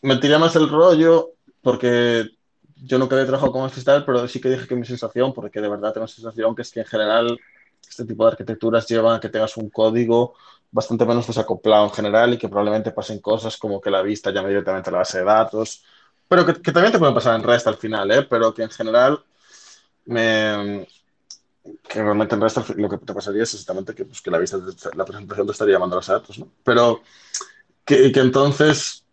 Me 0.00 0.16
tiré 0.16 0.38
más 0.38 0.56
el 0.56 0.70
rollo 0.70 1.32
porque 1.60 2.24
yo 2.82 2.98
nunca 2.98 3.14
había 3.16 3.26
trabajado 3.26 3.52
con 3.52 3.66
este 3.66 3.82
tal, 3.82 4.06
pero 4.06 4.26
sí 4.28 4.40
que 4.40 4.48
dije 4.48 4.66
que 4.66 4.76
mi 4.76 4.86
sensación, 4.86 5.34
porque 5.34 5.60
de 5.60 5.68
verdad 5.68 5.92
tengo 5.92 6.06
sensación 6.06 6.54
que 6.54 6.62
es 6.62 6.70
que 6.72 6.80
en 6.80 6.86
general 6.86 7.38
este 7.86 8.06
tipo 8.06 8.24
de 8.24 8.30
arquitecturas 8.30 8.86
llevan 8.88 9.16
a 9.16 9.20
que 9.20 9.28
tengas 9.28 9.58
un 9.58 9.68
código 9.68 10.34
bastante 10.70 11.04
menos 11.04 11.26
desacoplado 11.26 11.84
en 11.84 11.92
general 11.92 12.32
y 12.32 12.38
que 12.38 12.48
probablemente 12.48 12.92
pasen 12.92 13.18
cosas 13.20 13.58
como 13.58 13.78
que 13.78 13.90
la 13.90 14.00
vista 14.00 14.30
llame 14.30 14.48
directamente 14.48 14.88
a 14.88 14.92
la 14.92 14.98
base 15.00 15.18
de 15.18 15.24
datos, 15.24 15.84
pero 16.26 16.46
que, 16.46 16.54
que 16.62 16.72
también 16.72 16.92
te 16.92 16.98
pueden 16.98 17.14
pasar 17.14 17.38
en 17.38 17.46
REST 17.46 17.66
al 17.66 17.76
final, 17.76 18.10
¿eh? 18.10 18.22
Pero 18.22 18.54
que 18.54 18.62
en 18.62 18.70
general 18.70 19.22
me, 20.06 20.86
que 21.88 22.02
realmente 22.02 22.34
en 22.34 22.40
REST 22.42 22.70
lo 22.76 22.88
que 22.88 22.98
te 22.98 23.14
pasaría 23.14 23.42
es 23.44 23.54
exactamente 23.54 23.94
que, 23.94 24.04
pues, 24.04 24.20
que 24.22 24.30
la 24.30 24.38
vista, 24.38 24.58
la 24.96 25.04
presentación 25.04 25.46
te 25.46 25.52
estaría 25.52 25.74
llamando 25.74 25.96
a 25.96 25.98
los 25.98 26.06
datos, 26.06 26.38
¿no? 26.38 26.48
Pero 26.64 27.02
que, 27.84 28.12
que 28.12 28.20
entonces, 28.20 29.04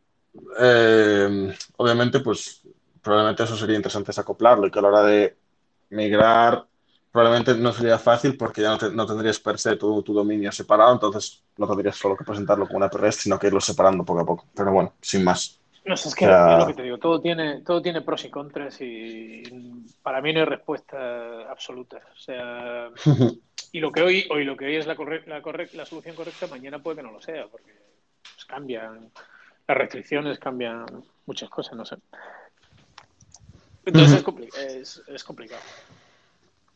eh, 0.60 1.56
obviamente, 1.78 2.20
pues 2.22 2.62
probablemente 3.02 3.44
eso 3.44 3.58
sería 3.58 3.78
interesante 3.78 4.12
es 4.12 4.20
acoplarlo 4.20 4.68
y 4.68 4.72
que 4.72 4.80
a 4.80 4.82
la 4.82 4.88
hora 4.90 5.04
de 5.04 5.38
migrar 5.92 6.68
probablemente 7.12 7.56
no 7.56 7.74
sería 7.74 7.98
fácil 8.00 8.38
porque 8.38 8.62
ya 8.62 8.70
no, 8.72 8.78
te- 8.78 8.92
no 8.92 9.06
tendrías 9.08 9.40
per 9.40 9.58
se 9.60 9.76
tu, 9.78 10.04
tu 10.04 10.14
dominio 10.14 10.52
separado, 10.52 10.94
entonces 10.94 11.44
no 11.58 11.68
tendrías 11.68 11.96
solo 11.98 12.16
que 12.18 12.24
presentarlo 12.26 12.68
como 12.68 12.78
una 12.78 12.90
REST, 12.90 13.22
sino 13.22 13.40
que 13.40 13.48
irlo 13.48 13.62
separando 13.62 14.06
poco 14.06 14.22
a 14.22 14.26
poco. 14.26 14.46
Pero 14.56 14.72
bueno, 14.74 14.94
sin 15.02 15.24
más. 15.24 15.60
No 15.88 15.96
sé, 15.96 16.10
es 16.10 16.16
que 16.16 16.26
O 16.26 16.30
sea- 16.30 16.54
es 16.54 16.60
lo 16.60 16.68
que 16.68 16.74
te 16.74 16.84
digo, 16.84 16.98
todo 16.98 17.22
tiene, 17.22 17.62
todo 17.62 17.82
tiene 17.82 18.02
pros 18.02 18.26
y 18.26 18.30
contras 18.30 18.78
y 18.82 19.42
para 20.04 20.22
mí 20.22 20.34
no 20.34 20.40
hay 20.42 20.46
respuesta 20.46 21.50
absoluta. 21.50 21.98
O 22.14 22.20
sea, 22.20 22.90
y 23.72 23.80
lo 23.80 23.92
que 23.92 24.02
hoy, 24.02 24.28
hoy 24.30 24.44
lo 24.44 24.58
que 24.58 24.66
hoy 24.66 24.76
es 24.76 24.86
la, 24.86 24.96
corre- 24.96 25.26
la, 25.26 25.42
corre- 25.42 25.70
la 25.74 25.86
solución 25.86 26.16
correcta, 26.16 26.48
mañana 26.48 26.80
puede 26.80 26.98
que 26.98 27.04
no 27.04 27.12
lo 27.12 27.22
sea, 27.22 27.48
porque 27.48 27.72
pues, 28.22 28.46
cambian, 28.46 29.12
las 29.68 29.78
restricciones 29.78 30.40
cambian 30.40 30.86
muchas 31.26 31.50
cosas, 31.50 31.76
no 31.78 31.86
sé. 31.86 31.96
Entonces 33.86 34.18
es, 34.18 34.26
compli- 34.26 34.54
es, 34.58 35.02
es 35.08 35.24
complicado. 35.24 35.62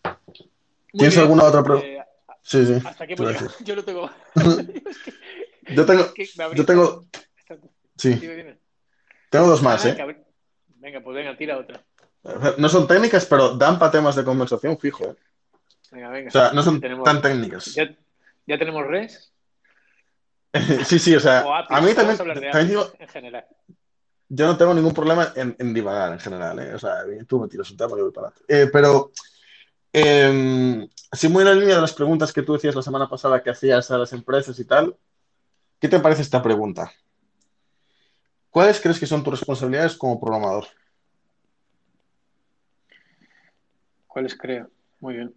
Muy 0.06 0.14
¿Tienes 0.94 1.16
bien, 1.16 1.22
alguna 1.24 1.44
otra 1.44 1.64
pregunta? 1.64 1.88
eh, 1.88 2.04
Sí, 2.44 2.66
sí. 2.66 2.80
hasta 2.86 3.04
aquí. 3.04 3.16
Yo 3.66 3.76
no 3.76 3.84
tengo. 3.84 4.10
Es 4.88 4.98
que- 5.00 5.14
Yo 5.76 5.86
tengo, 5.86 6.02
es 6.02 6.12
que 6.14 6.26
yo 6.56 6.66
tengo, 6.66 7.06
sí. 7.96 8.20
Tengo 9.32 9.48
dos 9.48 9.64
más, 9.64 9.84
Ah, 9.86 9.90
¿eh? 9.90 10.26
Venga, 10.76 11.02
pues 11.02 11.16
venga, 11.16 11.36
tira 11.36 11.58
otra. 11.58 11.84
No 12.58 12.70
son 12.70 12.88
técnicas, 12.88 13.26
pero 13.26 13.56
dan 13.58 13.80
para 13.80 13.92
temas 13.92 14.16
de 14.16 14.24
conversación 14.24 14.78
fijo. 14.78 15.06
¿eh? 15.06 15.16
Venga, 15.92 16.10
venga. 16.10 16.28
O 16.28 16.32
sea, 16.32 16.52
no 16.54 16.62
son 16.62 16.80
tenemos- 16.80 17.04
tan 17.06 17.20
técnicas. 17.22 17.66
¿Ya, 17.74 17.90
ya 18.46 18.60
tenemos 18.60 18.86
res? 18.86 19.34
Sí, 20.86 21.00
sí, 21.00 21.16
o 21.16 21.20
sea, 21.20 21.46
¿O 21.46 21.54
APIs? 21.56 21.78
a 21.78 21.82
mí 21.82 21.94
también, 21.94 22.18
también 22.18 22.68
digo, 22.68 22.92
en 23.00 23.08
general. 23.08 23.46
yo 24.28 24.48
no 24.48 24.58
tengo 24.58 24.74
ningún 24.74 24.94
problema 24.94 25.32
en, 25.36 25.56
en 25.58 25.74
divagar 25.74 26.12
en 26.12 26.20
general, 26.20 26.60
¿eh? 26.60 26.74
O 26.74 26.80
sea, 26.80 27.04
tú 27.28 27.40
me 27.40 27.48
tiras 27.48 27.72
un 27.72 27.78
tema 27.78 27.98
y 27.98 28.02
voy 28.02 28.12
para 28.12 28.28
adelante. 28.28 28.54
Eh, 28.64 28.70
pero, 28.72 29.12
eh, 29.94 30.88
así 31.10 31.28
muy 31.30 31.42
en 31.44 31.48
la 31.48 31.54
línea 31.56 31.76
de 31.76 31.82
las 31.82 31.94
preguntas 31.94 32.34
que 32.34 32.42
tú 32.42 32.54
decías 32.54 32.76
la 32.76 32.82
semana 32.82 33.08
pasada 33.10 33.42
que 33.42 33.50
hacías 33.50 33.90
a 33.92 33.98
las 33.98 34.12
empresas 34.14 34.60
y 34.60 34.66
tal, 34.66 34.96
¿qué 35.80 35.88
te 35.88 36.00
parece 36.00 36.22
esta 36.22 36.42
pregunta? 36.44 36.92
¿Cuáles 38.52 38.80
crees 38.82 39.00
que 39.00 39.08
son 39.08 39.24
tus 39.24 39.40
responsabilidades 39.40 39.96
como 39.96 40.20
programador? 40.20 40.66
¿Cuáles 44.08 44.38
creo? 44.38 44.70
Muy 45.00 45.16
bien. 45.16 45.34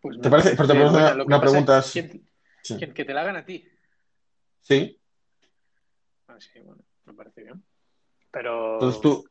Pues 0.00 0.18
¿Te 0.20 0.30
parece? 0.30 0.56
Pero 0.56 0.66
te 0.66 0.72
buena. 0.74 1.12
una- 1.14 1.24
que 1.38 1.40
pregunta 1.40 1.78
es 1.78 1.92
¿quién- 1.92 2.26
Sí. 2.62 2.76
quién- 2.78 2.94
que 2.94 3.04
te 3.04 3.12
la 3.12 3.20
hagan 3.20 3.36
a 3.36 3.44
ti. 3.44 3.68
Sí. 4.62 4.98
Ah, 6.26 6.36
sí, 6.38 6.58
bueno, 6.60 6.80
me 7.04 7.12
parece 7.12 7.42
bien. 7.42 7.62
Pero. 8.30 8.74
Entonces 8.74 9.00
tú. 9.02 9.28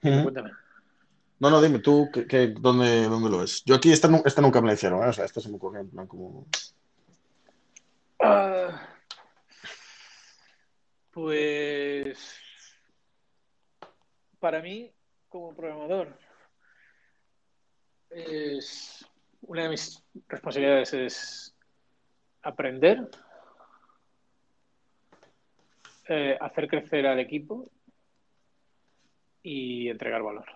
Cuéntame. 0.00 0.50
No, 1.38 1.50
no, 1.50 1.60
dime 1.60 1.78
tú, 1.80 2.08
¿qué, 2.12 2.26
qué- 2.26 2.54
dónde, 2.58 3.04
dónde 3.04 3.28
lo 3.30 3.38
ves? 3.38 3.64
Yo 3.64 3.74
aquí 3.74 3.92
esta, 3.92 4.08
nu- 4.08 4.22
esta 4.24 4.40
nunca 4.42 4.60
me 4.60 4.68
la 4.68 4.74
hicieron, 4.74 5.02
¿eh? 5.04 5.08
O 5.08 5.12
sea, 5.12 5.24
esta 5.24 5.40
se 5.40 5.48
me 5.48 5.56
ocurrió 5.56 5.80
en 5.80 5.90
plan 5.90 6.06
como... 6.06 6.46
Ah, 8.20 8.91
pues. 11.12 12.38
Para 14.40 14.60
mí, 14.60 14.90
como 15.28 15.54
programador, 15.54 16.18
es 18.10 19.06
una 19.42 19.64
de 19.64 19.68
mis 19.70 20.02
responsabilidades 20.28 20.92
es 20.94 21.56
aprender, 22.42 23.08
eh, 26.08 26.36
hacer 26.40 26.68
crecer 26.68 27.06
al 27.06 27.20
equipo 27.20 27.70
y 29.42 29.88
entregar 29.88 30.22
valor. 30.22 30.46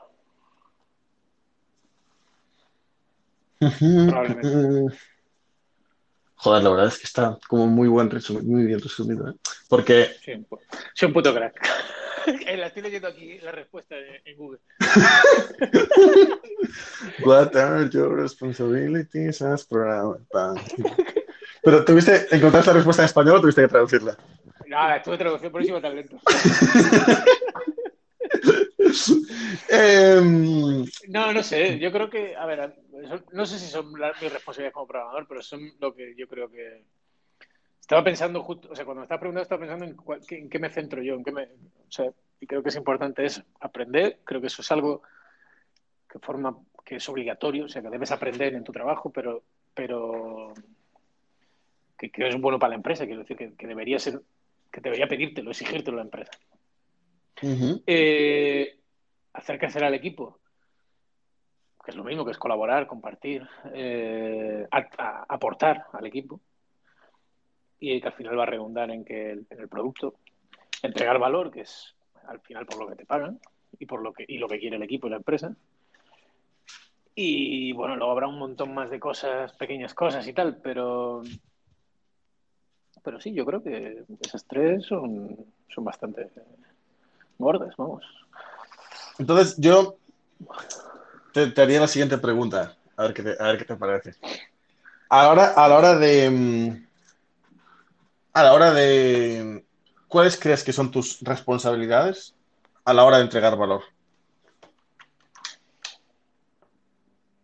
Probablemente. 3.59 4.97
Joder, 6.47 6.63
la 6.63 6.71
verdad 6.71 6.87
es 6.87 6.99
que 6.99 7.07
está 7.07 7.37
como 7.49 7.67
muy 7.67 7.89
buen 7.89 8.09
resumido, 8.09 8.45
muy 8.45 8.67
bien 8.67 8.81
resumido, 8.81 9.29
¿eh? 9.29 9.35
Porque, 9.69 10.11
Soy 10.25 10.35
un, 10.35 10.47
soy 10.95 11.09
un 11.09 11.13
puto 11.13 11.35
crack. 11.35 11.55
la 12.57 12.69
estoy 12.69 12.83
leyendo 12.83 13.09
aquí, 13.09 13.41
la 13.41 13.51
respuesta 13.51 13.97
en 14.25 14.37
Google. 14.37 14.61
What 17.25 17.57
are 17.57 17.91
your 17.91 18.15
responsibilities 18.15 19.43
as 19.43 19.65
programmer? 19.65 20.21
Pero 21.65 21.85
tuviste, 21.85 22.29
¿encontraste 22.31 22.71
la 22.71 22.75
respuesta 22.75 23.03
en 23.03 23.07
español 23.07 23.39
o 23.39 23.41
tuviste 23.41 23.63
que 23.63 23.69
traducirla? 23.69 24.17
Nada, 24.69 24.99
estuve 24.99 25.19
traduciendo 25.19 25.51
por 25.51 25.63
eso 25.63 25.81
talento. 25.81 26.17
Em, 29.69 30.85
no, 31.09 31.33
no 31.33 31.43
sé. 31.43 31.79
Yo 31.79 31.91
creo 31.93 32.09
que, 32.09 32.37
a 32.37 32.47
ver, 32.47 32.75
no 33.33 33.47
sé 33.47 33.59
si 33.59 33.67
son 33.67 33.99
las, 33.99 34.21
mis 34.21 34.33
responsabilidades 34.33 34.75
como 34.75 34.87
programador, 34.87 35.27
pero 35.29 35.43
son 35.43 35.73
lo 35.81 35.95
que 35.95 36.15
yo 36.17 36.29
creo 36.29 36.51
que. 36.51 36.85
Estaba 37.81 38.03
pensando 38.03 38.43
justo, 38.43 38.69
o 38.71 38.75
sea, 38.75 38.85
cuando 38.85 39.01
me 39.01 39.05
estaba 39.05 39.21
preguntando, 39.21 39.43
estaba 39.43 39.61
pensando 39.61 39.85
en, 39.85 40.41
en 40.41 40.51
qué 40.51 40.59
me 40.59 40.71
centro 40.71 41.03
yo, 41.03 41.15
en 41.15 41.25
qué 41.25 41.33
me. 41.33 41.45
O 41.45 41.91
sea, 41.91 42.11
y 42.41 42.47
creo 42.47 42.63
que 42.63 42.71
es 42.71 42.77
importante 42.77 43.25
es 43.25 43.43
aprender. 43.61 44.19
Creo 44.25 44.41
que 44.41 44.49
eso 44.49 44.63
es 44.63 44.73
algo 44.73 45.03
que 46.09 46.19
forma, 46.19 46.57
que 46.85 46.97
es 46.97 47.09
obligatorio, 47.09 47.67
o 47.67 47.69
sea, 47.69 47.83
que 47.83 47.91
debes 47.91 48.11
aprender 48.11 48.55
en 48.55 48.65
tu 48.65 48.73
trabajo, 48.73 49.11
pero, 49.11 49.43
pero 49.75 50.53
que 51.97 52.11
creo 52.11 52.29
que 52.29 52.35
es 52.35 52.41
bueno 52.41 52.59
para 52.59 52.71
la 52.71 52.77
empresa, 52.77 53.07
quiero 53.07 53.21
decir, 53.21 53.37
que, 53.37 53.55
que 53.55 53.67
debería 53.67 53.99
ser, 53.99 54.21
que 54.71 54.81
debería 54.81 55.09
pedírtelo, 55.09 55.51
exigírtelo 55.51 55.97
la 55.97 56.05
empresa. 56.05 56.33
Eh, 57.87 58.79
hacer 59.37 59.85
al 59.85 59.95
equipo, 59.95 60.39
que 61.85 61.91
es 61.91 61.97
lo 61.97 62.05
mismo 62.05 62.25
que 62.25 62.33
es 62.33 62.39
colaborar, 62.39 62.87
compartir, 62.87 63.47
eh, 63.73 64.67
aportar 64.71 65.87
al 65.93 66.07
equipo 66.07 66.41
y 67.79 68.01
que 68.01 68.09
al 68.09 68.15
final 68.15 68.39
va 68.39 68.45
a 68.45 68.47
redundar 68.47 68.91
en 68.91 69.05
que 69.05 69.31
el, 69.31 69.47
en 69.51 69.61
el 69.61 69.69
producto 69.69 70.15
entregar 70.83 71.19
valor, 71.19 71.51
que 71.51 71.61
es 71.61 71.95
al 72.27 72.41
final 72.41 72.67
por 72.67 72.79
lo 72.79 72.89
que 72.89 72.97
te 72.97 73.07
pagan 73.07 73.39
y 73.79 73.87
por 73.87 74.03
lo 74.03 74.13
que 74.13 74.25
y 74.27 74.39
lo 74.39 74.49
que 74.49 74.59
quiere 74.59 74.77
el 74.77 74.83
equipo 74.83 75.07
y 75.07 75.11
la 75.11 75.17
empresa. 75.17 75.55
Y 77.15 77.73
bueno, 77.73 77.97
luego 77.97 78.13
habrá 78.13 78.29
un 78.29 78.39
montón 78.39 78.75
más 78.75 78.91
de 78.91 79.01
cosas, 79.01 79.53
pequeñas 79.55 79.95
cosas 79.95 80.27
y 80.29 80.33
tal, 80.33 80.61
pero 80.63 81.23
pero 83.03 83.21
sí, 83.21 83.33
yo 83.33 83.47
creo 83.47 83.63
que 83.63 84.05
esas 84.21 84.45
tres 84.47 84.85
son, 84.85 85.37
son 85.69 85.85
bastante 85.85 86.29
gordas, 87.39 87.75
vamos. 87.77 88.05
Entonces, 89.19 89.57
yo 89.59 89.97
te, 91.33 91.61
haría 91.61 91.81
la 91.81 91.89
siguiente 91.89 92.19
pregunta, 92.19 92.77
a 92.97 93.03
ver 93.05 93.15
qué 93.15 93.23
te, 93.23 93.37
a 93.39 93.47
ver 93.47 93.59
qué 93.59 93.65
te 93.65 93.77
parece. 93.77 94.15
Ahora, 95.09 95.53
a 95.57 95.69
la 95.69 95.77
hora 95.77 95.99
de. 95.99 96.31
Mm, 96.31 96.87
a 98.33 98.43
la 98.43 98.53
hora 98.53 98.73
de. 98.73 99.65
¿Cuáles 100.09 100.39
crees 100.39 100.63
que 100.63 100.73
son 100.73 100.91
tus 100.91 101.21
responsabilidades 101.21 102.35
a 102.85 102.95
la 102.95 103.05
hora 103.05 103.19
de 103.19 103.25
entregar 103.25 103.57
valor? 103.57 103.83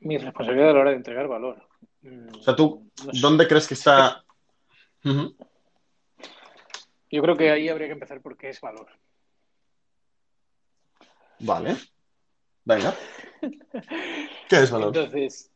Mi 0.01 0.19
responsabilidad 0.19 0.71
a 0.71 0.73
la 0.75 0.81
hora 0.81 0.91
de 0.91 0.97
entregar 0.97 1.29
valor. 1.29 1.63
O 2.39 2.43
sea, 2.43 2.57
tú, 2.57 2.91
¿dónde 3.21 3.47
crees 3.47 3.69
que 3.69 3.75
está? 3.75 4.25
Yo 7.11 7.23
creo 7.23 7.37
que 7.37 7.51
ahí 7.51 7.69
habría 7.69 7.89
que 7.89 7.93
empezar 7.93 8.21
porque 8.21 8.49
es 8.49 8.61
valor. 8.61 8.89
Vale. 11.43 11.77
Venga. 12.65 12.95
¿Qué 14.49 14.57
es 14.57 14.71
valor? 14.71 14.97
Entonces, 14.97 15.51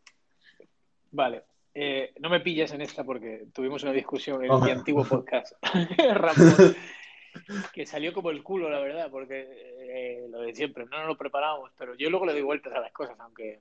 vale. 1.12 1.44
Eh, 1.72 2.14
no 2.20 2.30
me 2.30 2.40
pillas 2.40 2.72
en 2.72 2.80
esta 2.80 3.04
porque 3.04 3.48
tuvimos 3.52 3.82
una 3.82 3.92
discusión 3.92 4.42
en 4.42 4.60
mi 4.62 4.70
antiguo 4.70 5.04
podcast, 5.04 5.52
que 7.74 7.84
salió 7.84 8.14
como 8.14 8.30
el 8.30 8.42
culo, 8.42 8.70
la 8.70 8.80
verdad, 8.80 9.10
porque 9.10 9.46
eh, 9.80 10.26
lo 10.30 10.40
de 10.40 10.54
siempre, 10.54 10.86
no 10.86 10.98
nos 10.98 11.08
lo 11.08 11.18
preparamos, 11.18 11.70
pero 11.76 11.94
yo 11.94 12.08
luego 12.08 12.24
le 12.24 12.32
doy 12.32 12.42
vueltas 12.42 12.72
a 12.72 12.80
las 12.80 12.92
cosas, 12.92 13.20
aunque... 13.20 13.60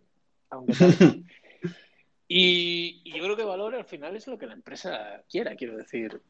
aunque 0.50 0.74
y, 2.30 3.02
y, 3.04 3.12
yo 3.12 3.22
creo 3.22 3.36
que 3.36 3.44
valor 3.44 3.76
al 3.76 3.84
final 3.84 4.16
es 4.16 4.28
lo 4.28 4.38
que 4.38 4.48
la 4.48 4.54
empresa 4.54 5.22
quiera, 5.30 5.58
quiero 5.58 5.76
decir. 5.76 6.22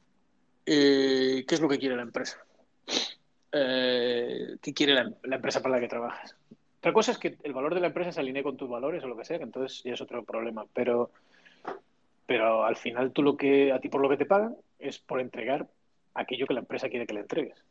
Eh, 0.65 1.45
¿Qué 1.47 1.53
es 1.53 1.61
lo 1.61 1.69
que 1.69 1.77
quiere 1.77 1.95
la 1.95 2.01
empresa? 2.01 2.43
Eh, 3.51 4.57
qué 4.61 4.73
quiere 4.73 4.93
la, 4.93 5.35
empresa 5.35 5.61
para 5.61 5.75
la 5.75 5.81
que 5.81 5.87
trabajas. 5.87 6.35
Otra 6.79 6.93
cosa 6.93 7.11
es 7.11 7.17
que 7.17 7.37
el 7.43 7.53
valor 7.53 7.73
de 7.73 7.81
la 7.81 7.87
empresa 7.87 8.11
se 8.11 8.19
alinee 8.19 8.43
con 8.43 8.57
tus 8.57 8.69
valores 8.69 9.03
o 9.03 9.07
lo 9.07 9.17
que 9.17 9.25
sea, 9.25 9.37
entonces 9.37 9.81
ya 9.83 9.93
es 9.93 10.01
otro 10.01 10.23
problema. 10.23 10.65
Pero, 10.73 11.11
pero 12.25 12.63
al 12.63 12.75
final 12.75 13.11
tú 13.11 13.23
lo 13.23 13.35
que, 13.35 13.71
a 13.71 13.79
ti 13.79 13.89
por 13.89 14.01
lo 14.01 14.09
que 14.09 14.17
te 14.17 14.25
pagan 14.25 14.55
es 14.79 14.99
por 14.99 15.19
entregar 15.19 15.67
aquello 16.13 16.47
que 16.47 16.53
la 16.53 16.59
empresa 16.61 16.89
quiere 16.89 17.07
que 17.07 17.13
le 17.13 17.21
entregues. 17.21 17.63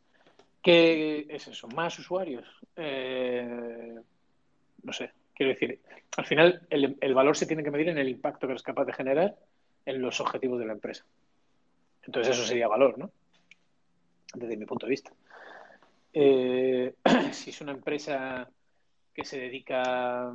¿Qué 0.61 1.27
es 1.29 1.47
eso? 1.47 1.67
¿Más 1.69 1.97
usuarios? 1.99 2.45
Eh, 2.75 3.95
no 4.83 4.93
sé, 4.93 5.11
quiero 5.33 5.51
decir, 5.51 5.79
al 6.17 6.25
final 6.25 6.61
el, 6.69 6.97
el, 6.99 7.13
valor 7.13 7.37
se 7.37 7.45
tiene 7.45 7.63
que 7.63 7.71
medir 7.71 7.89
en 7.89 7.97
el 7.97 8.09
impacto 8.09 8.47
que 8.47 8.53
eres 8.53 8.63
capaz 8.63 8.85
de 8.85 8.93
generar 8.93 9.35
en 9.85 10.01
los 10.01 10.19
objetivos 10.19 10.59
de 10.59 10.65
la 10.65 10.73
empresa. 10.73 11.05
Entonces 12.03 12.35
eso 12.35 12.45
sería 12.45 12.67
valor, 12.67 12.97
¿no? 12.97 13.11
Desde 14.33 14.57
mi 14.57 14.65
punto 14.65 14.85
de 14.85 14.91
vista. 14.91 15.11
Eh, 16.17 16.95
si 17.33 17.49
es 17.49 17.59
una 17.59 17.73
empresa 17.73 18.49
que 19.13 19.25
se 19.25 19.37
dedica, 19.37 20.33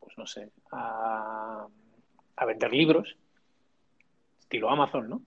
pues 0.00 0.18
no 0.18 0.26
sé, 0.26 0.50
a, 0.72 1.66
vender 2.44 2.72
libros, 2.72 3.16
estilo 4.40 4.70
Amazon, 4.70 5.08
¿no? 5.08 5.22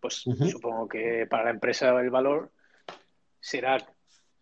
Pues 0.00 0.14
supongo 0.50 0.88
que 0.88 1.26
para 1.28 1.44
la 1.44 1.50
empresa 1.50 1.90
el 2.00 2.10
valor 2.10 2.50
será, 3.38 3.76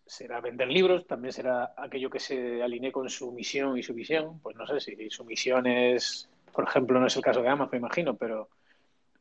será 0.05 0.39
vender 0.39 0.69
libros, 0.69 1.05
también 1.05 1.33
será 1.33 1.73
aquello 1.75 2.09
que 2.09 2.19
se 2.19 2.63
alinee 2.63 2.93
con 2.93 3.09
su 3.09 3.31
misión 3.33 3.77
y 3.77 3.83
su 3.83 3.93
visión. 3.93 4.39
Pues 4.39 4.55
no 4.55 4.65
sé 4.67 4.79
si 4.79 5.09
su 5.09 5.25
misión 5.25 5.67
es, 5.67 6.29
por 6.53 6.63
ejemplo, 6.63 6.99
no 6.99 7.07
es 7.07 7.15
el 7.15 7.21
caso 7.21 7.41
de 7.41 7.49
Amazon, 7.49 7.77
imagino, 7.77 8.15
pero, 8.15 8.49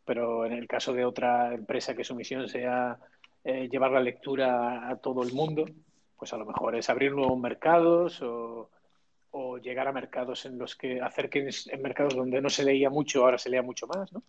pero 0.05 0.47
en 0.47 0.53
el 0.53 0.69
caso 0.69 0.93
de 0.93 1.05
otra 1.05 1.55
empresa 1.55 1.95
que 1.95 2.05
su 2.05 2.15
misión 2.15 2.49
sea 2.49 2.99
eh, 3.45 3.69
llevar 3.71 3.91
la 3.93 4.01
lectura 4.01 4.89
a 4.89 4.97
todo 4.97 5.23
el 5.23 5.33
mundo, 5.33 5.67
pues 6.17 6.33
a 6.33 6.37
lo 6.37 6.47
mejor 6.47 6.77
es 6.77 6.89
abrir 6.89 7.13
nuevos 7.13 7.39
mercados 7.39 8.21
o, 8.23 8.71
llegar 9.63 9.89
a 9.89 9.93
mercados 9.93 10.47
en 10.47 10.59
los 10.59 10.77
que 10.77 11.01
hacer 11.01 11.29
que 11.29 11.49
en 11.49 11.83
mercados 11.83 12.15
donde 12.15 12.41
no 12.41 12.49
se 12.51 12.65
leía 12.65 12.91
mucho 12.91 13.25
ahora 13.25 13.39
se 13.39 13.51
lea 13.51 13.63
mucho 13.63 13.87
más, 13.87 14.13
¿no? 14.13 14.23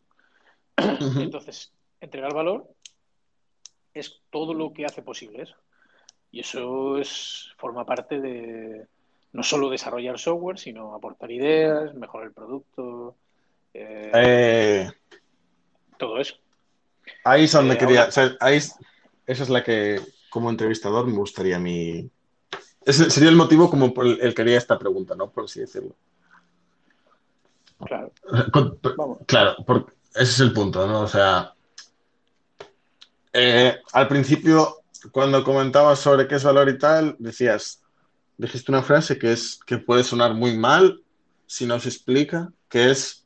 Entonces, 1.19 1.71
entregar 1.99 2.33
valor 2.33 2.67
es 3.93 4.21
todo 4.29 4.53
lo 4.53 4.73
que 4.73 4.85
hace 4.85 5.01
posible 5.01 5.43
eso. 5.43 5.55
Y 6.31 6.41
eso 6.41 6.97
es, 6.97 7.53
forma 7.57 7.85
parte 7.85 8.19
de 8.19 8.87
no 9.31 9.43
solo 9.43 9.69
desarrollar 9.69 10.19
software, 10.19 10.57
sino 10.57 10.93
aportar 10.93 11.31
ideas, 11.31 11.93
mejorar 11.93 12.27
el 12.27 12.33
producto, 12.33 13.15
eh, 13.73 14.11
eh. 14.13 14.91
todo 15.97 16.19
eso. 16.19 16.35
Ahí 17.23 17.43
es 17.43 17.51
donde 17.51 17.77
quería. 17.77 18.09
ahí, 18.39 18.59
esa 19.27 19.43
es 19.43 19.49
la 19.49 19.63
que, 19.63 20.01
como 20.29 20.49
entrevistador, 20.49 21.07
me 21.07 21.13
gustaría 21.13 21.57
a 21.57 21.59
mí. 21.59 22.09
Ese 22.85 23.09
sería 23.09 23.29
el 23.29 23.35
motivo 23.35 23.69
como 23.69 23.93
por 23.93 24.05
el, 24.05 24.35
que 24.35 24.41
haría 24.41 24.57
esta 24.57 24.77
pregunta, 24.77 25.15
¿no? 25.15 25.29
Por 25.31 25.45
así 25.45 25.59
decirlo. 25.59 25.95
Claro. 27.85 28.11
Claro, 29.25 29.55
porque 29.65 29.93
ese 30.13 30.23
es 30.23 30.39
el 30.39 30.53
punto, 30.53 30.87
¿no? 30.87 31.01
O 31.01 31.07
sea, 31.07 31.53
eh, 33.33 33.79
al 33.91 34.07
principio, 34.07 34.83
cuando 35.11 35.43
comentabas 35.43 35.99
sobre 35.99 36.27
qué 36.27 36.35
es 36.35 36.43
valor 36.43 36.69
y 36.69 36.77
tal, 36.77 37.15
decías, 37.19 37.81
dijiste 38.37 38.71
una 38.71 38.83
frase 38.83 39.17
que 39.17 39.33
es 39.33 39.59
que 39.65 39.77
puede 39.77 40.03
sonar 40.03 40.33
muy 40.33 40.57
mal 40.57 41.01
si 41.47 41.65
no 41.65 41.79
se 41.79 41.89
explica, 41.89 42.51
que 42.69 42.91
es 42.91 43.25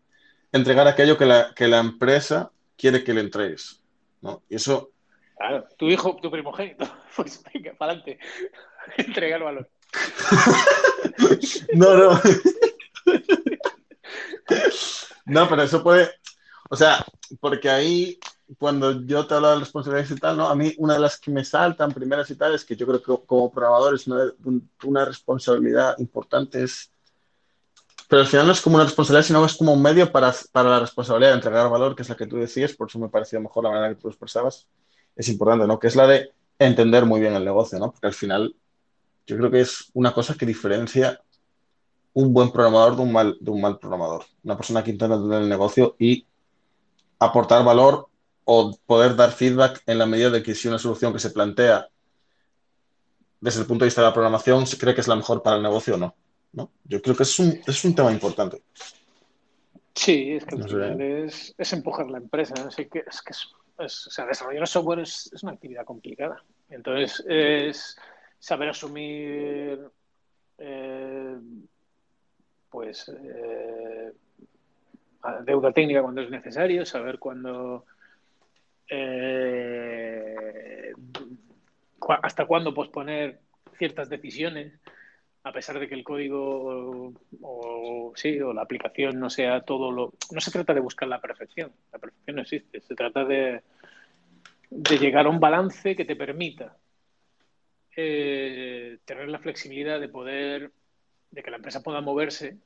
entregar 0.52 0.88
aquello 0.88 1.18
que 1.18 1.26
la, 1.26 1.54
que 1.54 1.68
la 1.68 1.80
empresa 1.80 2.52
quiere 2.78 3.04
que 3.04 3.14
le 3.14 3.22
entregues, 3.22 3.82
¿no? 4.22 4.42
Y 4.50 4.56
eso 4.56 4.92
Claro, 5.40 5.66
tu 5.78 5.88
hijo, 5.88 6.18
tu 6.22 6.30
primogénito. 6.30 6.86
Pues 7.16 7.42
venga, 7.54 7.74
para 7.78 7.94
adelante. 7.94 8.20
Entrega 8.98 9.38
el 9.38 9.44
valor. 9.44 9.70
no, 11.74 11.98
no. 11.98 12.22
no, 15.26 15.50
pero 15.50 15.64
eso 15.64 15.82
puede. 15.82 16.12
O 16.70 16.76
sea, 16.76 17.06
porque 17.40 17.70
ahí, 17.70 18.20
cuando 18.58 19.06
yo 19.06 19.26
te 19.26 19.34
hablo 19.34 19.52
de 19.52 19.60
responsabilidades 19.60 20.12
y 20.12 20.20
tal, 20.20 20.38
¿no? 20.38 20.48
A 20.48 20.56
mí, 20.56 20.74
una 20.78 20.94
de 20.94 21.00
las 21.00 21.18
que 21.18 21.32
me 21.32 21.44
saltan 21.44 21.94
primeras 21.94 22.30
y 22.30 22.36
tal 22.36 22.54
es 22.54 22.64
que 22.64 22.76
yo 22.76 22.86
creo 22.86 23.02
que 23.02 23.26
como 23.26 23.52
programador 23.52 23.96
es 23.96 24.08
una, 24.08 24.32
una 24.84 25.06
responsabilidad 25.06 25.98
importante. 26.00 26.64
Es, 26.64 26.92
pero 28.10 28.22
al 28.22 28.28
final 28.28 28.46
no 28.46 28.54
es 28.54 28.62
como 28.62 28.76
una 28.76 28.86
responsabilidad, 28.86 29.26
sino 29.26 29.46
es 29.46 29.56
como 29.56 29.74
un 29.74 29.82
medio 29.82 30.12
para, 30.12 30.34
para 30.52 30.70
la 30.70 30.80
responsabilidad 30.82 31.32
de 31.32 31.36
entregar 31.36 31.70
valor, 31.70 31.96
que 31.96 32.04
es 32.04 32.10
la 32.10 32.18
que 32.18 32.28
tú 32.28 32.38
decías, 32.38 32.74
por 32.74 32.90
eso 32.90 33.00
me 33.00 33.10
pareció 33.10 33.40
mejor 33.40 33.64
la 33.64 33.72
manera 33.72 33.90
que 33.90 33.96
tú 33.96 34.08
lo 34.08 34.12
expresabas 34.12 34.68
es 35.20 35.28
importante, 35.28 35.68
¿no? 35.68 35.78
Que 35.78 35.88
es 35.88 35.98
la 35.98 36.08
de 36.08 36.32
entender 36.58 37.06
muy 37.06 37.20
bien 37.20 37.34
el 37.34 37.44
negocio, 37.44 37.78
¿no? 37.78 37.92
Porque 37.92 38.08
al 38.08 38.14
final 38.14 38.56
yo 39.28 39.38
creo 39.38 39.52
que 39.52 39.60
es 39.60 39.92
una 39.94 40.14
cosa 40.14 40.36
que 40.36 40.46
diferencia 40.46 41.22
un 42.14 42.34
buen 42.34 42.52
programador 42.52 42.96
de 42.96 43.02
un 43.02 43.12
mal, 43.12 43.38
de 43.40 43.52
un 43.52 43.60
mal 43.60 43.78
programador. 43.78 44.24
Una 44.44 44.56
persona 44.56 44.82
que 44.82 44.92
intenta 44.92 45.16
entender 45.16 45.42
el 45.42 45.50
negocio 45.50 45.98
y 46.00 46.26
aportar 47.20 47.66
valor 47.66 48.08
o 48.46 48.74
poder 48.86 49.18
dar 49.18 49.32
feedback 49.32 49.84
en 49.86 49.98
la 49.98 50.06
medida 50.06 50.30
de 50.30 50.42
que 50.42 50.56
si 50.56 50.70
una 50.70 50.80
solución 50.80 51.12
que 51.12 51.20
se 51.20 51.32
plantea 51.32 51.90
desde 53.42 53.60
el 53.60 53.68
punto 53.68 53.84
de 53.84 53.88
vista 53.88 54.02
de 54.02 54.08
la 54.08 54.14
programación, 54.14 54.66
se 54.68 54.78
cree 54.78 54.96
que 54.96 55.02
es 55.02 55.08
la 55.10 55.18
mejor 55.18 55.44
para 55.44 55.58
el 55.58 55.64
negocio 55.64 55.96
o 55.96 55.98
no. 55.98 56.16
¿no? 56.54 56.72
Yo 56.86 57.02
creo 57.02 57.16
que 57.16 57.24
es 57.24 57.40
un, 57.40 57.60
es 57.68 57.84
un 57.84 57.94
tema 57.94 58.12
importante. 58.14 58.64
Sí, 59.94 60.32
es 60.32 60.46
que 60.46 61.54
es, 61.58 61.74
empujar 61.74 62.10
la 62.10 62.20
empresa. 62.20 62.54
Así 62.66 62.86
que 62.86 63.00
es 63.00 63.22
que 63.22 63.34
o 63.80 63.90
sea, 63.90 64.26
desarrollar 64.26 64.68
software 64.68 65.00
es, 65.00 65.32
una 65.42 65.54
actividad 65.54 65.86
complicada. 65.86 66.44
Entonces, 66.70 67.24
es 67.28 67.98
saber 68.38 68.70
asumir 68.70 69.80
eh, 70.58 71.38
pues 72.70 73.10
eh, 73.10 74.12
deuda 75.46 75.72
técnica 75.72 76.02
cuando 76.02 76.22
es 76.22 76.30
necesario, 76.30 76.86
saber 76.86 77.20
cuándo 77.20 77.86
eh, 78.90 80.94
hasta 82.22 82.46
cuándo 82.46 82.74
posponer 82.74 83.40
ciertas 83.78 84.10
decisiones 84.10 84.74
a 85.44 85.52
pesar 85.54 85.80
de 85.80 85.88
que 85.88 85.96
el 85.96 86.04
código 86.04 87.14
o, 87.42 88.14
sí, 88.16 88.40
o 88.40 88.54
la 88.54 88.62
aplicación 88.62 89.20
no 89.20 89.30
sea 89.30 89.62
todo 89.62 89.92
lo... 89.92 90.14
No 90.32 90.42
se 90.42 90.52
trata 90.52 90.74
de 90.74 90.82
buscar 90.82 91.08
la 91.08 91.22
perfección, 91.22 91.72
la 91.92 92.00
perfección 92.00 92.36
no 92.36 92.42
existe, 92.42 92.82
se 92.82 92.96
trata 92.96 93.24
de, 93.24 93.62
llegar 94.70 95.26
a 95.26 95.30
un 95.30 95.40
balance 95.40 95.96
que 95.96 96.06
te 96.06 96.16
permita 96.16 96.78
eh, 97.96 99.00
tener 99.06 99.30
la 99.30 99.40
flexibilidad 99.40 100.00
de 100.00 100.10
poder, 100.10 100.72
de 101.32 101.44
que 101.44 101.52
la 101.52 101.58
empresa 101.58 101.84
pueda 101.84 102.02
moverse 102.02 102.58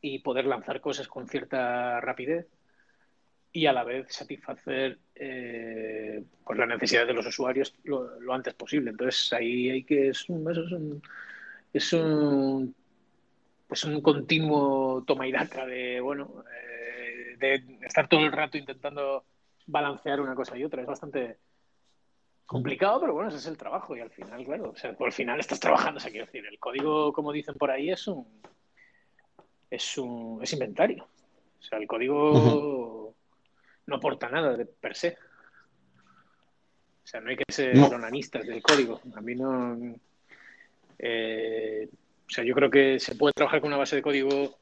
y 0.00 0.20
poder 0.20 0.46
lanzar 0.46 0.80
cosas 0.80 1.08
con 1.08 1.28
cierta 1.28 2.00
rapidez 2.00 2.46
y 3.52 3.66
a 3.66 3.72
la 3.72 3.84
vez 3.84 4.06
satisfacer 4.12 4.98
eh, 5.14 6.22
pues 6.44 6.58
la 6.58 6.66
necesidad 6.66 7.06
de 7.06 7.14
los 7.14 7.26
usuarios 7.26 7.74
lo, 7.84 8.10
antes 8.32 8.54
posible. 8.54 8.90
Entonces 8.90 9.32
ahí 9.32 9.70
hay 9.70 9.84
que 9.84 10.08
es 10.08 10.28
un, 10.28 10.50
es 10.50 10.58
un, 10.58 11.02
es 11.72 11.92
un 11.92 12.74
pues 13.66 13.84
un 13.84 14.00
continuo 14.00 15.04
toma 15.06 15.26
y 15.26 15.32
daca 15.32 15.66
de 15.66 16.00
bueno 16.00 16.42
eh, 16.50 17.36
de 17.38 17.78
estar 17.86 18.08
todo 18.08 18.20
el 18.20 18.32
rato 18.32 18.56
intentando 18.58 19.24
balancear 19.68 20.20
una 20.20 20.34
cosa 20.34 20.56
y 20.58 20.64
otra. 20.64 20.82
Es 20.82 20.88
bastante 20.88 21.38
complicado, 22.46 23.00
pero 23.00 23.12
bueno, 23.12 23.28
ese 23.28 23.38
es 23.38 23.46
el 23.46 23.56
trabajo 23.56 23.96
y 23.96 24.00
al 24.00 24.10
final, 24.10 24.44
claro, 24.44 24.70
o 24.70 24.76
sea, 24.76 24.94
por 24.94 25.08
el 25.08 25.12
final 25.12 25.38
estás 25.38 25.60
trabajando, 25.60 25.98
o 25.98 26.00
sea, 26.00 26.10
quiero 26.10 26.26
decir, 26.26 26.44
el 26.46 26.58
código, 26.58 27.12
como 27.12 27.30
dicen 27.30 27.54
por 27.54 27.70
ahí, 27.70 27.90
es 27.90 28.08
un 28.08 28.26
es 29.70 29.98
un 29.98 30.40
es 30.42 30.52
inventario. 30.52 31.04
O 31.04 31.62
sea, 31.62 31.78
el 31.78 31.86
código 31.86 33.14
no 33.86 33.96
aporta 33.96 34.28
nada 34.28 34.56
de 34.56 34.64
per 34.64 34.96
se. 34.96 35.18
O 37.04 37.10
sea, 37.10 37.20
no 37.20 37.30
hay 37.30 37.36
que 37.36 37.44
ser 37.52 37.74
no. 37.74 37.88
del 37.88 38.62
código. 38.62 39.00
A 39.14 39.20
mí 39.20 39.34
no 39.34 39.76
eh, 40.98 41.88
o 42.26 42.30
sea, 42.30 42.44
yo 42.44 42.54
creo 42.54 42.70
que 42.70 43.00
se 43.00 43.14
puede 43.14 43.32
trabajar 43.32 43.60
con 43.60 43.68
una 43.68 43.78
base 43.78 43.96
de 43.96 44.02
código 44.02 44.58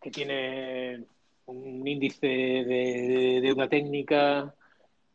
que 0.00 0.10
tiene 0.10 1.04
un 1.46 1.86
índice 1.86 2.26
de, 2.26 3.40
deuda 3.42 3.68
técnica 3.68 4.54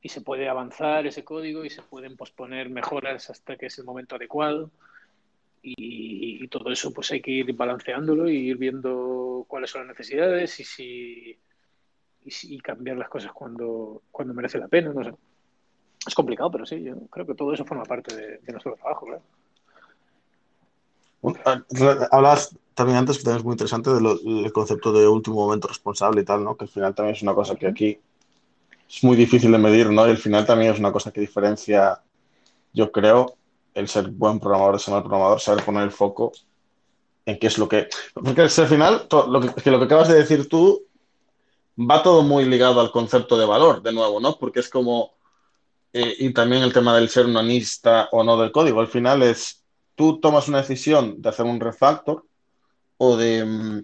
y 0.02 0.10
se 0.10 0.22
puede 0.22 0.50
avanzar 0.50 1.08
ese 1.08 1.24
código 1.24 1.64
y 1.66 1.70
se 1.70 1.82
pueden 1.82 2.18
posponer 2.18 2.70
mejoras 2.70 3.30
hasta 3.30 3.56
que 3.56 3.68
es 3.68 3.78
el 3.80 3.86
momento 3.86 4.16
adecuado. 4.16 4.72
Y, 5.64 6.48
todo 6.50 6.72
eso 6.72 6.94
pues 6.94 7.12
hay 7.12 7.22
que 7.22 7.32
ir 7.32 7.54
balanceándolo 7.54 8.30
y 8.30 8.38
ir 8.50 8.58
viendo 8.58 9.46
cuáles 9.48 9.72
son 9.72 9.82
las 9.82 9.98
necesidades 9.98 10.60
y 10.60 10.64
si, 10.64 11.40
y 12.24 12.60
cambiar 12.60 12.98
las 12.98 13.10
cosas 13.10 13.32
cuando, 13.32 14.04
cuando 14.12 14.34
merece 14.36 14.60
la 14.60 14.68
pena. 14.68 14.94
No 14.94 15.04
sé. 15.04 15.12
Es 16.06 16.14
complicado, 16.14 16.52
pero 16.52 16.66
sí, 16.68 16.84
yo 16.84 17.08
creo 17.08 17.26
que 17.26 17.34
todo 17.34 17.52
eso 17.52 17.66
forma 17.66 17.84
parte 17.84 18.16
de, 18.16 18.52
nuestro 18.52 18.76
trabajo. 18.76 19.08
¿verdad? 19.08 19.24
Ah, 21.46 21.62
hablabas 22.12 22.56
también 22.74 22.98
antes, 22.98 23.18
que 23.18 23.24
también 23.24 23.40
es 23.40 23.46
muy 23.46 23.54
interesante, 23.54 23.90
del 23.92 24.52
concepto 24.54 24.92
de 24.92 25.08
último 25.08 25.38
momento 25.38 25.68
responsable 25.68 26.22
y 26.22 26.26
tal, 26.26 26.44
¿no? 26.44 26.58
Que 26.58 26.66
al 26.66 26.70
final 26.70 26.94
también 26.94 27.16
es 27.16 27.22
una 27.22 27.34
cosa 27.34 27.56
que 27.56 27.68
aquí 27.68 28.00
es 28.88 29.04
muy 29.04 29.16
difícil 29.16 29.52
de 29.52 29.58
medir, 29.58 29.90
¿no? 29.90 30.06
Y 30.08 30.12
al 30.12 30.18
final 30.18 30.46
también 30.46 30.74
es 30.74 30.80
una 30.80 30.92
cosa 30.92 31.12
que 31.12 31.22
diferencia, 31.22 32.02
yo 32.74 32.92
creo, 32.92 33.36
el 33.74 33.88
ser 33.88 34.10
buen 34.10 34.40
programador 34.40 34.76
de 34.76 34.80
ser 34.80 34.94
mal 34.94 35.04
programador, 35.04 35.40
saber 35.40 35.64
poner 35.64 35.84
el 35.84 35.92
foco 35.92 36.32
en 37.26 37.40
qué 37.40 37.48
es 37.48 37.58
lo 37.58 37.68
que... 37.68 37.88
Porque 38.14 38.42
al 38.42 38.50
final, 38.50 39.08
lo 39.12 39.42
que, 39.42 39.72
lo 39.72 39.80
que 39.80 39.86
acabas 39.86 40.08
de 40.08 40.16
decir 40.16 40.48
tú 40.48 40.84
va 41.78 42.04
todo 42.04 42.24
muy 42.24 42.46
ligado 42.46 42.80
al 42.80 42.92
concepto 42.92 43.38
de 43.38 43.46
valor, 43.46 43.82
de 43.82 43.92
nuevo, 43.92 44.20
¿no? 44.20 44.38
Porque 44.38 44.60
es 44.60 44.70
como... 44.70 45.16
Eh, 45.92 46.14
y 46.20 46.34
también 46.34 46.62
el 46.62 46.74
tema 46.74 46.96
del 46.96 47.10
ser 47.10 47.26
unanista 47.26 48.10
o 48.12 48.24
no 48.24 48.38
del 48.38 48.52
código. 48.52 48.82
Al 48.82 48.88
final 48.88 49.24
es 49.24 49.65
tú 49.96 50.20
tomas 50.20 50.48
una 50.48 50.60
decisión 50.60 51.22
de 51.22 51.30
hacer 51.30 51.46
un 51.46 51.60
refactor 51.60 52.26
o 52.98 53.18
de 53.18 53.46
mm, 53.46 53.84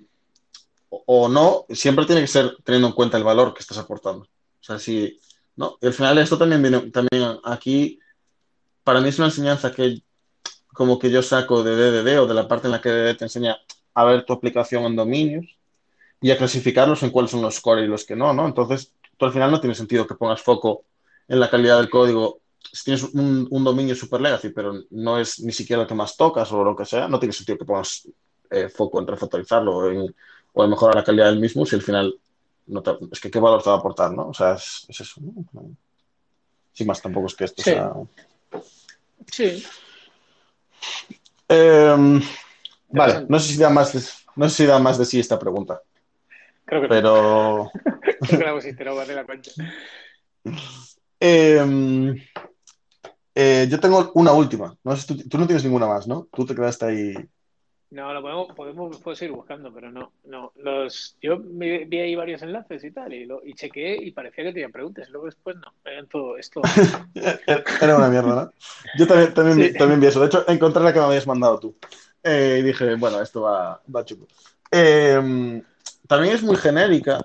o 0.89 1.29
no, 1.29 1.65
siempre 1.69 2.05
tiene 2.05 2.21
que 2.21 2.27
ser 2.27 2.57
teniendo 2.63 2.89
en 2.89 2.93
cuenta 2.93 3.17
el 3.17 3.23
valor 3.23 3.53
que 3.53 3.61
estás 3.61 3.77
aportando. 3.77 4.23
O 4.25 4.63
sea, 4.63 4.77
si, 4.77 5.19
¿no? 5.55 5.77
Y 5.81 5.87
al 5.87 5.93
final 5.93 6.17
esto 6.17 6.37
también 6.37 6.61
viene, 6.61 6.79
también 6.91 7.39
aquí, 7.45 7.99
para 8.83 8.99
mí 8.99 9.09
es 9.09 9.17
una 9.17 9.29
enseñanza 9.29 9.71
que 9.71 10.01
como 10.73 10.99
que 10.99 11.09
yo 11.09 11.21
saco 11.21 11.63
de 11.63 11.75
DDD 11.75 12.19
o 12.19 12.27
de 12.27 12.33
la 12.33 12.47
parte 12.47 12.67
en 12.67 12.71
la 12.71 12.81
que 12.81 12.89
DDD 12.89 13.17
te 13.17 13.25
enseña 13.25 13.57
a 13.93 14.03
ver 14.05 14.25
tu 14.25 14.33
aplicación 14.33 14.83
en 14.83 14.95
dominios 14.95 15.57
y 16.21 16.31
a 16.31 16.37
clasificarlos 16.37 17.03
en 17.03 17.09
cuáles 17.09 17.31
son 17.31 17.41
los 17.41 17.59
core 17.59 17.83
y 17.83 17.87
los 17.87 18.05
que 18.05 18.15
no, 18.15 18.33
¿no? 18.33 18.45
Entonces, 18.45 18.93
tú 19.17 19.25
al 19.25 19.33
final 19.33 19.51
no 19.51 19.59
tiene 19.61 19.75
sentido 19.75 20.07
que 20.07 20.15
pongas 20.15 20.41
foco 20.41 20.83
en 21.27 21.39
la 21.39 21.49
calidad 21.49 21.77
del 21.77 21.89
código 21.89 22.40
tienes 22.83 23.03
un, 23.03 23.63
dominio 23.63 23.95
super 23.95 24.21
legacy, 24.21 24.49
pero 24.49 24.73
no 24.91 25.19
es 25.19 25.39
ni 25.39 25.51
siquiera 25.51 25.81
el 25.81 25.87
que 25.87 25.93
más 25.93 26.15
tocas 26.15 26.51
o 26.51 26.63
lo 26.63 26.75
que 26.75 26.85
sea, 26.85 27.07
no 27.07 27.19
tiene 27.19 27.33
sentido 27.33 27.57
que 27.57 27.65
pongas 27.65 28.07
eh, 28.49 28.69
foco 28.69 28.99
en 28.99 29.07
refactorizarlo 29.07 29.75
o 29.75 29.89
en, 29.89 30.69
mejorar 30.69 30.95
la 30.95 31.03
calidad 31.03 31.27
del 31.27 31.39
mismo 31.39 31.65
si 31.65 31.75
al 31.75 31.81
final 31.81 32.15
no 32.67 32.83
es 33.11 33.19
que 33.19 33.31
qué 33.31 33.39
valor 33.39 33.61
te 33.61 33.69
va 33.69 33.77
a 33.77 33.79
aportar, 33.79 34.11
¿no? 34.11 34.29
O 34.29 34.33
sea, 34.33 34.53
es, 34.53 34.85
eso. 34.87 35.21
Sin 36.73 36.87
más, 36.87 37.01
tampoco 37.01 37.27
es 37.27 37.35
que 37.35 37.45
esto 37.45 37.61
sea. 37.63 37.91
Sí. 39.29 39.65
Em, 41.47 42.21
vale, 42.89 43.25
no 43.27 43.39
sé 43.39 43.53
si 43.53 43.59
da 43.59 43.69
más 43.69 43.91
de, 43.91 44.01
no 44.35 44.49
sé 44.49 44.55
si 44.55 44.65
da 44.65 44.79
más 44.79 44.97
de 44.97 45.05
sí 45.05 45.19
esta 45.19 45.37
pregunta. 45.37 45.81
Creo 46.65 46.81
que 46.81 46.87
pero. 46.87 47.71
Creo 48.29 48.59
que 48.59 48.73
te 48.73 48.85
lo 48.85 48.95
vale 48.95 49.15
la 49.15 49.25
cuenta. 49.25 49.51
Eh, 51.19 52.19
eh, 53.33 53.67
yo 53.69 53.79
tengo 53.79 54.11
una 54.15 54.33
última. 54.33 54.75
No 54.83 54.95
sé, 54.95 55.15
tú, 55.15 55.37
no 55.37 55.45
tienes 55.45 55.63
ninguna 55.63 55.87
más, 55.87 56.07
¿no? 56.07 56.27
Tú 56.33 56.45
te 56.45 56.55
quedaste 56.55 56.85
ahí. 56.85 57.13
No, 57.91 58.13
lo 58.13 58.21
podemos, 58.21 58.55
podemos, 58.55 59.17
seguir 59.17 59.35
buscando, 59.35 59.73
pero 59.73 59.91
no. 59.91 60.13
no 60.23 60.53
los, 60.55 61.17
yo 61.21 61.37
vi 61.39 61.97
ahí 61.99 62.15
varios 62.15 62.41
enlaces 62.41 62.85
y 62.85 62.91
tal, 62.91 63.11
y, 63.11 63.25
lo, 63.25 63.45
y 63.45 63.53
chequeé 63.53 64.01
y 64.01 64.11
parecía 64.11 64.45
que 64.45 64.53
tenía 64.53 64.69
preguntas, 64.69 65.09
luego 65.09 65.25
después 65.25 65.57
no. 65.57 65.73
todo 66.09 66.37
esto. 66.37 66.61
Era 67.81 67.97
una 67.97 68.07
mierda, 68.07 68.35
¿no? 68.35 68.53
Yo 68.97 69.05
también, 69.05 69.33
también, 69.33 69.73
también, 69.73 69.99
vi 69.99 70.07
eso. 70.07 70.21
De 70.21 70.27
hecho, 70.27 70.47
encontré 70.47 70.81
la 70.81 70.93
que 70.93 70.99
me 70.99 71.05
habías 71.05 71.27
mandado 71.27 71.59
tú. 71.59 71.75
Eh, 72.23 72.59
y 72.59 72.63
dije, 72.63 72.95
bueno, 72.95 73.21
esto 73.21 73.41
va, 73.41 73.81
va 73.93 74.05
chulo. 74.05 74.25
Em, 74.71 75.61
también 76.07 76.35
es 76.35 76.43
muy 76.43 76.55
genérica. 76.55 77.19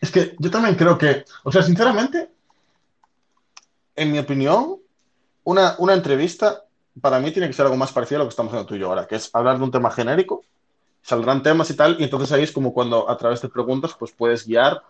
Es 0.00 0.10
que 0.10 0.36
yo 0.38 0.50
también 0.50 0.76
creo 0.76 0.96
que, 0.96 1.24
o 1.42 1.50
sea, 1.50 1.62
sinceramente, 1.62 2.30
en 3.96 4.12
mi 4.12 4.18
opinión, 4.18 4.79
una, 5.50 5.74
una 5.78 5.94
entrevista 5.94 6.64
para 7.00 7.18
mí 7.18 7.30
tiene 7.30 7.48
que 7.48 7.54
ser 7.54 7.66
algo 7.66 7.76
más 7.76 7.92
parecido 7.92 8.20
a 8.20 8.24
lo 8.24 8.28
que 8.28 8.30
estamos 8.30 8.52
haciendo 8.52 8.68
tú 8.68 8.74
y 8.74 8.78
yo 8.78 8.88
ahora, 8.88 9.06
que 9.06 9.16
es 9.16 9.30
hablar 9.32 9.58
de 9.58 9.64
un 9.64 9.70
tema 9.70 9.90
genérico, 9.90 10.44
saldrán 11.02 11.42
temas 11.42 11.70
y 11.70 11.74
tal, 11.74 11.96
y 11.98 12.04
entonces 12.04 12.32
ahí 12.32 12.42
es 12.42 12.52
como 12.52 12.72
cuando 12.72 13.08
a 13.08 13.16
través 13.16 13.40
de 13.42 13.48
preguntas 13.48 13.94
pues 13.98 14.12
puedes 14.12 14.46
guiar 14.46 14.82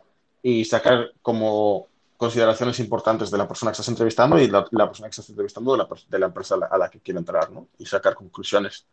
y 0.43 0.65
sacar 0.65 1.13
como 1.23 1.87
consideraciones 2.17 2.79
importantes 2.81 3.31
de 3.31 3.39
la 3.39 3.49
persona 3.49 3.71
que 3.71 3.75
estás 3.75 3.89
entrevistando 3.89 4.39
y 4.39 4.49
la, 4.49 4.65
persona 4.65 5.09
que 5.09 5.11
estás 5.11 5.29
entrevistando 5.31 5.73
de 5.73 5.79
la, 5.79 5.89
de 6.09 6.19
la 6.19 6.27
empresa 6.27 6.57
a 6.71 6.79
la, 6.79 6.91
que 6.91 7.01
quiere 7.01 7.19
entrar, 7.19 7.51
¿no? 7.51 7.69
Y 7.79 7.87
sacar 7.87 8.15
conclusiones. 8.15 8.87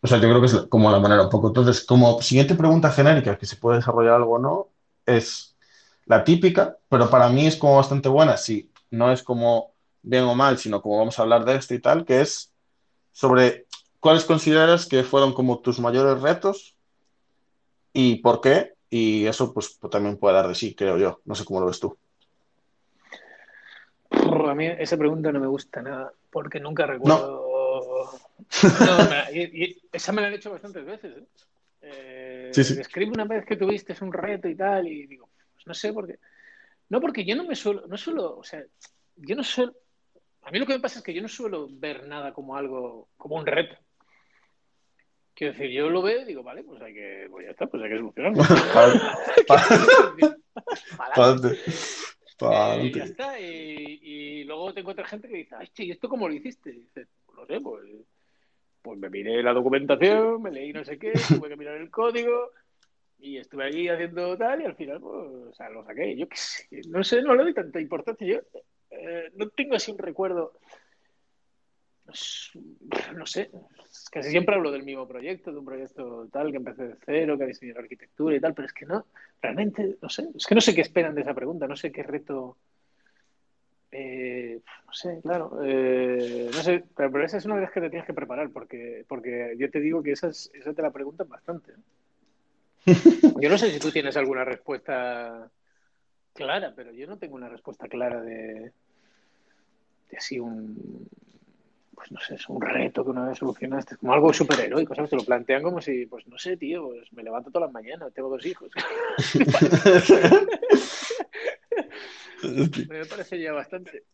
O 0.00 0.06
sea, 0.06 0.18
yo 0.18 0.28
creo 0.28 0.40
que 0.40 0.46
es 0.46 0.54
como 0.68 0.90
la 0.90 0.98
manera 0.98 1.22
un 1.22 1.30
poco. 1.30 1.48
Entonces, 1.48 1.84
como 1.84 2.20
siguiente 2.20 2.56
pregunta 2.56 2.90
genérica, 2.90 3.38
que 3.38 3.46
se 3.46 3.56
puede 3.56 3.78
desarrollar 3.78 4.14
algo 4.14 4.34
o 4.34 4.38
no, 4.38 4.68
es 5.06 5.56
la 6.06 6.24
típica, 6.24 6.76
pero 6.88 7.08
para 7.08 7.28
mí 7.28 7.46
es 7.46 7.56
como 7.56 7.76
bastante 7.76 8.08
buena, 8.08 8.36
sí 8.36 8.68
no 8.90 9.12
es 9.12 9.22
como 9.22 9.72
bien 10.02 10.24
o 10.24 10.34
mal, 10.34 10.58
sino 10.58 10.80
como 10.82 10.98
vamos 10.98 11.18
a 11.18 11.22
hablar 11.22 11.44
de 11.44 11.56
esto 11.56 11.74
y 11.74 11.80
tal, 11.80 12.04
que 12.04 12.20
es 12.20 12.52
sobre 13.12 13.66
cuáles 14.00 14.24
consideras 14.24 14.86
que 14.86 15.02
fueron 15.02 15.32
como 15.32 15.60
tus 15.60 15.80
mayores 15.80 16.20
retos 16.20 16.76
y 17.92 18.16
por 18.16 18.40
qué. 18.40 18.74
Y 18.90 19.26
eso 19.26 19.52
pues, 19.52 19.76
pues, 19.80 19.90
también 19.90 20.16
puede 20.16 20.36
dar 20.36 20.48
de 20.48 20.54
sí, 20.54 20.74
creo 20.74 20.96
yo. 20.96 21.20
No 21.24 21.34
sé 21.34 21.44
cómo 21.44 21.60
lo 21.60 21.66
ves 21.66 21.80
tú. 21.80 21.96
A 24.10 24.54
mí 24.54 24.66
esa 24.66 24.96
pregunta 24.96 25.30
no 25.30 25.40
me 25.40 25.46
gusta 25.46 25.82
nada, 25.82 26.12
porque 26.30 26.58
nunca 26.58 26.86
recuerdo... 26.86 27.44
esa 29.92 30.12
me 30.12 30.22
la 30.22 30.28
han 30.28 30.34
hecho 30.34 30.50
bastantes 30.50 30.84
veces. 30.86 31.16
¿eh? 31.18 31.26
Eh, 31.82 32.50
escribe 32.54 33.12
una 33.12 33.24
vez 33.24 33.44
que 33.44 33.56
tuviste 33.56 33.94
un 34.00 34.12
reto 34.12 34.48
y 34.48 34.54
tal, 34.54 34.86
y 34.88 35.06
digo, 35.06 35.28
pues 35.54 35.66
no 35.66 35.74
sé 35.74 35.92
por 35.92 36.06
qué. 36.06 36.18
No, 36.88 37.00
porque 37.00 37.24
yo 37.24 37.36
no 37.36 37.44
me 37.44 37.54
suelo, 37.54 37.86
no 37.86 37.96
suelo, 37.96 38.38
o 38.38 38.44
sea, 38.44 38.64
yo 39.16 39.36
no 39.36 39.44
suelo, 39.44 39.74
A 40.48 40.50
mí 40.50 40.58
lo 40.58 40.64
que 40.64 40.72
me 40.72 40.80
pasa 40.80 41.00
es 41.00 41.04
que 41.04 41.12
yo 41.12 41.20
no 41.20 41.28
suelo 41.28 41.68
ver 41.70 42.08
nada 42.08 42.32
como 42.32 42.56
algo, 42.56 43.10
como 43.18 43.36
un 43.36 43.44
reto. 43.44 43.76
Quiero 45.34 45.52
decir, 45.52 45.70
yo 45.70 45.90
lo 45.90 46.00
veo 46.00 46.22
y 46.22 46.24
digo, 46.24 46.42
vale, 46.42 46.64
pues 46.64 46.80
hay 46.80 46.94
que, 46.94 47.26
pues 47.30 47.44
ya 47.44 47.50
está, 47.50 47.66
pues 47.66 47.82
hay 47.82 47.90
que 47.90 47.98
solucionarlo. 47.98 48.42
Eh, 52.40 52.92
ya 52.94 53.02
está. 53.02 53.40
Y, 53.40 53.98
y, 54.00 54.44
luego 54.44 54.72
te 54.72 54.78
encuentras 54.78 55.10
gente 55.10 55.26
que 55.26 55.38
dice, 55.38 55.56
ay, 55.58 55.66
che, 55.74 55.82
¿y 55.82 55.90
esto 55.90 56.08
cómo 56.08 56.28
lo 56.28 56.34
hiciste? 56.34 56.70
Y 56.70 56.82
dices, 56.82 57.08
pues 57.26 57.36
no 57.36 57.46
sé, 57.46 57.60
pues, 57.60 57.84
pues 58.80 58.96
me 58.96 59.10
miré 59.10 59.42
la 59.42 59.52
documentación, 59.52 60.40
me 60.40 60.52
leí 60.52 60.72
no 60.72 60.84
sé 60.84 61.00
qué, 61.00 61.14
tuve 61.28 61.48
que 61.48 61.56
mirar 61.56 61.76
el 61.78 61.90
código 61.90 62.52
y 63.18 63.38
estuve 63.38 63.64
ahí 63.64 63.88
haciendo 63.88 64.38
tal 64.38 64.62
y 64.62 64.66
al 64.66 64.76
final, 64.76 65.00
pues, 65.00 65.16
o 65.50 65.52
sea, 65.52 65.68
lo 65.68 65.84
saqué. 65.84 66.16
Yo 66.16 66.28
qué 66.28 66.36
sé, 66.36 66.68
no 66.88 67.02
sé, 67.02 67.22
no 67.22 67.34
le 67.34 67.42
doy 67.42 67.54
tanta 67.54 67.80
importancia. 67.80 68.24
Yo 68.24 68.40
eh, 68.90 69.30
no 69.34 69.48
tengo 69.50 69.74
así 69.74 69.90
un 69.90 69.98
recuerdo. 69.98 70.52
No 73.14 73.26
sé, 73.26 73.50
casi 74.10 74.30
siempre 74.30 74.54
hablo 74.54 74.70
del 74.70 74.82
mismo 74.82 75.06
proyecto, 75.06 75.52
de 75.52 75.58
un 75.58 75.64
proyecto 75.66 76.26
tal 76.32 76.50
que 76.50 76.56
empecé 76.56 76.88
de 76.88 76.96
cero, 77.04 77.36
que 77.36 77.46
diseñado 77.46 77.80
la 77.80 77.84
arquitectura 77.84 78.34
y 78.34 78.40
tal, 78.40 78.54
pero 78.54 78.66
es 78.66 78.72
que 78.72 78.86
no, 78.86 79.04
realmente, 79.42 79.96
no 80.00 80.08
sé, 80.08 80.26
es 80.34 80.46
que 80.46 80.54
no 80.54 80.62
sé 80.62 80.74
qué 80.74 80.80
esperan 80.80 81.14
de 81.14 81.20
esa 81.20 81.34
pregunta, 81.34 81.66
no 81.66 81.76
sé 81.76 81.92
qué 81.92 82.02
reto, 82.02 82.56
eh, 83.90 84.60
no 84.86 84.92
sé, 84.92 85.20
claro, 85.22 85.60
eh, 85.62 86.48
no 86.50 86.62
sé, 86.62 86.84
pero, 86.96 87.22
esa 87.22 87.36
es 87.36 87.44
una 87.44 87.56
de 87.56 87.62
las 87.62 87.72
que 87.72 87.80
te 87.82 87.90
tienes 87.90 88.06
que 88.06 88.14
preparar, 88.14 88.48
porque, 88.50 89.04
porque 89.06 89.54
yo 89.58 89.70
te 89.70 89.80
digo 89.80 90.02
que 90.02 90.12
esa, 90.12 90.28
esa 90.28 90.72
te 90.74 90.82
la 90.82 90.90
preguntan 90.90 91.28
bastante. 91.28 91.72
Yo 93.40 93.50
no 93.50 93.58
sé 93.58 93.70
si 93.70 93.78
tú 93.78 93.90
tienes 93.90 94.16
alguna 94.16 94.44
respuesta 94.44 95.50
clara, 96.38 96.72
pero 96.76 96.92
yo 96.92 97.08
no 97.08 97.18
tengo 97.18 97.34
una 97.34 97.48
respuesta 97.48 97.88
clara 97.88 98.22
de, 98.22 98.70
de 100.08 100.16
así 100.16 100.38
un, 100.38 101.08
pues 101.96 102.12
no 102.12 102.20
sé, 102.20 102.36
es 102.36 102.48
un 102.48 102.62
reto 102.62 103.02
que 103.02 103.10
una 103.10 103.26
vez 103.26 103.38
solucionaste, 103.38 103.96
como 103.96 104.12
algo 104.12 104.32
superheroico, 104.32 104.94
¿sabes? 104.94 105.10
Te 105.10 105.16
lo 105.16 105.24
plantean 105.24 105.64
como 105.64 105.80
si, 105.80 106.06
pues 106.06 106.28
no 106.28 106.38
sé, 106.38 106.56
tío, 106.56 106.90
pues 106.90 107.12
me 107.12 107.24
levanto 107.24 107.50
todas 107.50 107.66
las 107.66 107.72
mañanas, 107.72 108.14
tengo 108.14 108.28
dos 108.28 108.46
hijos. 108.46 108.70
me 112.88 113.04
parece 113.06 113.40
ya 113.40 113.52
bastante. 113.52 114.04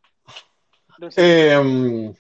Em, 1.17 2.15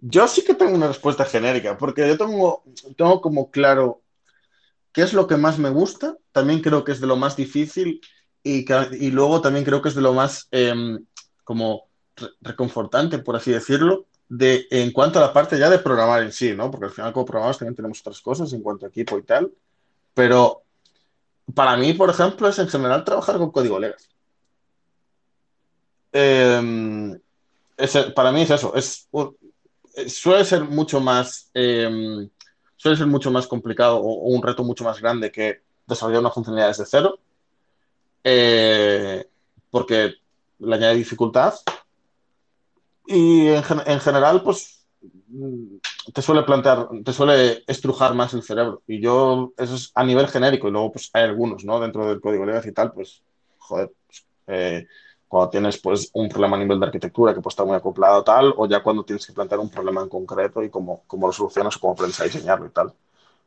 yo 0.00 0.28
sí 0.28 0.44
que 0.44 0.52
tengo 0.52 0.74
una 0.74 0.88
respuesta 0.88 1.24
genérica, 1.24 1.78
porque 1.78 2.06
yo 2.06 2.18
tengo, 2.18 2.62
tengo 2.94 3.22
como 3.22 3.50
claro 3.50 4.02
qué 4.92 5.00
es 5.00 5.14
lo 5.14 5.26
que 5.26 5.38
más 5.38 5.58
me 5.58 5.70
gusta, 5.70 6.18
también 6.32 6.60
creo 6.60 6.84
que 6.84 6.92
es 6.92 7.00
de 7.00 7.06
lo 7.06 7.16
más 7.16 7.36
difícil 7.36 8.02
y, 8.46 9.10
luego 9.10 9.40
también 9.40 9.64
creo 9.64 9.82
que 9.82 9.88
es 9.88 9.94
de 9.94 10.02
lo 10.02 10.12
más 10.12 10.46
em, 10.52 11.04
como 11.42 11.88
reconfortante, 12.40 13.18
por 13.18 13.36
así 13.36 13.50
decirlo, 13.50 14.06
de, 14.28 14.66
en 14.70 14.92
cuanto 14.92 15.18
a 15.18 15.22
la 15.22 15.32
parte 15.32 15.58
ya 15.58 15.68
de 15.68 15.78
programar 15.78 16.22
en 16.22 16.32
sí, 16.32 16.54
¿no? 16.54 16.70
Porque 16.70 16.86
al 16.86 16.92
final 16.92 17.12
como 17.12 17.26
programadores 17.26 17.58
también 17.58 17.76
tenemos 17.76 18.00
otras 18.00 18.20
cosas 18.20 18.52
en 18.52 18.62
cuanto 18.62 18.86
a 18.86 18.88
equipo 18.88 19.18
y 19.18 19.22
tal, 19.22 19.52
pero 20.14 20.62
para 21.54 21.76
mí, 21.76 21.92
por 21.92 22.10
ejemplo, 22.10 22.48
es 22.48 22.58
en 22.58 22.68
general 22.68 23.04
trabajar 23.04 23.38
con 23.38 23.50
código 23.50 23.78
legacy. 23.78 24.08
Em, 26.12 27.18
para 28.14 28.32
mí 28.32 28.42
es 28.42 28.50
eso, 28.50 28.74
es, 28.74 29.08
suele 30.08 30.44
ser 30.44 30.64
mucho 30.64 31.00
más, 31.00 31.50
em, 31.52 32.28
suele 32.76 32.96
ser 32.96 33.06
mucho 33.06 33.30
más 33.30 33.46
complicado 33.46 33.98
o, 33.98 34.28
un 34.28 34.42
reto 34.42 34.64
mucho 34.64 34.84
más 34.84 35.00
grande 35.00 35.30
que 35.30 35.62
desarrollar 35.86 36.20
una 36.20 36.30
funcionalidad 36.30 36.68
desde 36.68 36.86
cero, 36.86 37.18
eh, 38.28 39.24
porque 39.70 40.14
le 40.58 40.74
añade 40.74 40.96
dificultad 40.96 41.54
y 43.06 43.46
en, 43.46 44.00
general, 44.00 44.42
pues 44.42 44.84
mm, 45.28 45.76
te 46.12 46.22
suele 46.22 46.42
plantear, 46.42 46.88
te 47.04 47.12
suele 47.12 47.62
estrujar 47.68 48.14
más 48.14 48.34
el 48.34 48.42
cerebro. 48.42 48.82
Y 48.88 49.00
yo, 49.00 49.52
eso 49.56 49.76
es 49.76 49.92
a 49.94 50.02
nivel 50.02 50.26
genérico, 50.26 50.66
y 50.66 50.72
luego 50.72 50.90
pues 50.90 51.08
hay 51.12 51.22
algunos, 51.22 51.64
¿no? 51.64 51.78
Dentro 51.78 52.08
del 52.08 52.20
código 52.20 52.44
legacy 52.44 52.70
y 52.70 52.72
tal, 52.72 52.92
pues, 52.92 53.22
joder, 53.58 53.92
pues, 54.08 54.26
eh, 54.48 54.88
cuando 55.28 55.50
tienes 55.50 55.78
pues 55.78 56.10
un 56.14 56.28
problema 56.28 56.56
a 56.56 56.60
nivel 56.60 56.80
de 56.80 56.86
arquitectura 56.86 57.32
que 57.34 57.40
pues 57.40 57.52
está 57.52 57.64
muy 57.64 57.76
acoplado 57.76 58.24
tal, 58.24 58.54
o 58.56 58.66
ya 58.66 58.82
cuando 58.82 59.04
tienes 59.04 59.24
que 59.24 59.32
plantear 59.32 59.60
un 59.60 59.70
problema 59.70 60.02
en 60.02 60.08
concreto 60.08 60.64
y 60.64 60.70
cómo, 60.70 61.04
cómo 61.06 61.28
lo 61.28 61.32
solucionas 61.32 61.76
o 61.76 61.80
cómo 61.80 61.92
aprendes 61.92 62.20
a 62.20 62.24
diseñarlo 62.24 62.66
y 62.66 62.70
tal. 62.70 62.92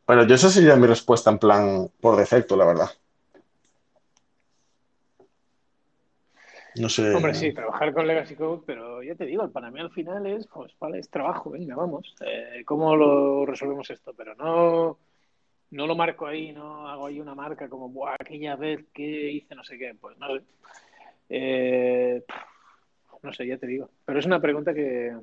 Pero 0.06 0.24
yo 0.26 0.36
esa 0.36 0.50
sería 0.50 0.78
mi 0.78 0.88
respuesta 0.88 1.30
en 1.32 1.40
plan 1.40 1.92
por 2.00 2.16
defecto, 2.16 2.56
la 2.56 2.66
verdad. 2.66 2.90
No 6.76 6.90
sé. 6.90 7.14
Hombre, 7.14 7.34
sí, 7.34 7.54
trabajar 7.54 7.94
con 7.94 8.08
Legacy 8.08 8.36
Code, 8.36 8.64
pero 8.66 9.02
ya 9.02 9.16
te 9.16 9.26
digo, 9.26 9.50
para 9.50 9.72
mí 9.72 9.80
al 9.80 9.92
final 9.92 10.26
es, 10.28 10.48
pues, 10.48 10.72
vale, 10.80 11.00
es 11.00 11.10
trabajo, 11.10 11.50
venga, 11.50 11.76
vamos. 11.76 12.16
Eh, 12.26 12.64
¿Cómo 12.66 12.96
lo 12.96 13.46
resolvemos 13.46 13.90
esto? 13.90 14.14
Pero 14.16 14.36
no, 14.36 15.00
no 15.72 15.88
lo 15.88 15.96
marco 15.96 16.28
ahí, 16.28 16.52
no 16.52 16.88
hago 16.88 17.08
ahí 17.08 17.20
una 17.20 17.36
marca 17.36 17.68
como, 17.68 17.90
Buah, 17.90 18.16
aquella 18.20 18.56
vez 18.56 18.86
que 18.94 19.32
hice 19.32 19.56
no 19.56 19.64
sé 19.64 19.78
qué, 19.78 19.96
pues 20.00 20.18
no 20.18 20.28
sé. 20.28 20.44
Eh, 21.30 22.24
no 23.24 23.34
sé, 23.34 23.48
ya 23.48 23.58
te 23.58 23.68
digo. 23.68 23.90
Pero 24.06 24.20
es 24.20 24.26
una 24.26 24.40
pregunta 24.40 24.74
que, 24.74 25.16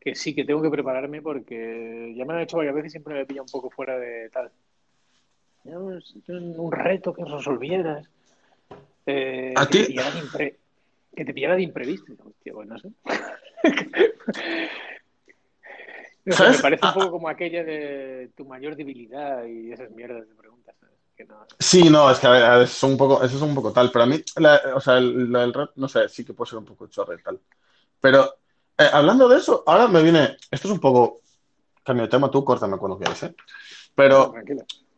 que 0.00 0.14
sí, 0.14 0.34
que 0.34 0.44
tengo 0.44 0.62
que 0.62 0.70
prepararme 0.70 1.22
porque 1.22 2.14
ya 2.16 2.24
me 2.24 2.32
lo 2.32 2.38
han 2.38 2.44
hecho 2.44 2.56
varias 2.56 2.74
veces 2.74 2.90
y 2.90 2.92
siempre 2.92 3.14
me 3.14 3.26
pilla 3.26 3.42
un 3.42 3.48
poco 3.48 3.70
fuera 3.70 3.98
de 3.98 4.28
tal. 4.30 4.50
Un 5.64 6.72
reto 6.72 7.12
que 7.12 7.24
resolvieras. 7.24 8.08
Eh, 9.06 9.54
¿A 9.56 9.66
que, 9.66 9.84
ti? 9.84 9.96
Te 10.36 10.58
que 11.14 11.24
te 11.24 11.32
pillara 11.32 11.56
de 11.56 11.62
imprevisto. 11.62 12.12
Hostia, 12.24 12.52
pues 12.52 12.68
no 12.68 12.78
sé. 12.78 12.90
me 16.24 16.34
parece 16.34 16.86
un 16.86 16.94
poco 16.94 17.10
como 17.10 17.28
aquella 17.28 17.64
de 17.64 18.30
tu 18.36 18.44
mayor 18.44 18.76
debilidad 18.76 19.44
y 19.44 19.72
esas 19.72 19.90
mierdas 19.92 20.28
de 20.28 20.34
preguntas. 20.34 20.74
Sí, 21.58 21.88
no, 21.88 22.10
es 22.10 22.18
que 22.18 22.26
a 22.26 22.30
ver, 22.30 22.62
es 22.62 22.82
un 22.82 22.96
poco, 22.96 23.22
eso 23.22 23.36
es 23.36 23.42
un 23.42 23.54
poco 23.54 23.72
tal, 23.72 23.90
pero 23.90 24.04
a 24.04 24.06
mí, 24.06 24.22
o 24.74 24.80
sea, 24.80 24.98
el, 24.98 25.34
el, 25.34 25.52
no 25.76 25.88
sé, 25.88 26.08
sí 26.08 26.24
que 26.24 26.34
puede 26.34 26.50
ser 26.50 26.58
un 26.58 26.66
poco 26.66 26.88
chorre 26.88 27.16
y 27.18 27.22
tal. 27.22 27.40
Pero 28.00 28.34
eh, 28.76 28.88
hablando 28.92 29.26
de 29.28 29.38
eso, 29.38 29.64
ahora 29.66 29.88
me 29.88 30.02
viene, 30.02 30.36
esto 30.50 30.68
es 30.68 30.74
un 30.74 30.80
poco 30.80 31.22
cambio 31.82 32.04
de 32.04 32.10
tema, 32.10 32.30
tú 32.30 32.44
córtame 32.44 32.76
cuando 32.76 32.98
quieras, 32.98 33.22
¿eh? 33.22 33.34
Pero 33.94 34.34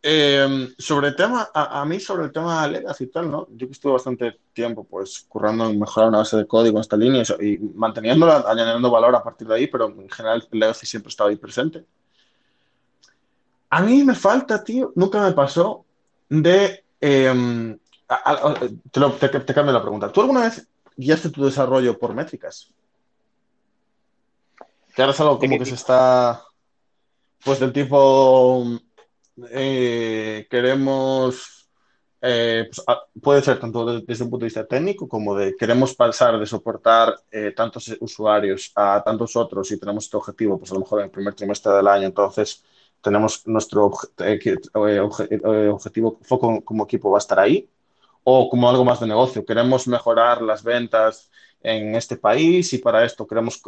eh, 0.01 0.69
sobre 0.77 1.09
el 1.09 1.15
tema, 1.15 1.49
a, 1.53 1.83
mí 1.83 1.99
sobre 1.99 2.25
el 2.25 2.31
tema 2.31 2.65
Legacy 2.67 3.03
y 3.03 3.07
tal, 3.07 3.29
¿no? 3.29 3.47
Yo 3.51 3.67
que 3.67 3.73
estuve 3.73 3.93
bastante 3.93 4.39
tiempo 4.53 4.85
pues 4.85 5.25
currando 5.27 5.69
en 5.69 5.77
mejorar 5.77 6.09
una 6.09 6.19
base 6.19 6.37
de 6.37 6.47
código 6.47 6.77
en 6.77 6.81
esta 6.81 6.95
línea 6.95 7.23
y, 7.41 7.57
manteniéndola, 7.57 8.45
añadiendo 8.47 8.89
valor 8.89 9.15
a 9.15 9.23
partir 9.23 9.47
de 9.47 9.55
ahí, 9.55 9.67
pero 9.67 9.87
en 9.89 10.09
general 10.09 10.47
Legacy 10.51 10.85
siempre 10.85 11.09
estaba 11.09 11.29
ahí 11.29 11.35
presente. 11.35 11.85
A 13.69 13.81
mí 13.81 14.03
me 14.03 14.15
falta, 14.15 14.63
tío, 14.63 14.93
nunca 14.95 15.21
me 15.21 15.33
pasó 15.33 15.85
de... 16.29 16.83
Em, 17.01 17.77
te, 18.91 19.29
te, 19.29 19.53
cambio 19.53 19.73
la 19.73 19.81
pregunta. 19.81 20.11
¿Tú 20.11 20.21
alguna 20.21 20.41
vez 20.41 20.67
guiaste 20.95 21.29
tu 21.29 21.45
desarrollo 21.45 21.99
por 21.99 22.13
métricas? 22.13 22.71
Que 24.95 25.01
ahora 25.01 25.13
es 25.13 25.19
algo 25.19 25.39
como 25.39 25.57
que 25.57 25.65
se 25.65 25.75
está... 25.75 26.43
Pues 27.43 27.59
del 27.59 27.71
tipo 27.71 28.65
eh, 29.51 30.47
queremos, 30.49 31.69
eh, 32.21 32.69
pues, 32.69 32.85
puede 33.21 33.41
ser 33.41 33.59
tanto 33.59 34.01
desde 34.01 34.23
un 34.23 34.29
punto 34.29 34.43
de 34.43 34.47
vista 34.47 34.67
técnico 34.67 35.07
como 35.07 35.35
de 35.35 35.55
queremos 35.55 35.95
pasar 35.95 36.39
de 36.39 36.45
soportar 36.45 37.15
eh, 37.31 37.53
tantos 37.55 37.95
usuarios 37.99 38.71
a 38.75 39.01
tantos 39.03 39.35
otros 39.35 39.71
y 39.71 39.79
tenemos 39.79 40.05
este 40.05 40.17
objetivo, 40.17 40.57
pues 40.57 40.71
a 40.71 40.75
lo 40.75 40.81
mejor 40.81 40.99
en 40.99 41.05
el 41.05 41.11
primer 41.11 41.33
trimestre 41.35 41.73
del 41.73 41.87
año, 41.87 42.07
entonces 42.07 42.63
tenemos 43.01 43.47
nuestro 43.47 43.85
objetivo, 43.85 45.09
foco 46.21 46.61
como 46.63 46.83
equipo 46.83 47.11
va 47.11 47.17
a 47.17 47.19
estar 47.19 47.39
ahí, 47.39 47.69
o 48.23 48.49
como 48.49 48.69
algo 48.69 48.85
más 48.85 48.99
de 48.99 49.07
negocio, 49.07 49.45
queremos 49.45 49.87
mejorar 49.87 50.41
las 50.41 50.63
ventas 50.63 51.31
en 51.61 51.95
este 51.95 52.17
país 52.17 52.73
y 52.73 52.77
para 52.79 53.05
esto 53.05 53.25
queremos 53.25 53.61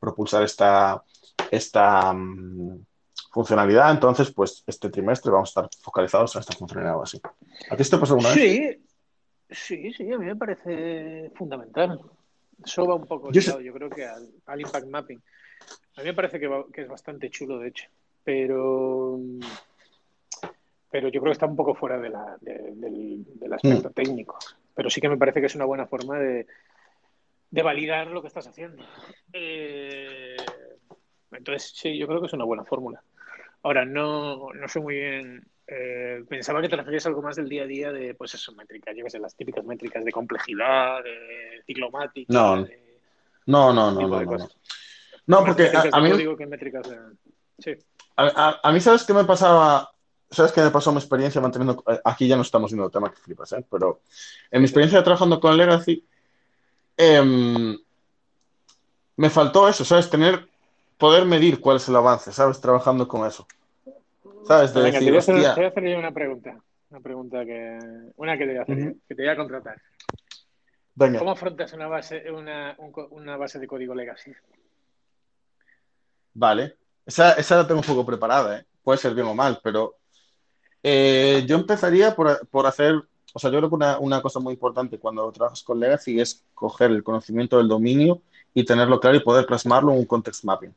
propulsar 0.00 0.42
esta, 0.44 1.02
esta 1.50 2.12
mm, 2.12 2.78
funcionalidad, 3.34 3.90
entonces, 3.90 4.30
pues 4.30 4.62
este 4.64 4.88
trimestre 4.88 5.32
vamos 5.32 5.48
a 5.48 5.50
estar 5.50 5.68
focalizados 5.82 6.36
en 6.36 6.40
esta 6.40 6.56
funcionalidad 6.56 6.98
o 6.98 7.02
así. 7.02 7.20
¿A 7.68 7.76
ti 7.76 7.82
te 7.82 7.98
pasó 7.98 8.14
alguna 8.14 8.32
vez? 8.32 8.78
Sí, 9.50 9.92
sí, 9.92 10.12
a 10.12 10.18
mí 10.18 10.26
me 10.26 10.36
parece 10.36 11.32
fundamental. 11.34 12.00
Eso 12.64 12.86
va 12.86 12.94
un 12.94 13.06
poco 13.06 13.32
yo, 13.32 13.60
yo 13.60 13.72
creo 13.72 13.90
que 13.90 14.06
al, 14.06 14.60
impact 14.60 14.86
mapping. 14.86 15.20
A 15.96 16.00
mí 16.00 16.06
me 16.06 16.14
parece 16.14 16.38
que, 16.38 16.48
es 16.74 16.88
bastante 16.88 17.28
chulo, 17.28 17.58
de 17.58 17.68
hecho, 17.68 17.88
pero 18.22 19.18
pero 20.90 21.08
yo 21.08 21.20
creo 21.20 21.32
que 21.32 21.32
está 21.32 21.46
un 21.46 21.56
poco 21.56 21.74
fuera 21.74 21.98
de 21.98 22.10
la, 22.10 22.38
del, 22.40 23.52
aspecto 23.52 23.90
mm. 23.90 23.94
técnico. 23.94 24.38
Pero 24.76 24.88
sí 24.88 25.00
que 25.00 25.08
me 25.08 25.16
parece 25.16 25.40
que 25.40 25.46
es 25.46 25.54
una 25.56 25.64
buena 25.64 25.86
forma 25.88 26.20
de, 26.20 26.46
de 27.50 27.62
validar 27.62 28.06
lo 28.06 28.22
que 28.22 28.28
estás 28.28 28.46
haciendo. 28.46 28.84
Eh, 29.32 30.36
entonces, 31.32 31.72
sí, 31.74 31.98
yo 31.98 32.06
creo 32.06 32.20
que 32.20 32.28
es 32.28 32.32
una 32.32 32.44
buena 32.44 32.64
fórmula. 32.64 33.02
Ahora, 33.64 33.84
no, 33.84 34.52
no 34.54 34.68
sé 34.68 34.78
muy 34.78 34.94
bien 34.94 35.44
Eh, 35.66 36.22
pensaba 36.28 36.60
que 36.60 36.68
te 36.68 36.76
referías 36.76 37.06
a 37.06 37.08
algo 37.08 37.22
más 37.22 37.36
del 37.36 37.48
día 37.48 37.62
a 37.62 37.66
día 37.66 37.90
de, 37.90 38.14
pues 38.14 38.34
eso, 38.34 38.52
métricas, 38.52 38.94
yo 38.94 39.02
qué 39.04 39.08
sé, 39.08 39.18
las 39.18 39.34
típicas 39.34 39.64
métricas 39.64 40.04
de 40.04 40.12
complejidad, 40.12 41.02
de 41.02 41.62
ciclomática. 41.66 42.30
No, 42.30 42.64
de, 42.64 43.00
no, 43.46 43.72
no, 43.72 43.90
no, 43.90 44.06
no, 44.06 44.22
no, 44.24 44.48
no. 45.26 45.44
porque 45.44 45.70
a, 45.74 45.88
a 45.90 46.00
mí... 46.02 46.12
Digo 46.12 46.36
que 46.36 46.46
métricas. 46.46 46.86
Sí. 47.58 47.72
A, 48.16 48.24
a, 48.24 48.60
a, 48.62 48.72
mí, 48.72 48.80
¿sabes 48.80 49.04
qué 49.04 49.14
me 49.14 49.24
pasaba? 49.24 49.90
¿Sabes 50.30 50.52
qué 50.52 50.60
me 50.60 50.70
pasó 50.70 50.92
mi 50.92 50.98
experiencia 50.98 51.40
manteniendo... 51.40 51.82
Aquí 52.04 52.28
ya 52.28 52.36
no 52.36 52.42
estamos 52.42 52.70
viendo 52.70 52.84
el 52.84 52.92
tema 52.92 53.10
que 53.10 53.16
flipas, 53.16 53.52
¿eh? 53.54 53.64
Pero 53.70 54.02
en 54.50 54.60
mi 54.60 54.66
experiencia 54.66 55.02
trabajando 55.02 55.40
con 55.40 55.56
Legacy, 55.56 56.04
eh, 56.98 57.76
me 59.16 59.30
faltó 59.30 59.66
eso, 59.66 59.82
¿sabes? 59.82 60.10
Tener... 60.10 60.46
Poder 61.04 61.26
medir 61.26 61.60
cuál 61.60 61.76
es 61.76 61.86
el 61.86 61.96
avance, 61.96 62.32
¿sabes? 62.32 62.58
Trabajando 62.62 63.06
con 63.06 63.26
eso. 63.26 63.46
¿Sabes? 64.46 64.72
De 64.72 64.80
Venga, 64.80 64.98
decir, 64.98 65.04
te, 65.04 65.10
voy 65.10 65.16
a 65.16 65.18
hacer, 65.18 65.34
hostia, 65.34 65.54
te 65.54 65.60
voy 65.60 65.64
a 65.66 65.68
hacer 65.68 65.84
yo 65.84 65.98
una 65.98 66.12
pregunta. 66.12 66.58
Una 66.88 67.00
pregunta 67.00 67.44
que... 67.44 67.78
Una 68.16 68.38
que 68.38 68.46
te 68.46 68.50
voy 68.52 68.56
a 68.56 68.62
hacer 68.62 68.96
que 69.06 69.14
te 69.14 69.22
voy 69.22 69.28
a 69.28 69.36
contratar. 69.36 69.82
venga, 70.94 71.18
¿Cómo 71.18 71.32
afrontas 71.32 71.74
una 71.74 71.88
base, 71.88 72.32
una, 72.32 72.74
un 72.78 72.90
una 73.10 73.36
base 73.36 73.58
de 73.58 73.66
código 73.66 73.94
legacy? 73.94 74.32
vale. 76.32 76.74
Esa, 77.04 77.32
esa 77.32 77.56
la 77.56 77.66
tengo 77.66 77.82
un 77.82 77.86
poco 77.86 78.06
preparada, 78.06 78.60
¿eh? 78.60 78.64
Puede 78.82 78.96
ser 78.96 79.14
bien 79.14 79.26
o 79.26 79.34
mal, 79.34 79.60
pero 79.62 79.96
eh, 80.82 81.44
yo 81.46 81.56
empezaría 81.56 82.16
por, 82.16 82.48
por 82.48 82.66
hacer, 82.66 82.94
o 83.34 83.38
sea, 83.38 83.50
yo 83.50 83.58
creo 83.58 83.68
que 83.68 83.76
una, 83.76 83.98
una 83.98 84.22
cosa 84.22 84.40
muy 84.40 84.54
importante 84.54 84.98
cuando 84.98 85.30
trabajas 85.32 85.62
con 85.62 85.78
Legacy 85.78 86.18
es 86.18 86.46
coger 86.54 86.92
el 86.92 87.04
conocimiento 87.04 87.58
del 87.58 87.68
dominio 87.68 88.22
y 88.54 88.64
tenerlo 88.64 88.98
claro 89.00 89.18
y 89.18 89.20
poder 89.20 89.44
plasmarlo 89.44 89.92
en 89.92 89.98
un 89.98 90.06
context 90.06 90.44
mapping. 90.44 90.74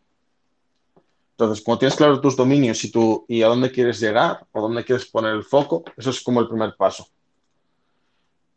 Entonces, 1.40 1.64
cuando 1.64 1.80
tienes 1.80 1.96
claro 1.96 2.20
tus 2.20 2.36
dominios 2.36 2.84
y, 2.84 2.92
y 3.28 3.44
a 3.44 3.48
dónde 3.48 3.72
quieres 3.72 4.00
llegar 4.00 4.48
o 4.52 4.60
dónde 4.60 4.84
quieres 4.84 5.06
poner 5.06 5.36
el 5.36 5.44
foco, 5.44 5.84
eso 5.96 6.10
es 6.10 6.20
como 6.22 6.40
el 6.40 6.48
primer 6.48 6.76
paso. 6.76 7.08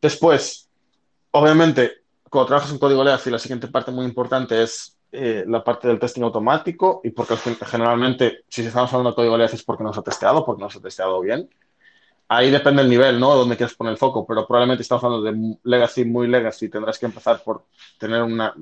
Después, 0.01 0.67
obviamente, 1.31 1.93
cuando 2.31 2.47
trabajas 2.47 2.73
en 2.73 2.79
código 2.79 3.05
Legacy, 3.05 3.31
la 3.31 3.39
siguiente 3.39 3.69
parte 3.69 3.91
muy 3.91 4.07
importante 4.07 4.63
es 4.63 4.97
eh, 5.13 5.45
la 5.47 5.63
parte 5.63 5.89
del 5.89 5.99
testing 5.99 6.23
automático 6.23 7.03
y 7.05 7.11
porque 7.11 7.37
generalmente, 7.67 8.45
si 8.49 8.63
estamos 8.63 8.91
hablando 8.95 9.11
de 9.11 9.17
código 9.17 9.37
Legacy 9.37 9.57
es 9.57 9.63
porque 9.63 9.85
no 9.85 9.93
se 9.93 10.01
ha 10.01 10.03
testeado, 10.03 10.47
porque 10.47 10.63
no 10.63 10.71
se 10.71 10.79
ha 10.79 10.83
testeado 10.83 11.21
bien. 11.21 11.51
Ahí 12.29 12.51
depende 12.51 12.81
el 12.81 12.89
nivel, 12.89 13.21
¿no? 13.21 13.35
Dónde 13.35 13.59
quieres 13.59 13.77
poner 13.77 13.91
el 13.91 13.99
foco, 13.99 14.25
pero 14.25 14.47
probablemente 14.47 14.81
estamos 14.81 15.05
hablando 15.05 15.31
de 15.31 15.59
Legacy 15.65 16.07
muy 16.07 16.29
Legacy, 16.29 16.71
tendrás 16.71 16.99
que 16.99 17.05
empezar 17.05 17.43
por 17.43 17.65
tener 17.99 18.23
una, 18.23 18.55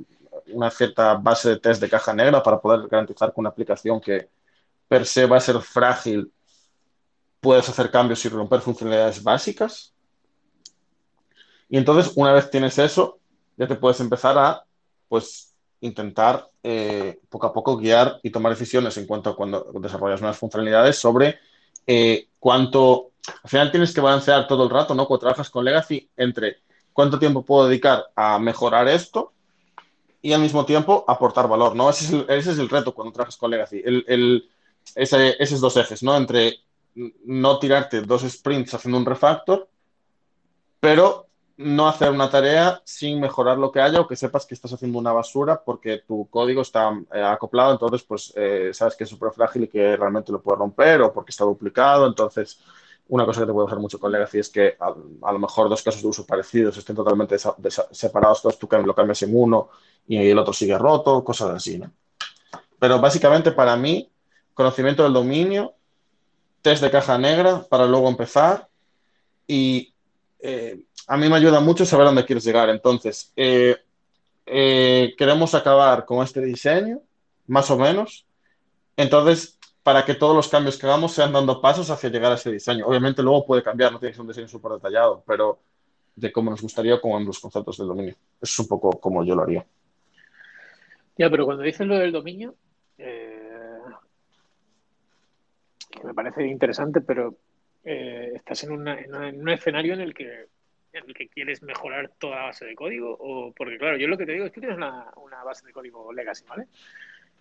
una 0.53 0.70
cierta 0.70 1.14
base 1.14 1.51
de 1.51 1.57
test 1.59 1.80
de 1.80 1.88
caja 1.88 2.12
negra 2.14 2.42
para 2.42 2.61
poder 2.61 2.88
garantizar 2.88 3.32
que 3.32 3.40
una 3.40 3.51
aplicación 3.51 4.01
que 4.01 4.28
per 4.88 5.07
se 5.07 5.26
va 5.26 5.36
a 5.36 5.40
ser 5.40 5.61
frágil, 5.61 6.32
puedes 7.40 7.68
hacer 7.68 7.90
cambios 7.90 8.24
y 8.24 8.28
romper 8.28 8.61
funcionalidades 8.61 9.22
básicas. 9.22 9.92
Y 11.68 11.76
entonces, 11.76 12.12
una 12.16 12.32
vez 12.32 12.51
tienes 12.51 12.78
eso, 12.78 13.18
ya 13.57 13.68
te 13.68 13.76
puedes 13.76 14.01
empezar 14.01 14.38
a, 14.38 14.64
pues, 15.09 15.55
intentar 15.80 16.51
eh, 16.62 17.20
poco 17.28 17.46
a 17.46 17.53
poco 17.53 17.76
guiar 17.76 18.18
y 18.22 18.30
tomar 18.30 18.53
decisiones 18.53 18.96
en 18.96 19.07
cuanto 19.07 19.30
a 19.30 19.36
cuando 19.36 19.70
desarrollas 19.74 20.20
nuevas 20.20 20.38
funcionalidades 20.38 20.96
sobre 20.96 21.38
eh, 21.86 22.28
cuánto, 22.38 23.12
al 23.44 23.51
final 23.51 23.70
tienes 23.70 23.94
que 23.94 24.01
balancear 24.01 24.49
todo 24.49 24.64
el 24.64 24.70
rato, 24.70 24.94
¿no? 24.94 25.07
Cuando 25.07 25.20
trabajas 25.20 25.51
con 25.51 25.64
Legacy, 25.64 26.11
entre 26.16 26.62
cuánto 26.92 27.18
tiempo 27.18 27.44
puedo 27.44 27.68
dedicar 27.68 28.07
a 28.16 28.38
mejorar 28.38 28.88
esto 28.88 29.32
y 30.21 30.33
al 30.33 30.41
mismo 30.41 30.64
tiempo 30.64 31.05
aportar 31.07 31.49
valor, 31.49 31.77
¿no? 31.77 31.91
Ese 31.91 32.05
es 32.05 32.12
el, 32.12 32.27
ese 32.29 32.53
es 32.53 32.59
el 32.59 32.69
reto 32.69 32.95
cuando 32.95 33.12
trabajas 33.12 33.37
con 33.37 33.51
Legacy, 33.51 33.83
el, 33.85 34.05
el, 34.09 34.51
ese, 34.95 35.37
esos 35.43 35.61
dos 35.61 35.77
ejes, 35.77 36.03
¿no? 36.03 36.16
Entre 36.16 36.61
no 37.25 37.59
tirarte 37.59 38.01
dos 38.01 38.23
sprints 38.23 38.75
haciendo 38.75 38.99
un 38.99 39.07
refactor, 39.07 39.69
pero 40.81 41.29
no 41.59 41.89
hacer 41.89 42.11
una 42.11 42.31
tarea 42.31 42.81
sin 42.85 43.21
mejorar 43.21 43.59
lo 43.59 43.73
que 43.73 43.81
haya 43.81 44.01
o 44.01 44.07
que 44.07 44.14
sepas 44.14 44.47
que 44.47 44.55
estás 44.55 44.73
haciendo 44.73 44.99
una 44.99 45.12
basura 45.12 45.61
porque 45.64 45.99
tu 46.07 46.29
código 46.31 46.62
está 46.62 46.93
eh, 47.12 47.21
acoplado, 47.21 47.73
entonces 47.73 48.05
pues 48.05 48.33
eh, 48.37 48.71
sabes 48.73 48.95
que 48.95 49.05
es 49.05 49.11
súper 49.11 49.33
frágil 49.33 49.64
y 49.64 49.69
que 49.69 49.97
realmente 49.97 50.31
lo 50.31 50.41
puedes 50.41 50.61
romper 50.61 51.03
o 51.03 51.12
porque 51.12 51.31
está 51.31 51.45
duplicado, 51.45 52.07
entonces 52.07 52.61
una 53.09 53.24
cosa 53.24 53.40
que 53.40 53.46
te 53.46 53.52
puede 53.52 53.66
pasar 53.66 53.80
mucho 53.80 53.98
con 53.98 54.12
Legacy 54.12 54.38
es 54.38 54.48
que 54.50 54.76
a, 54.78 55.32
lo 55.32 55.38
mejor 55.38 55.68
dos 55.68 55.82
casos 55.82 56.02
de 56.02 56.09
uso 56.09 56.26
parecidos 56.26 56.76
estén 56.76 56.94
totalmente 56.94 57.36
separados, 57.38 58.38
entonces 58.38 58.59
tú 58.59 58.68
lo 58.84 58.94
cambias 58.94 59.22
en 59.22 59.30
uno 59.34 59.70
y 60.06 60.28
el 60.28 60.38
otro 60.38 60.52
sigue 60.52 60.76
roto, 60.76 61.24
cosas 61.24 61.50
así, 61.50 61.78
¿no? 61.78 61.90
Pero 62.78 63.00
básicamente 63.00 63.52
para 63.52 63.76
mí, 63.76 64.11
conocimiento 64.54 65.02
del 65.02 65.12
dominio, 65.12 65.74
test 66.62 66.82
de 66.82 66.90
caja 66.90 67.18
negra 67.18 67.64
para 67.68 67.86
luego 67.86 68.09
empezar 68.09 68.68
y 69.46 69.92
eh, 70.40 70.84
a 71.06 71.16
mí 71.16 71.28
me 71.28 71.36
ayuda 71.36 71.61
mucho 71.61 71.84
saber 71.84 72.06
dónde 72.06 72.24
quieres 72.24 72.44
llegar. 72.44 72.68
Entonces, 72.68 73.32
eh, 73.34 73.76
eh, 74.46 75.14
queremos 75.16 75.54
acabar 75.54 76.04
con 76.04 76.22
este 76.22 76.40
diseño, 76.40 77.00
más 77.46 77.70
o 77.70 77.78
menos. 77.78 78.26
Entonces, 78.96 79.57
para 79.83 80.05
que 80.05 80.14
todos 80.14 80.35
los 80.35 80.49
cambios 80.49 80.76
que 80.76 80.87
hagamos 80.87 81.12
sean 81.12 81.33
dando 81.33 81.61
pasos 81.61 81.91
hacia 81.91 82.11
llegar 82.11 82.33
a 82.33 82.35
ese 82.35 82.53
diseño. 82.53 82.87
Obviamente 82.87 83.22
luego 83.22 83.47
puede 83.47 83.62
cambiar, 83.62 83.93
no 83.93 83.99
tiene 83.99 84.11
que 84.11 84.16
ser 84.16 84.22
un 84.22 84.29
diseño 84.29 84.49
súper 84.49 84.72
detallado, 84.72 85.22
pero 85.26 85.61
de 86.14 86.33
cómo 86.33 86.51
nos 86.51 86.61
gustaría 86.61 87.01
con 87.01 87.24
los 87.24 87.39
conceptos 87.39 87.79
del 87.79 87.89
dominio. 87.89 88.14
Es 88.41 88.59
un 88.59 88.66
poco 88.66 88.91
como 88.91 89.24
yo 89.24 89.35
lo 89.35 89.43
haría. 89.43 89.64
Ya, 91.16 91.31
pero 91.31 91.45
cuando 91.45 91.62
dices 91.62 91.87
lo 91.87 91.97
del 91.97 92.12
dominio, 92.12 92.55
eh, 92.99 93.81
que 95.91 96.05
me 96.05 96.14
parece 96.14 96.47
interesante, 96.47 97.01
pero 97.01 97.37
eh, 97.85 98.33
estás 98.35 98.64
en, 98.64 98.72
un 98.72 99.49
escenario 99.49 99.95
en 99.95 100.01
el 100.01 100.14
que 100.14 100.47
el 100.93 101.14
que 101.14 101.29
quieres 101.29 101.62
mejorar 101.62 102.11
toda 102.18 102.37
la 102.37 102.43
base 102.45 102.64
de 102.64 102.74
código, 102.74 103.16
o 103.20 103.53
porque 103.53 103.79
claro, 103.79 103.97
yo 103.97 104.09
lo 104.09 104.18
que 104.18 104.26
te 104.26 104.33
digo 104.33 104.47
es 104.47 104.53
que 104.53 104.61
tienes 104.61 104.79
una 104.79 105.45
base 105.45 105.66
de 105.66 105.72
código 105.72 106.12
legacy, 106.12 106.45
¿vale? 106.49 106.66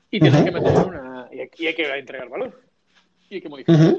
Y 0.10 0.20
tienes 0.20 0.44
que 0.44 0.52
meter 0.52 0.78
una 0.78 1.28
y 1.32 1.40
hay, 1.42 1.50
y 1.58 1.68
hay 1.68 1.76
que 1.76 1.98
entregar 1.98 2.30
valor 2.30 2.62
y 3.30 3.36
hay 3.36 3.42
que 3.42 3.50
modificar. 3.50 3.96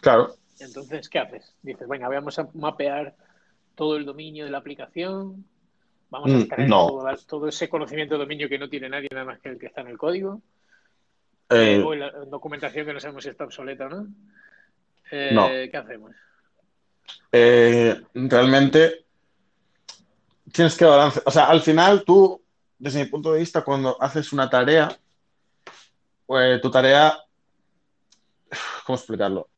Claro. 0.00 0.34
Entonces, 0.58 1.08
¿qué 1.08 1.18
haces? 1.18 1.54
Dices, 1.62 1.86
venga, 1.88 2.08
vamos 2.08 2.38
a 2.38 2.48
mapear 2.54 3.14
todo 3.74 3.96
el 3.96 4.04
dominio 4.04 4.44
de 4.44 4.50
la 4.50 4.58
aplicación, 4.58 5.44
vamos 6.10 6.30
a 6.32 6.34
Mm, 6.36 6.40
extraer 6.40 6.68
No. 6.68 6.86
todo, 7.26 7.48
ese 7.48 7.68
conocimiento 7.68 8.14
de 8.14 8.20
dominio 8.20 8.48
que 8.48 8.58
no 8.58 8.68
tiene 8.68 8.88
nadie 8.88 9.08
nada 9.12 9.24
más 9.24 9.40
que 9.40 9.48
el 9.50 9.58
que 9.58 9.66
está 9.66 9.80
en 9.82 9.88
el 9.88 9.98
código, 9.98 10.42
eh, 11.50 11.76
Eh, 11.76 11.82
o 11.82 11.92
en 11.92 12.00
la 12.00 12.10
documentación 12.10 12.86
que 12.86 12.92
no 12.92 13.00
sabemos 13.00 13.24
si 13.24 13.30
está 13.30 13.44
obsoleta 13.44 13.86
o 13.86 13.88
no. 13.90 14.06
Eh, 15.10 15.30
no. 15.32 15.46
¿Qué 15.48 15.76
hacemos? 15.76 16.12
Eh, 17.30 18.00
realmente 18.14 19.04
tienes 20.52 20.76
que 20.76 20.84
balancear. 20.84 21.24
O 21.26 21.30
sea, 21.30 21.46
al 21.46 21.60
final 21.60 22.04
tú, 22.04 22.40
desde 22.78 23.04
mi 23.04 23.10
punto 23.10 23.32
de 23.32 23.40
vista, 23.40 23.62
cuando 23.62 24.00
haces 24.00 24.32
una 24.32 24.48
tarea, 24.48 24.96
pues 26.26 26.60
tu 26.60 26.70
tarea, 26.70 27.18
¿cómo 28.84 28.96
explicarlo? 28.96 29.48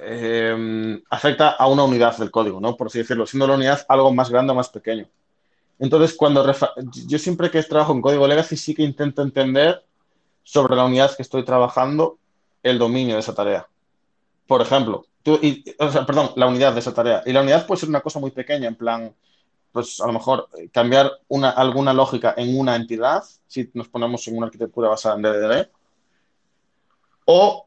Eh, 0.00 1.00
afecta 1.10 1.50
a 1.50 1.68
una 1.68 1.84
unidad 1.84 2.16
del 2.16 2.30
código, 2.30 2.60
¿no? 2.60 2.76
Por 2.76 2.88
así 2.88 2.98
decirlo, 2.98 3.26
siendo 3.26 3.46
la 3.46 3.54
unidad 3.54 3.84
algo 3.88 4.12
más 4.12 4.30
grande 4.30 4.52
o 4.52 4.56
más 4.56 4.68
pequeño. 4.68 5.08
Entonces, 5.78 6.16
cuando 6.16 6.44
yo 7.06 7.18
siempre 7.18 7.50
que 7.50 7.62
trabajo 7.62 7.92
en 7.92 8.00
código 8.00 8.26
legacy 8.26 8.56
sí 8.56 8.74
que 8.74 8.82
intento 8.82 9.22
entender 9.22 9.84
sobre 10.42 10.76
la 10.76 10.84
unidad 10.84 11.14
que 11.14 11.22
estoy 11.22 11.44
trabajando 11.44 12.18
el 12.62 12.78
dominio 12.78 13.14
de 13.14 13.20
esa 13.20 13.34
tarea. 13.34 13.68
Por 14.46 14.62
ejemplo, 14.62 15.06
tú, 15.22 15.38
y, 15.42 15.62
perdón, 16.06 16.30
la 16.36 16.46
unidad 16.46 16.72
de 16.72 16.80
esa 16.80 16.94
tarea. 16.94 17.22
Y 17.26 17.32
la 17.32 17.42
unidad 17.42 17.66
puede 17.66 17.80
ser 17.80 17.88
una 17.88 18.00
cosa 18.00 18.18
muy 18.18 18.30
pequeña, 18.30 18.68
en 18.68 18.76
plan, 18.76 19.14
pues 19.72 20.00
a 20.00 20.06
lo 20.06 20.14
mejor 20.14 20.48
eh, 20.56 20.68
cambiar 20.72 21.10
una, 21.28 21.50
alguna 21.50 21.92
lógica 21.92 22.34
en 22.36 22.58
una 22.58 22.76
entidad, 22.76 23.24
si 23.46 23.70
nos 23.74 23.88
ponemos 23.88 24.26
en 24.28 24.36
una 24.36 24.46
arquitectura 24.46 24.88
basada 24.88 25.16
en 25.16 25.22
DDD, 25.22 25.68
o 27.26 27.66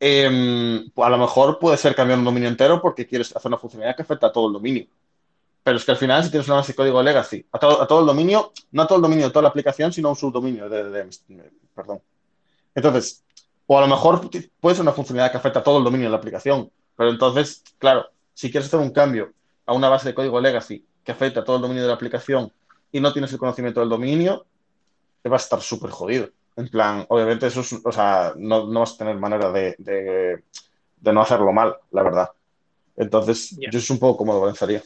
eh, 0.00 0.84
a 0.96 1.08
lo 1.10 1.18
mejor 1.18 1.58
puede 1.58 1.76
ser 1.76 1.94
cambiar 1.94 2.18
un 2.18 2.24
dominio 2.24 2.48
entero 2.48 2.80
porque 2.80 3.06
quieres 3.06 3.34
hacer 3.34 3.48
una 3.48 3.58
funcionalidad 3.58 3.96
que 3.96 4.02
afecta 4.02 4.28
a 4.28 4.32
todo 4.32 4.48
el 4.48 4.54
dominio. 4.54 4.86
Pero 5.62 5.78
es 5.78 5.84
que 5.84 5.92
al 5.92 5.96
final, 5.96 6.22
si 6.22 6.30
tienes 6.30 6.46
una 6.46 6.56
base 6.56 6.72
de 6.72 6.76
código 6.76 7.02
legacy, 7.02 7.46
a 7.52 7.58
todo, 7.58 8.00
el 8.00 8.06
dominio, 8.06 8.52
no 8.72 8.82
a 8.82 8.86
todo 8.86 8.96
el 8.96 9.02
dominio 9.02 9.26
de 9.26 9.30
toda 9.30 9.44
la 9.44 9.48
aplicación, 9.48 9.92
sino 9.92 10.08
a 10.08 10.10
un 10.10 10.16
subdominio 10.16 10.68
de 10.68 10.84
DDD, 10.84 11.10
perdón. 11.74 12.02
Entonces, 12.74 13.24
o 13.66 13.78
a 13.78 13.80
lo 13.80 13.86
mejor 13.86 14.28
puede 14.60 14.76
ser 14.76 14.82
una 14.82 14.92
funcionalidad 14.92 15.30
que 15.32 15.38
afecta 15.38 15.60
a 15.60 15.62
todo 15.62 15.78
el 15.78 15.84
dominio 15.84 16.06
de 16.06 16.10
la 16.10 16.18
aplicación, 16.18 16.70
pero 16.96 17.08
entonces, 17.08 17.62
claro, 17.78 18.06
si 18.34 18.50
quieres 18.50 18.66
hacer 18.66 18.80
un 18.80 18.90
cambio 18.90 19.32
a 19.64 19.72
una 19.72 19.88
base 19.88 20.08
de 20.08 20.14
código 20.14 20.38
legacy 20.38 20.84
que 21.02 21.12
afecta 21.12 21.40
a 21.40 21.44
todo 21.44 21.56
el 21.56 21.62
dominio 21.62 21.82
de 21.82 21.88
la 21.88 21.94
aplicación 21.94 22.52
y 22.92 23.00
no 23.00 23.12
tienes 23.12 23.32
el 23.32 23.38
conocimiento 23.38 23.80
del 23.80 23.88
dominio, 23.88 24.44
te 25.22 25.30
vas 25.30 25.42
a 25.42 25.44
estar 25.44 25.62
súper 25.62 25.90
jodido. 25.90 26.28
En 26.56 26.68
plan, 26.68 27.04
obviamente 27.08 27.46
eso 27.46 27.60
es, 27.60 27.80
o 27.84 27.92
sea, 27.92 28.32
no, 28.36 28.66
no 28.66 28.80
vas 28.80 28.94
a 28.94 28.98
tener 28.98 29.16
manera 29.16 29.50
de, 29.50 29.74
de, 29.78 30.44
de, 30.96 31.12
no 31.12 31.20
hacerlo 31.20 31.52
mal, 31.52 31.76
la 31.90 32.02
verdad. 32.02 32.30
Entonces, 32.96 33.56
yo 33.58 33.78
es 33.78 33.90
un 33.90 33.98
poco 33.98 34.18
como 34.18 34.34
lo 34.34 34.40
balancearía. 34.40 34.82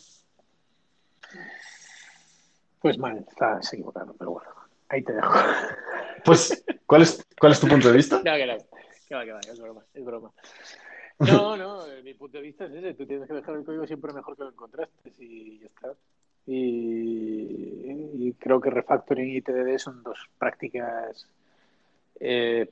Pues 2.81 2.97
mal, 2.99 3.19
estás 3.29 3.73
equivocado, 3.73 4.15
pero 4.19 4.33
bueno, 4.33 4.51
ahí 4.89 5.03
te 5.03 5.13
dejo. 5.13 5.33
Pues, 6.25 6.65
¿cuál 6.87 7.03
es, 7.03 7.27
cuál 7.39 7.53
es 7.53 7.61
tu 7.61 7.69
punto 7.69 7.89
de 7.89 7.97
vista? 7.97 8.17
Va, 8.27 8.37
que 8.37 8.47
va, 8.47 8.57
que 9.09 9.15
va, 9.15 9.25
que 9.25 9.33
va, 9.33 9.41
es 9.41 9.61
broma, 9.61 9.83
es 9.95 10.05
broma. 10.05 10.33
No, 11.19 11.57
no, 11.57 11.85
mi 12.05 12.15
punto 12.15 12.39
de 12.39 12.45
vista 12.45 12.67
es 12.67 12.73
ese. 12.73 12.95
Tú 12.95 13.07
tienes 13.07 13.27
que 13.27 13.35
dejar 13.35 13.57
el 13.57 13.65
código 13.65 13.87
siempre 13.87 14.13
mejor 14.13 14.37
que 14.37 14.45
lo 14.45 14.51
encontraste 14.51 15.13
y 15.19 15.61
ya 15.61 15.67
está. 15.67 15.95
Y, 16.47 18.33
creo 18.39 18.61
que 18.61 18.71
refactoring 18.71 19.37
y 19.37 19.43
TDD 19.43 19.79
son 19.79 20.03
dos 20.03 20.19
prácticas 20.39 21.27
eh, 22.21 22.69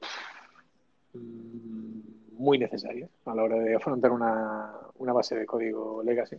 muy 2.32 2.58
necesarias 2.58 3.10
a 3.24 3.34
la 3.34 3.44
hora 3.44 3.56
de 3.56 3.74
afrontar 3.74 4.12
una, 4.12 4.72
una 4.96 5.12
base 5.12 5.34
de 5.36 5.46
código 5.46 6.02
legacy. 6.02 6.36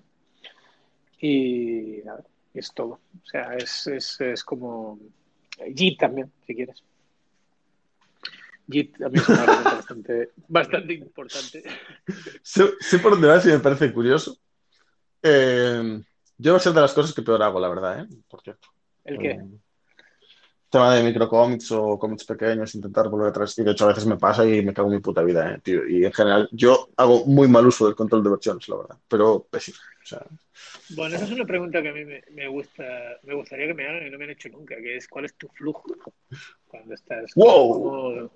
Y 1.20 2.01
nada, 2.05 2.24
es 2.53 2.72
todo. 2.74 2.99
O 3.24 3.26
sea, 3.26 3.55
es, 3.55 3.88
es, 3.88 4.22
es 4.22 4.43
como 4.43 4.99
Git 5.76 5.99
también, 5.99 6.32
si 6.45 6.55
quieres. 6.55 6.84
Git 8.70 8.97
también 8.97 9.24
es 9.24 9.30
una 9.30 9.45
bastante, 9.64 10.32
bastante 10.47 10.93
importante. 10.93 11.64
Sí, 12.43 12.97
por 13.01 13.14
dónde 13.14 13.28
vas 13.28 13.45
y 13.45 13.49
me 13.49 13.60
parece 13.60 13.91
curioso. 13.91 14.38
Eh, 15.24 16.01
yo 16.38 16.51
va 16.51 16.58
a 16.58 16.62
ser 16.62 16.74
de 16.74 16.82
las 16.82 16.93
cosas 16.93 17.14
que 17.14 17.24
peor 17.24 17.41
hago, 17.41 17.60
la 17.60 17.70
verdad, 17.70 18.01
¿eh? 18.01 18.08
Por 18.30 18.41
cierto. 18.41 18.68
¿El 19.03 19.18
qué? 19.18 19.32
Eh, 19.32 19.45
tema 20.70 20.95
de 20.95 21.03
microcómics 21.03 21.72
o 21.72 21.97
cómics 21.97 22.26
pequeños, 22.26 22.76
intentar 22.76 23.09
volver 23.09 23.30
atrás. 23.30 23.57
Y 23.57 23.63
de 23.63 23.72
hecho, 23.72 23.86
a 23.86 23.89
veces 23.89 24.05
me 24.05 24.18
pasa 24.18 24.45
y 24.45 24.63
me 24.63 24.74
cago 24.74 24.89
en 24.89 24.95
mi 24.95 25.01
puta 25.01 25.24
vida, 25.24 25.53
¿eh, 25.53 25.59
tío? 25.63 25.88
Y 25.88 26.05
en 26.05 26.13
general, 26.13 26.49
yo 26.51 26.89
hago 26.97 27.26
muy 27.26 27.47
mal 27.47 27.68
uso 27.68 27.86
del 27.86 27.95
control 27.95 28.24
de 28.24 28.30
versiones, 28.30 28.68
la 28.68 28.78
verdad. 28.78 28.97
Pero 29.07 29.47
pésimo. 29.49 29.78
O 30.03 30.05
sea, 30.05 30.26
bueno, 30.89 31.15
esa 31.15 31.26
es 31.26 31.32
una 31.32 31.45
pregunta 31.45 31.82
que 31.82 31.89
a 31.89 31.93
mí 31.93 32.05
me, 32.05 32.47
gusta, 32.47 32.84
me 33.24 33.34
gustaría 33.34 33.68
que 33.68 33.74
me 33.74 33.88
hagan 33.88 34.07
y 34.07 34.09
no 34.09 34.18
me 34.18 34.26
han 34.26 34.32
hecho 34.32 34.49
nunca, 34.49 34.76
que 34.78 34.97
es 34.97 35.07
¿cuál 35.07 35.26
es 35.26 35.34
tu 35.36 35.47
flujo 35.49 35.84
cuando 36.68 36.93
estás? 36.93 37.32
¡Wow! 37.36 38.32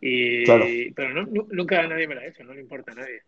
Y, 0.00 0.44
Pero 0.92 1.14
no, 1.14 1.46
nunca 1.50 1.86
nadie 1.86 2.06
me 2.06 2.14
lo 2.14 2.20
ha 2.20 2.26
hecho, 2.26 2.44
no 2.44 2.52
le 2.52 2.60
importa 2.60 2.92
a 2.92 2.96
nadie. 2.96 3.22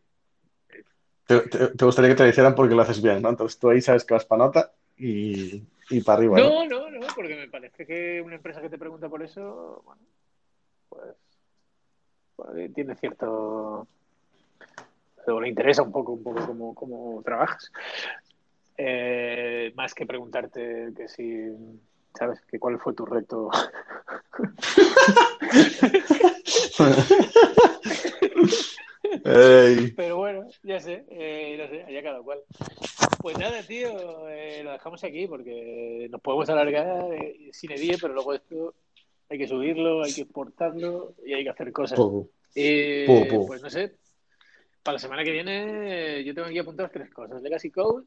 Te, 1.27 1.85
gustaría 1.85 2.11
que 2.11 2.17
te 2.17 2.23
lo 2.23 2.29
hicieran 2.29 2.55
porque 2.55 2.75
lo 2.75 2.83
haces 2.83 3.03
bien, 3.03 3.21
¿no? 3.23 3.31
Entonces 3.31 3.59
tú 3.59 3.71
ahí 3.71 3.81
sabes 3.81 4.05
que 4.05 4.15
vas 4.15 4.25
para 4.25 4.45
nota 4.45 4.73
y, 4.97 5.63
y 5.91 6.01
para 6.03 6.19
arriba. 6.19 6.39
No, 6.39 6.67
no, 6.67 6.91
no, 6.91 7.07
porque 7.15 7.37
me 7.37 7.49
parece 7.49 7.87
que 7.87 8.21
una 8.23 8.37
empresa 8.37 8.61
que 8.61 8.69
te 8.69 8.79
pregunta 8.79 9.09
por 9.09 9.23
eso, 9.23 9.83
bueno, 9.85 10.03
pues, 10.89 11.15
pues 12.37 12.75
tiene 12.75 12.95
cierto 12.97 13.87
o 15.27 15.41
le 15.41 15.49
interesa 15.49 15.83
un 15.83 15.93
poco, 15.93 16.13
un 16.13 16.23
poco 16.23 16.75
cómo, 16.75 17.23
trabajas. 17.23 17.71
Eh, 18.77 19.73
más 19.77 19.95
que 19.95 20.07
preguntarte 20.07 20.93
que 20.97 21.09
si, 21.09 21.49
¿sabes? 22.15 22.41
Que 22.43 22.59
cuál 22.59 22.79
fue 22.79 22.95
tu 22.95 23.05
reto. 23.05 23.51
Pero 29.97 30.17
bueno, 30.17 30.47
ya 30.63 30.81
sé, 30.81 31.05
eh, 31.11 31.57
no 31.59 31.69
sé, 31.69 31.85
allá 31.85 32.03
cada 32.03 32.23
cual. 32.23 32.41
Pues 33.21 33.39
nada, 33.39 33.63
tío, 33.63 34.29
eh, 34.29 34.63
lo 34.63 34.73
dejamos 34.73 35.03
aquí 35.05 35.27
porque 35.27 36.09
nos 36.11 36.21
podemos 36.21 36.49
alargar 36.51 37.07
sin 37.53 37.73
edie, 37.73 37.97
pero 38.01 38.15
luego 38.15 38.35
esto 38.35 38.75
hay 39.29 39.39
que 39.39 39.49
subirlo, 39.49 40.03
hay 40.03 40.13
que 40.13 40.23
exportarlo 40.23 41.15
y 41.25 41.35
hay 41.35 41.45
que 41.45 41.51
hacer 41.51 41.73
cosas. 41.73 41.99
Pues 43.47 43.63
no 43.63 43.71
sé, 43.71 43.95
para 44.83 44.95
la 44.95 44.99
semana 44.99 45.25
que 45.25 45.33
viene 45.33 46.25
yo 46.25 46.35
tengo 46.35 46.49
aquí 46.49 46.59
apuntadas 46.59 46.93
tres 46.93 47.11
cosas. 47.11 47.43
Legacy 47.43 47.71
Code, 47.71 48.05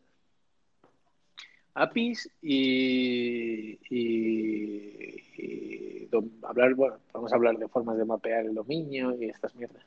APIs 1.74 2.30
y, 2.42 3.80
hablar, 6.44 6.74
bueno, 6.76 6.98
vamos 7.14 7.32
a 7.32 7.36
hablar 7.36 7.58
de 7.58 7.68
formas 7.68 7.98
de 7.98 8.06
mapear 8.06 8.46
el 8.46 8.54
dominio 8.54 9.16
y 9.20 9.30
estas 9.30 9.56
mierdas. 9.56 9.84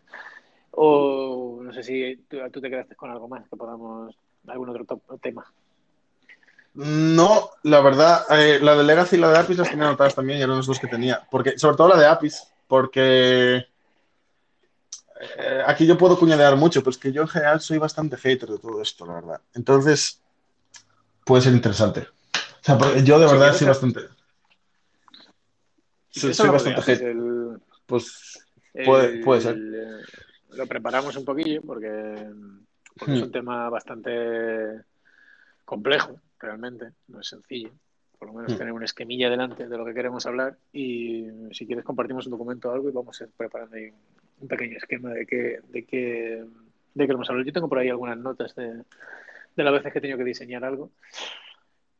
O 0.76 1.60
no 1.62 1.72
sé 1.72 1.82
si 1.82 2.16
tú, 2.28 2.38
te 2.60 2.70
quedaste 2.70 2.96
con 2.96 3.10
algo 3.10 3.28
más 3.28 3.48
que 3.48 3.56
podamos, 3.56 4.16
algún 4.46 4.68
otro 4.68 4.84
tema. 5.20 5.44
No, 6.74 7.50
la 7.62 7.80
verdad, 7.80 8.24
eh, 8.30 8.58
la 8.60 8.74
de 8.74 8.82
Legacy 8.82 9.16
y 9.16 9.20
la 9.20 9.30
de 9.30 9.38
APIs 9.38 9.58
las 9.58 9.70
tenía 9.70 9.86
anotadas 9.86 10.16
también 10.16 10.40
y 10.40 10.42
eran 10.42 10.56
los 10.56 10.66
dos 10.66 10.80
que 10.80 10.88
tenía. 10.88 11.24
Porque, 11.30 11.56
sobre 11.56 11.76
todo 11.76 11.88
la 11.88 11.96
de 11.96 12.06
APIs, 12.06 12.52
porque 12.66 13.64
eh, 15.38 15.62
aquí 15.64 15.86
yo 15.86 15.96
puedo 15.96 16.18
cuñadear 16.18 16.56
mucho, 16.56 16.80
pero 16.80 16.90
es 16.90 16.98
que 16.98 17.12
yo 17.12 17.22
en 17.22 17.28
general 17.28 17.60
soy 17.60 17.78
bastante 17.78 18.16
hater 18.16 18.48
de 18.48 18.58
todo 18.58 18.82
esto, 18.82 19.06
la 19.06 19.14
verdad. 19.14 19.40
Entonces, 19.54 20.20
puede 21.24 21.42
ser 21.42 21.52
interesante. 21.52 22.00
O 22.00 22.64
sea, 22.64 22.78
yo 23.04 23.20
de 23.20 23.26
verdad 23.26 23.54
soy 23.54 23.68
bastante. 23.68 24.00
Soy, 26.10 26.48
bastante 26.48 26.82
hater. 26.82 27.16
Pues 27.86 28.44
puede, 28.84 29.40
ser. 29.40 29.56
Lo 30.56 30.66
preparamos 30.66 31.16
un 31.16 31.24
poquillo 31.24 31.60
porque, 31.62 32.14
es 32.16 33.08
un 33.08 33.28
hmm. 33.28 33.30
tema 33.32 33.68
bastante 33.70 34.82
complejo, 35.64 36.20
realmente. 36.38 36.92
No 37.08 37.20
es 37.20 37.28
sencillo 37.28 37.70
por 38.18 38.28
lo 38.28 38.34
menos 38.34 38.54
hmm. 38.54 38.58
tener 38.58 38.72
una 38.72 38.84
esquemilla 38.84 39.28
delante 39.28 39.68
de 39.68 39.76
lo 39.76 39.84
que 39.84 39.92
queremos 39.92 40.24
hablar 40.24 40.56
y 40.72 41.26
si 41.52 41.66
quieres 41.66 41.84
compartimos 41.84 42.26
un 42.26 42.32
documento 42.32 42.70
o 42.70 42.72
algo 42.72 42.88
y 42.88 42.92
vamos 42.92 43.20
a 43.20 43.24
ir 43.24 43.30
preparando 43.36 43.76
ahí 43.76 43.92
un 44.40 44.48
pequeño 44.48 44.76
esquema 44.78 45.10
de 45.10 45.26
que, 45.26 45.60
de 45.68 45.84
que, 45.84 46.44
de 46.94 47.06
queremos 47.06 47.28
hablar. 47.28 47.44
Yo 47.44 47.52
tengo 47.52 47.68
por 47.68 47.78
ahí 47.78 47.88
algunas 47.88 48.16
notas 48.16 48.54
de, 48.54 48.82
de 49.56 49.64
las 49.64 49.72
veces 49.72 49.92
que 49.92 49.98
he 49.98 50.02
tenido 50.02 50.18
que 50.18 50.24
diseñar 50.24 50.64
algo. 50.64 50.90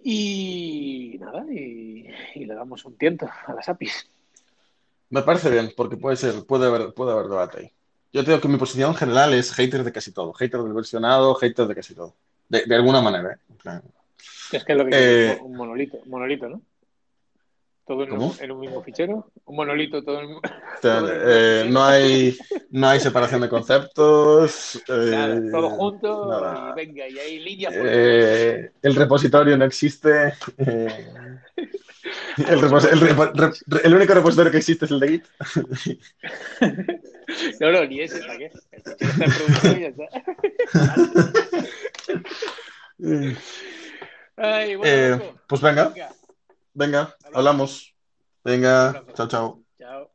Y 0.03 1.17
nada, 1.21 1.45
y, 1.51 2.09
le 2.35 2.55
damos 2.55 2.85
un 2.85 2.97
tiento 2.97 3.29
a 3.47 3.55
las 3.55 3.69
APIs. 3.69 4.11
Me 5.11 5.23
parece 5.23 5.51
bien, 5.51 5.73
porque 5.77 5.97
puede 5.97 6.17
ser, 6.17 6.45
puede 6.47 6.67
haber, 6.67 6.93
puede 6.93 7.13
haber 7.13 7.27
debate 7.27 7.59
ahí. 7.59 7.73
Yo 8.15 8.25
tengo 8.25 8.41
que 8.41 8.47
mi 8.47 8.59
posición 8.59 8.95
general 8.95 9.35
es 9.35 9.53
hater 9.53 9.83
de 9.83 9.91
casi 9.91 10.13
todo. 10.13 10.33
Hater 10.35 10.63
del 10.63 10.73
versionado, 10.73 11.35
hater 11.35 11.67
de 11.67 11.75
casi 11.75 11.97
todo. 11.97 12.15
De, 12.49 12.65
de 12.65 12.77
alguna 12.77 13.03
manera, 13.03 13.33
¿eh? 13.33 13.81
Es 14.53 14.65
que 14.65 14.73
es 14.73 14.79
lo 14.79 14.87
que 14.87 14.93
eh, 14.93 15.39
un 15.43 15.57
monolito, 15.57 15.99
monolito, 16.07 16.49
¿no? 16.49 16.63
todo 17.85 18.05
en 18.41 18.51
un, 18.51 18.61
mismo 18.61 18.83
fichero, 18.83 19.31
un 19.45 19.57
monolito 19.57 20.03
todo 20.03 20.21
en 20.23 20.39
eh, 20.83 21.67
no 21.69 21.85
hay 21.85 22.35
no 22.71 22.89
hay 22.89 22.99
separación 22.99 23.43
de 23.43 23.51
conceptos 23.51 24.83
eh, 24.89 25.51
todo 25.51 25.69
junto 25.69 26.31
y 26.71 26.77
venga 26.77 27.07
y 27.07 27.19
hay 27.19 27.41
líneas 27.41 27.75
eh, 27.77 28.71
el 28.81 28.95
repositorio 28.95 29.59
no 29.59 29.67
existe 29.67 30.33
el, 30.57 30.97
el, 33.85 33.95
único 33.95 34.15
repositorio 34.15 34.51
que 34.51 34.59
existe 34.59 34.87
es 34.87 34.91
el 34.91 35.01
de 35.01 35.09
Git 35.09 35.25
no 37.61 37.73
no 37.73 37.85
ni 37.87 38.01
ese 38.01 38.21
¿para 38.21 38.39
qué? 38.39 38.51
el 38.73 38.83
fichero 38.83 39.11
está 39.11 39.25
en 39.25 39.35
producción 39.35 39.77
y 39.77 39.81
ya 39.81 39.89
está 39.89 40.09
Ay, 44.37 44.75
bueno, 44.77 45.39
pues 45.47 45.61
venga. 45.61 45.89
venga. 45.89 46.13
Venga, 46.75 47.17
hablamos. 47.33 47.95
Venga, 48.45 49.05
chao, 49.15 49.29
chao. 49.79 50.09